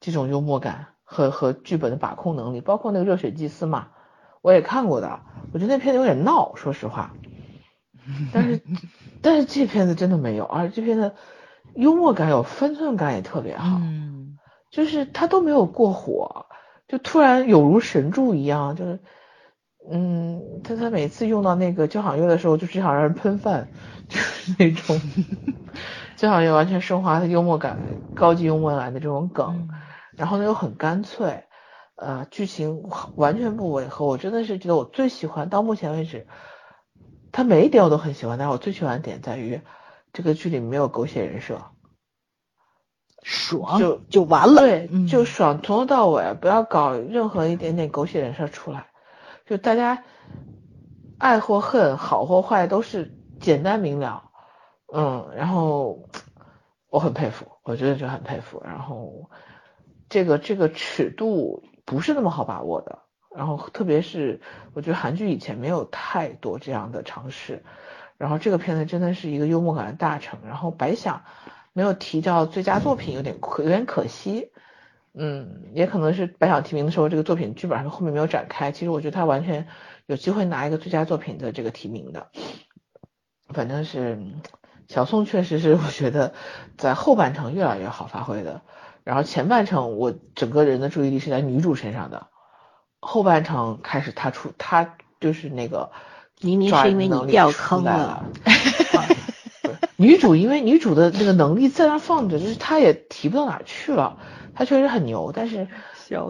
[0.00, 3.88] 这种幽默感和和剧本的把控能力，包括那个热血祭司嘛，
[4.40, 5.20] 我也看过的，
[5.52, 7.14] 我觉得那片子有点闹，说实话，
[8.32, 8.62] 但是
[9.20, 11.12] 但是这片子真的没有，而且这片子
[11.74, 14.38] 幽默感有分寸感也特别好，嗯，
[14.70, 16.46] 就是他都没有过火，
[16.88, 19.00] 就突然有如神助一样，就是，
[19.90, 23.68] 嗯，他他每次用到那个交响乐的时候，就只想让人喷饭，
[24.08, 25.00] 就是那种，
[26.16, 27.78] 交响乐完全升华他幽默感、
[28.14, 29.68] 高级幽默感的这种梗，
[30.16, 31.44] 然后呢又很干脆，
[31.96, 32.84] 呃，剧情
[33.16, 34.06] 完全不违和。
[34.06, 36.26] 我真的是觉得我最喜欢到目前为止，
[37.32, 39.60] 他每一点我都很喜欢，但是我最喜欢的点在于
[40.12, 41.60] 这个剧里没有狗血人设，
[43.22, 48.86] 爽就就完了，对，嗯就爽，从头到尾不要搞任何一点点狗血人设出来，
[49.52, 50.02] 就大家
[51.18, 54.30] 爱或恨，好或坏都是简单明了，
[54.90, 56.08] 嗯，然后
[56.88, 59.28] 我很佩服，我觉得就很佩服，然后
[60.08, 63.00] 这个这个尺度不是那么好把握的，
[63.36, 64.40] 然后特别是
[64.72, 67.62] 我觉得韩剧以前没有太多这样的尝试，
[68.16, 71.24] 然后这个片子真的是一个幽默感的大成，然后白想
[71.74, 74.50] 没有提到最佳作品有点可有点可惜，
[75.14, 79.68] 嗯，也可能是白想提名的时候这个作品剧本上后面没有展开，其实我觉得他完全
[80.06, 82.28] 有机会拿一个最佳作品的这个提名的，
[83.48, 84.40] 反正是嗯
[84.88, 86.32] 小宋确实是 我觉得
[86.78, 88.62] 在后半程越来越好发挥的，
[89.04, 92.28] 然后前半程我整个人的注意力是在女主身上的，
[93.00, 95.92] 后半程开始他出他就是那个
[96.40, 98.24] 明明抓是因为你掉坑了。
[100.02, 104.18] 女主因为女主的那个能力在那放着，就是她也提不到哪去了。
[104.54, 105.68] 她确实很牛，但是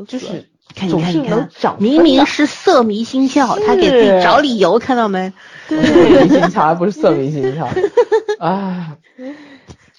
[0.06, 0.50] 就是
[0.88, 5.32] 总是能长，明明是色迷心窍，她给自己找理由，看到没？
[5.68, 5.78] 对
[6.22, 7.66] 迷心窍，还不是色迷心窍。
[8.38, 8.98] 啊，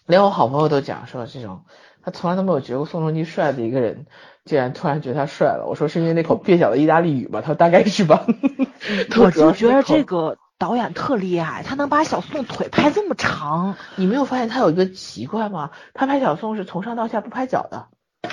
[0.06, 1.62] 连我好朋友都讲说，这种
[2.06, 4.06] 他从来都没有觉得过宋仲基帅的一个人，
[4.46, 5.66] 竟然突然觉得他帅了。
[5.68, 7.42] 我说是因为那口蹩脚的意大利语吧？
[7.42, 8.26] 他说大概是吧。
[9.18, 15.72] 我就觉得这个导演特厉害，他能把小宋腿拍这么长，你没有发现他有一个奇怪吗？
[15.94, 17.88] 他拍小宋是从上到下不拍脚的。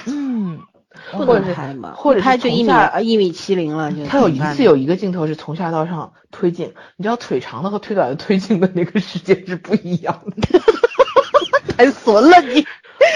[0.06, 0.60] 嗯，
[1.10, 10.60] 不或者拍嘛，或者是拍就一米一米七零了，就他有一次有一个镜头是从下到上推进，你知道腿长的和腿短的推进的那个时间是不一样的。
[11.76, 12.64] 太损了你，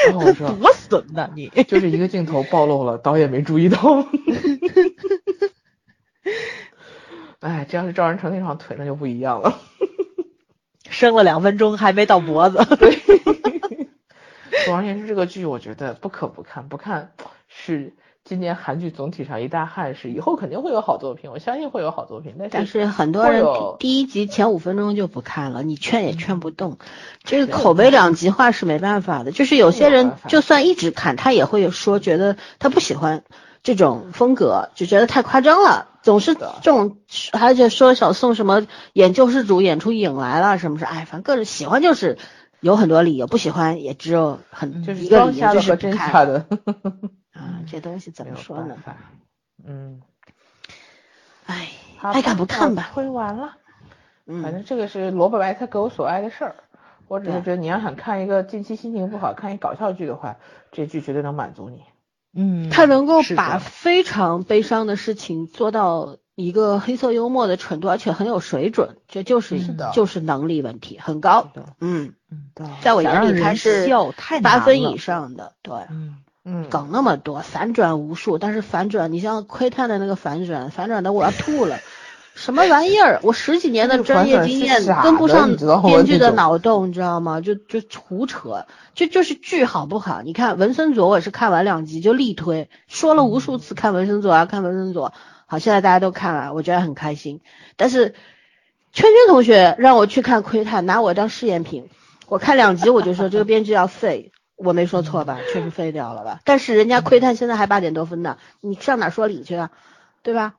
[0.06, 1.48] 然后我说， 多损呐你！
[1.68, 3.78] 就是一个镜头暴露了，导演没注意到。
[7.44, 9.58] 哎，这要是赵仁成那双腿，那就不一样了。
[10.88, 12.56] 生了两分钟还没到脖子，
[14.64, 17.12] 总而言之，这个剧我觉得不可不看，不看
[17.48, 17.92] 是
[18.24, 20.10] 今年韩剧总体上一大憾事。
[20.10, 22.36] 以后肯定会有好作品，我相信会有好作品。
[22.38, 23.44] 但是但是很多人
[23.78, 26.78] 第一集前五分钟就不看了，你劝也劝不动。
[27.24, 33.22] 这个口碑两极化是没办法的，就是有些人就算一直看，他也会有说觉得他不喜欢
[33.62, 36.98] 这种风格，就觉得太夸张了，总是这种，
[37.32, 42.18] 而且说小宋什么演救世主演出影来了，什么是，哎，反正个人喜欢就是
[42.60, 46.46] 有很多理由，不喜欢也只有很就是一个理由，就是不的和真瞎看的，
[47.32, 48.76] 啊，这东西怎么说呢？
[49.66, 50.02] 嗯，
[51.46, 51.70] 哎，
[52.02, 53.54] 爱看不看吧，推完了。
[54.26, 56.56] 反嗯，正这个是萝卜白菜各有所爱的事儿。
[57.08, 60.36] 我只是觉得你要想看一个近期心情不好看一搞笑剧的话，
[60.70, 61.82] 这剧绝对能满足你。
[62.34, 71.48] 嗯，他能够把非常悲伤的事情做到一个黑色幽默的程度，而且很有水准，这就是是就是能力问题很高。
[71.80, 72.50] 嗯，嗯
[72.82, 73.88] 在我眼里他是
[74.42, 75.74] 八分以上的，对。
[75.90, 81.78] 嗯，嗯，梗那么多，反转无数，但是反转，你像窥探的那个反转，反转的我要吐了，
[82.34, 83.20] 什么玩意儿？
[83.22, 87.40] 我十几年的专业经验跟不上编剧的脑洞，你知道吗？
[87.40, 90.20] 就就胡扯，就就是剧好不好？
[90.22, 95.12] 你看文森佐，我也是看完两集就力推，说了无数次看文森佐啊，看文森佐。
[95.46, 97.40] 好，现在大家都看了，我觉得很开心。
[97.76, 98.14] 但是
[98.92, 101.88] 圈圈同学让我去看窥探，拿我当试验品，
[102.26, 105.38] 我看两集我就说这个编剧要废，我没说错吧？
[105.52, 106.40] 确实废掉了吧？
[106.44, 109.70] 但是人家窥探现在还八点多分呢，你上哪说理去啊？
[110.22, 110.54] 对吧？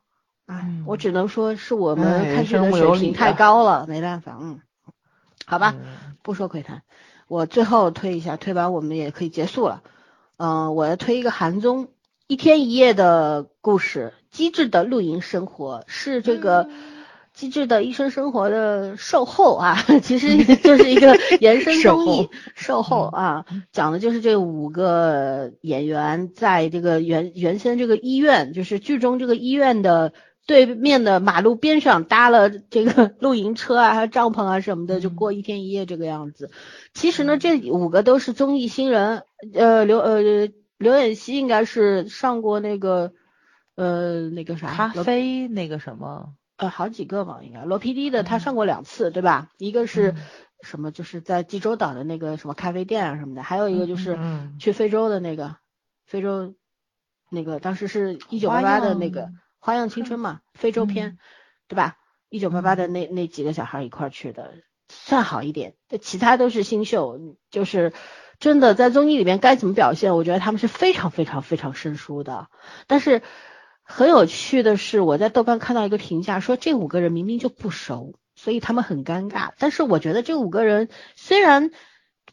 [0.46, 4.60] 哎嗯，我只能说是我们哎看剧的水平太啊高了，没办法，嗯，
[5.46, 6.84] 好吧，嗯不说窥探，
[7.28, 9.82] 我最后推一下，推完我们也可以结束了。
[10.38, 11.86] 嗯、我要推一个韩综
[12.28, 16.70] 《一天一夜的故事》，机智的露营生活是这个。
[17.36, 30.14] 机智的医生生活的售后啊， 其实就是一个延伸 综艺售后啊，讲的就是这五个演员在这个原原先这个医院，就是剧中这个医院的
[30.46, 36.52] 对面的马路边上搭了这个 露营车啊，还有帐篷啊什么的，就过一天一夜这个样子。
[36.94, 39.24] 其实呢，这五个都是综艺新人，
[39.54, 40.22] 呃，刘呃
[40.78, 43.14] 刘演熙应该是上过那个
[43.76, 47.64] 呃那个啥咖罗啡那个什么，呃，好几个吧，应该。
[47.66, 49.50] 罗 PD 的他上过两次，对吧？
[49.58, 50.16] 一个是嗯。
[50.62, 55.58] 什么，就是在济州岛的那个什么咖啡店啊什么的，还有一个就是嗯去非洲的那个，
[56.08, 56.56] 非洲
[57.30, 59.34] 那个当时是一九八花八的那个样
[59.66, 61.18] 花样青春嘛，非洲篇，嗯
[61.68, 61.98] 对吧？
[62.30, 64.54] 一九八八的那那几个小孩一块儿去的，
[64.90, 67.20] 算好一点，其他都是新秀，
[67.50, 67.92] 就是
[68.40, 72.48] 真的在综艺里面该怎么表现，我觉得他们是非常非常非常生疏的。
[72.86, 73.24] 但是
[73.82, 79.54] 很有趣的是，我在豆瓣看到一个评价说，这五个人明明就不熟，所以他们很尴尬。
[79.58, 81.72] 但是我觉得这五个人虽然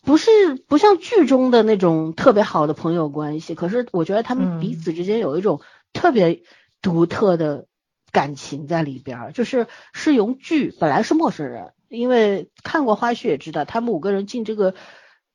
[0.03, 0.31] 不是
[0.69, 5.63] 不像剧中的那种特别好的朋友关系，可是我觉得他们彼此之间有一种
[5.95, 6.43] 特别
[6.83, 7.67] 独特的
[8.11, 11.73] 感情在里边儿，就是是用剧本来是陌生人。
[11.89, 14.75] 因为看过花絮也知道，他们五个人进这个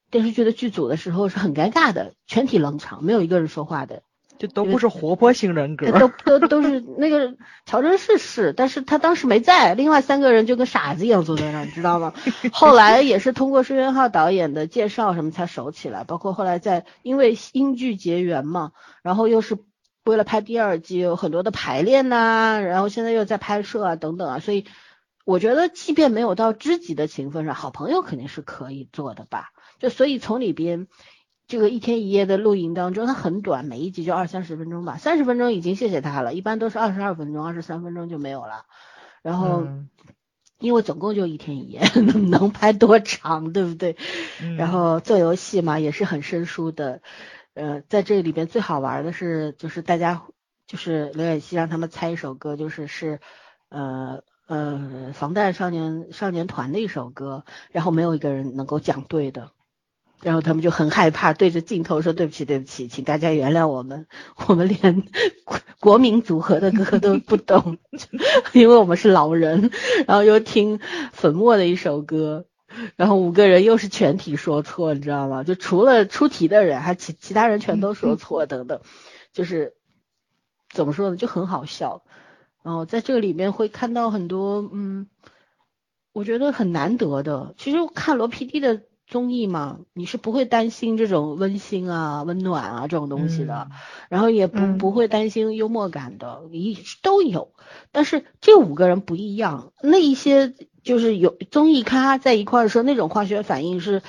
[0.09, 4.01] 电视剧的剧组的时候是很尴尬的，全体冷场，没有一个人说话的，
[4.39, 7.35] 就都不是活泼型人格，都都都是那个
[7.67, 12.11] 乔真是是，但是他当时没在，另外三个人就跟傻子一样坐在那，你知道吗？
[12.51, 18.71] 后来也是通过申元浩导演的介绍什么才熟起来，包括后来在因为英剧结缘嘛，
[19.03, 19.59] 然后又是
[20.07, 24.65] 为了拍第二季有很多的排练呐，然后现在又在拍摄啊等等啊，所以。
[25.29, 29.49] 我觉得，即便没有到知己的情分上，好朋友肯定是可以做的吧。
[29.77, 30.88] 就所以从里边
[31.49, 38.63] 这个一天一夜的录影当中，它很短，每一集就二三十分钟吧，三十分钟已经谢谢他了，一般都是二十二分钟、二十三分钟就没有了。
[39.21, 39.67] 然后，
[40.59, 41.81] 因为总共就一天一夜，
[42.31, 43.97] 能拍多长，对不对？
[44.57, 47.01] 然后做游戏嘛，也是很生疏的。
[47.57, 50.23] 呃，在这里边最好玩的是，就是大家
[50.67, 53.19] 就是刘演熙让他们猜一首歌，就是是
[53.69, 54.23] 呃。
[54.49, 59.51] 呃，防弹少年少年团的一首歌，然后没有一个人能够讲对的，
[60.21, 64.07] 然后他们就很害怕，对着镜头说对不起对不起，请大家原谅我们，
[64.47, 65.03] 我们连
[65.81, 67.77] 国民组合的歌都不懂，
[68.53, 69.69] 因为我们是老人，
[70.07, 70.79] 然后又听
[71.11, 72.45] 粉末的一首歌，
[72.95, 75.43] 然后五个人又是全体说错，你知道吗？
[75.43, 78.81] 就除了出题的人，还其其他人全都说错等等，
[79.33, 79.75] 就是
[80.69, 82.03] 怎么说呢，就很好笑。
[82.63, 85.07] 然后在这个里面会看到很多，嗯，
[86.11, 87.53] 我觉得很难得的。
[87.57, 93.69] 其实看罗 PD 的综艺嘛，你是不会担心这种温馨啊、温暖啊这种东西的，
[94.09, 97.53] 然后也不不会担心幽默感的，一都有。
[97.91, 100.53] 但是这五个人不一样，那一些
[100.84, 104.03] 就是有综艺咖在一块的时候，那种化学反应是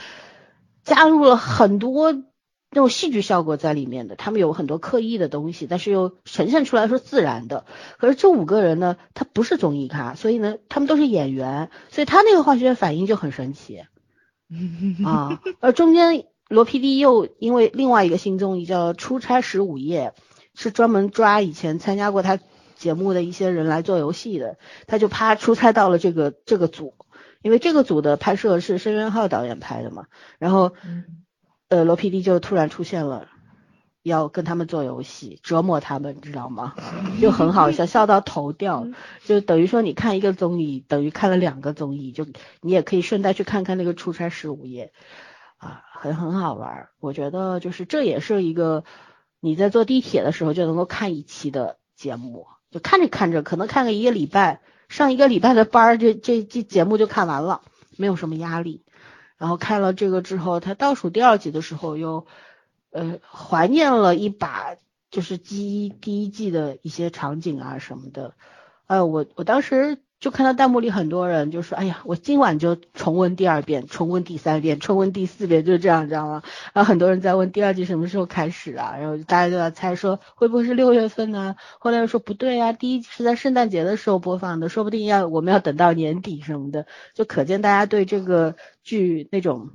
[0.82, 2.22] 加入了很多。
[2.70, 7.64] 那种戏剧效果在里面的，他们有很多刻意的东西，但是又呈现出来是自然的。
[7.96, 13.84] 可是这五个人呢，他不是综艺咖，所以呢，他们都是演员，所以他那个化学反应就很神奇
[15.04, 15.40] 啊。
[15.60, 20.14] 而中间罗 PD 又因为另外一个新综艺叫《出差十五夜》，
[20.54, 22.38] 是专门抓以前参加过他
[22.76, 26.94] 节目的一些人来做游戏的，他就啪出差到了这个这个组，
[27.42, 30.06] 因为这个组的拍摄是申元浩导演拍的嘛，
[30.38, 30.72] 然后。
[31.70, 33.28] 呃，罗 PD 就突然出现了，
[34.08, 36.74] 要跟他们做游戏，折磨他们，知道吗？
[37.20, 38.88] 就很好笑，笑到头掉。
[39.24, 42.26] 就等于说，你看一个综艺，等于看了两个综艺，就
[42.60, 44.92] 你也可以顺带去看看那个出差十五夜，
[45.58, 46.88] 啊，很很好玩。
[46.98, 48.82] 我觉得就是这也是一个
[49.38, 57.60] 你在坐地铁的时候就能够看一期的节目，就看着看着，可能看个一个礼拜，上一个礼拜的班儿，这这这节目就看完了，
[57.96, 58.82] 没有什么压力。
[59.36, 62.26] 然后看了这个之后，他倒数第二集的时候又，
[62.90, 64.76] 呃，怀念了一把，
[65.10, 68.34] 就是第一第一季的一些场景啊什么的，
[68.86, 69.98] 哎，我我当时。
[70.20, 76.42] 就看到弹幕里很多人就说：“哎呀，我今晚就重温第二遍，重温第三遍，重温第四遍，就是这样，知道吗？”
[76.74, 78.96] 然后很多人在问第二季什么时候开始啊？
[78.98, 81.54] 然后大家都在猜说会不会是六月份呢？
[81.78, 89.70] 后来又说不对啊，第一季是在圣诞节的时候播放的，说不定要我们要等到年底什么的，就可见大家对这个剧那种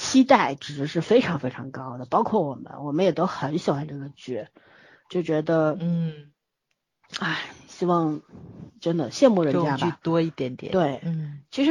[0.00, 2.06] 期待值是非常非常高的。
[2.06, 4.46] 包括我们，我们也都很喜欢这个剧，
[5.08, 6.32] 就觉得嗯，
[7.18, 7.38] 哎。
[7.80, 8.20] 希望
[8.78, 10.70] 真的羡慕人家吧，多一点点。
[10.70, 11.70] 对，嗯，其实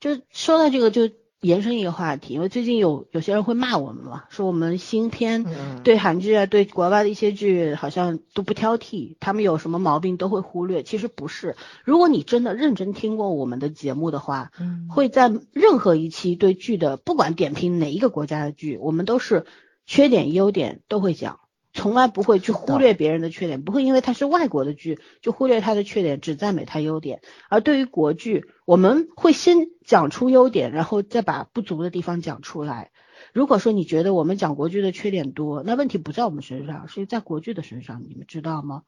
[0.00, 1.08] 就说到这个，就
[1.46, 5.46] 延伸一个话题，因为最近有有些人会骂我们嘛，说我们新片
[5.84, 10.82] 对韩剧啊，对国外的一些剧好像都不挑剔，他们有什么毛病都会忽略。
[10.82, 19.46] 其实不是，如果你真的认真听过我们的节目的话，嗯，会在任何一期对剧的，不管点评哪一个国家的剧，我们都是
[19.86, 21.38] 缺点优点都会讲。
[21.76, 27.20] 从来不会去忽略别人的缺点，不会因为它是外国的剧就忽略它的缺点，只赞美它优点。
[27.48, 32.90] 而对于国剧，我们会先讲出优点，然后再把不足的地方讲出来。
[33.32, 38.82] 如果说你觉得我们讲国剧的缺点多，那问题不在我们身上，是在国剧的身上，你们知道吗？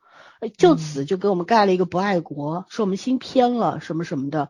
[0.57, 4.49] 就此就给我们盖了一个不爱国，说我们心偏了什么什么的。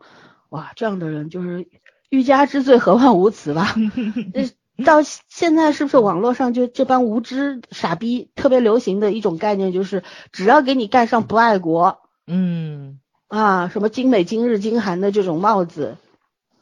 [0.49, 1.67] 哇，这样的人就是
[2.09, 3.75] 欲加之罪，何患无辞吧？
[4.83, 15.97] 到现在是不是网络上就这帮无知傻逼特别流行的一种概念，就是只要给你盖上不爱国，嗯啊什么精美、今日、金韩的这种帽子，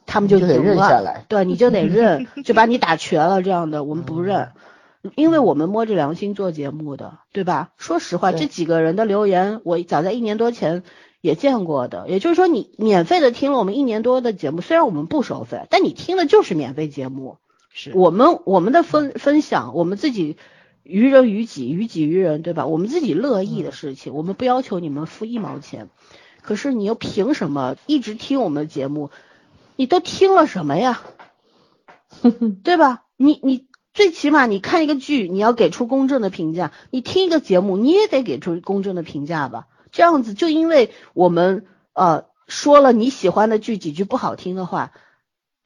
[0.06, 0.58] 他们就就得。
[0.58, 1.24] 认下来。
[1.28, 4.50] 对，你就得认， 就把你打瘸了这样的，我们不认，
[5.14, 7.70] 因为我们摸着良心做节目的，对吧？
[7.78, 10.82] 说实话，这几个人的留言，我早在一年多前
[11.20, 12.08] 也见过的。
[12.08, 17.38] 也就是说，你免费的听了我们一年多的节目，虽然我们不收费，但你听的就是免费节目。
[17.70, 20.36] 是我们我们的分分享，我们自己
[20.82, 22.66] 于人于己，于己于人，对吧？
[22.66, 25.88] 我们自己乐意的事情，我们不要求你们付一毛钱。
[26.42, 29.10] 可是你又凭什么一直听我们的节目？
[29.76, 31.02] 你都听了什么呀？
[32.64, 33.04] 对吧？
[33.16, 39.66] 你你最起码你看一个剧，你要给出公正的评价；你听一个节目，你也得给出公正的评价吧。
[39.92, 44.92] 这样子，就因为我们呃说了你喜欢的剧几句不好听的话，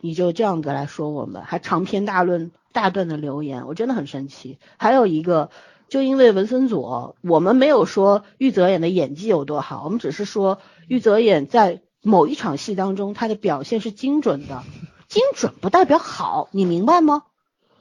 [0.03, 4.59] 你就这样子来说我们，还长篇大论、大段的留言，我真的很生气。
[4.77, 5.51] 还有一个，
[5.89, 10.59] 就因为文森佐，我们没有说玉泽演的演技有多好，我们只是说
[10.89, 14.65] 玉泽演在某一场戏当中他的表现是精准的，
[15.07, 17.23] 精准不代表好，你明白吗？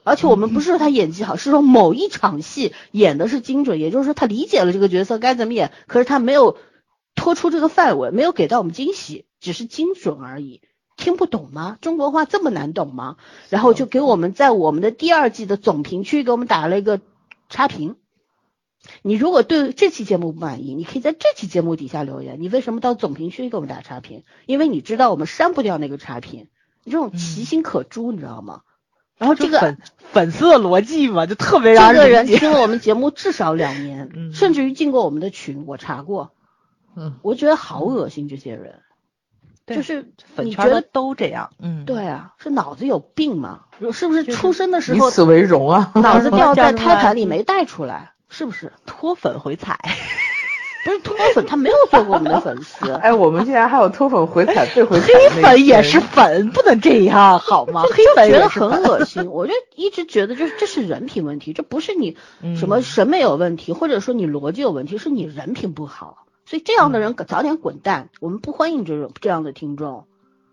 [0.04, 6.56] 而且我们不是说他演技好，是说某一场戏演的是精准，也就是说他理解了这个角色该怎么演，可是他没有
[7.16, 10.60] 脱出这个范围，没有给到我们惊喜，只是精准而已。
[10.96, 11.78] 听不懂吗？
[11.80, 13.16] 中国话这么难懂吗？
[13.48, 17.00] 然后就给我们在我们的第二季的总评区给我们打了一个
[17.48, 17.96] 差评。
[19.02, 22.40] 你如果对这期节目不满意，你可以在这期节目底下留言。
[22.40, 24.24] 你为什么到总评区给我们打差评？
[24.46, 26.48] 因为你知道我们删不掉那个差评，
[26.82, 28.62] 你这种其心可诛，你知道吗？
[29.18, 29.78] 然后这个粉
[30.10, 32.26] 粉丝的逻辑嘛，就特别这让个人。
[32.26, 36.32] 听了我们节目至少两年，嗯甚至于进过我们的群，我查过，
[36.96, 38.72] 嗯，我觉得好恶心，这些人，对
[39.74, 43.60] 就是粉圈的你觉得都这样，嗯，对啊，是脑子有病吗？
[43.92, 45.92] 是不是出生的时候以此为荣啊！
[45.94, 48.12] 脑子掉 在胎盘里没带出来？
[48.28, 48.72] 是不是？
[48.86, 49.78] 脱粉回踩，
[50.84, 52.90] 不是脱粉，他没有做过我们的粉丝。
[53.02, 57.82] 哎，我们竟然还有脱粉回踩、被回踩黑粉也是粉，不能这样好吗？
[57.82, 62.16] 黑粉觉得很恶心，我就一直觉得就是这是人品问题，这不是你
[62.56, 66.24] 什么嗯审美有问题，或者说你逻辑有问题，是你人品不好。
[66.52, 70.04] 所以这样的人早点滚蛋，我们不欢迎这种这样的听众，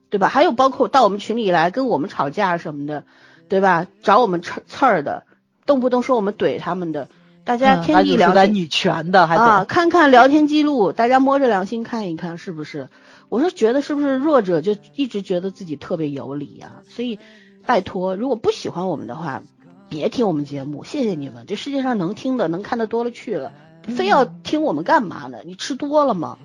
[0.09, 0.29] 对吧？
[0.29, 3.03] 还有包括到我们群里来跟我们吵架什么的，
[3.49, 3.85] 对吧？
[4.01, 5.25] 找我们刺刺儿的，
[5.65, 7.09] 动不动说我们怼他们的，
[7.43, 12.87] 大家嗯天地良心女权的，还啊，得看看聊天记录，大家摸着良心看一看，是不是？
[13.27, 17.19] 我是觉得是不是弱者就一直觉得自己特别有理呀、所以
[17.65, 19.43] 拜托，如果不喜欢我们的话，
[19.89, 21.43] 别听我们节目，谢谢你们。
[21.45, 23.51] 这世界上能听的、能看的多了去了，
[23.83, 25.39] 非要听我们干嘛呢？
[25.45, 26.37] 你吃多了吗？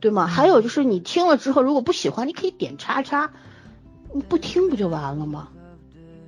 [0.00, 0.26] 对吗？
[0.26, 3.30] 还有就是你听了之后，如果不喜欢，你可以点叉叉，
[4.12, 5.48] 你不听不就完了吗？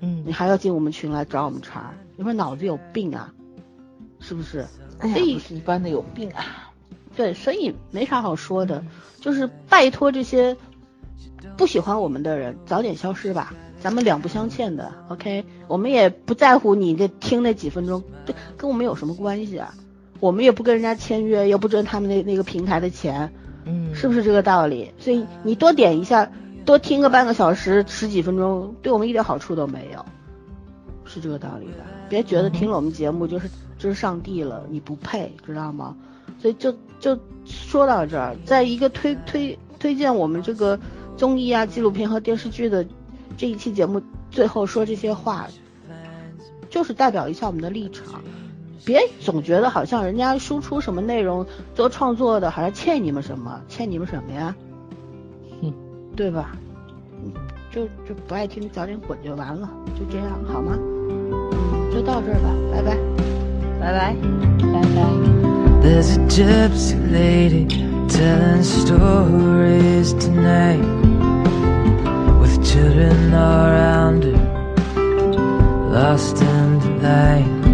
[0.01, 3.33] 嗯你还要进我们群来找我们茬，你说脑子有病啊？
[4.21, 4.67] 是不是？
[4.99, 6.73] 哎呀，一般的有病啊！
[7.15, 8.83] 对，所以没啥好说的，
[9.21, 10.57] 就是拜托这些
[11.57, 15.45] 不喜欢我们的人早点消失吧，咱们两不相欠的，OK？
[15.69, 19.75] 我们也不在乎你这听那几分钟，这跟我们有什么关系啊？
[20.21, 23.33] 我们也不跟人家签约，又不挣他们那那个平台的钱，
[23.65, 24.91] 嗯，是不是这个道理？
[24.99, 26.31] 所以你多点一下，
[26.65, 30.05] 多听个半个小时、十几分钟，对我们一点好处都没有，
[31.05, 31.85] 是这个道理吧？
[32.09, 33.49] 别觉得听了我们节目就是
[33.79, 35.97] 就是上帝了，你不配，知道吗？
[36.39, 40.79] 所以就就说到这儿，在一个推推推荐我们这个
[41.17, 42.87] 综艺啊、纪录片和电视剧的
[43.37, 45.47] 这一期节目，最后说这些话，
[46.69, 48.23] 就是代表一下我们的立场。
[48.87, 51.45] 别总觉得好像人家输出什么内容
[51.75, 54.55] 做创作的，好像欠你们什么，欠你们什么呀？
[55.61, 55.75] 嗯，
[56.15, 56.57] 对吧？
[57.13, 57.33] 嗯
[57.73, 59.69] 就就不爱听，早点滚就完了，
[59.99, 60.79] 就这样好吗？
[61.93, 62.97] 就到这儿吧，拜拜，
[63.81, 64.15] 拜拜。
[64.73, 64.97] 拜拜。
[65.83, 67.67] There's a gypsy lady
[68.09, 70.81] telling stories tonight
[72.41, 74.39] with children around her,
[75.93, 77.66] lost in delight.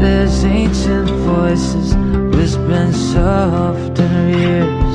[0.00, 1.94] There's ancient voices
[2.34, 4.89] whispering soft in her ears,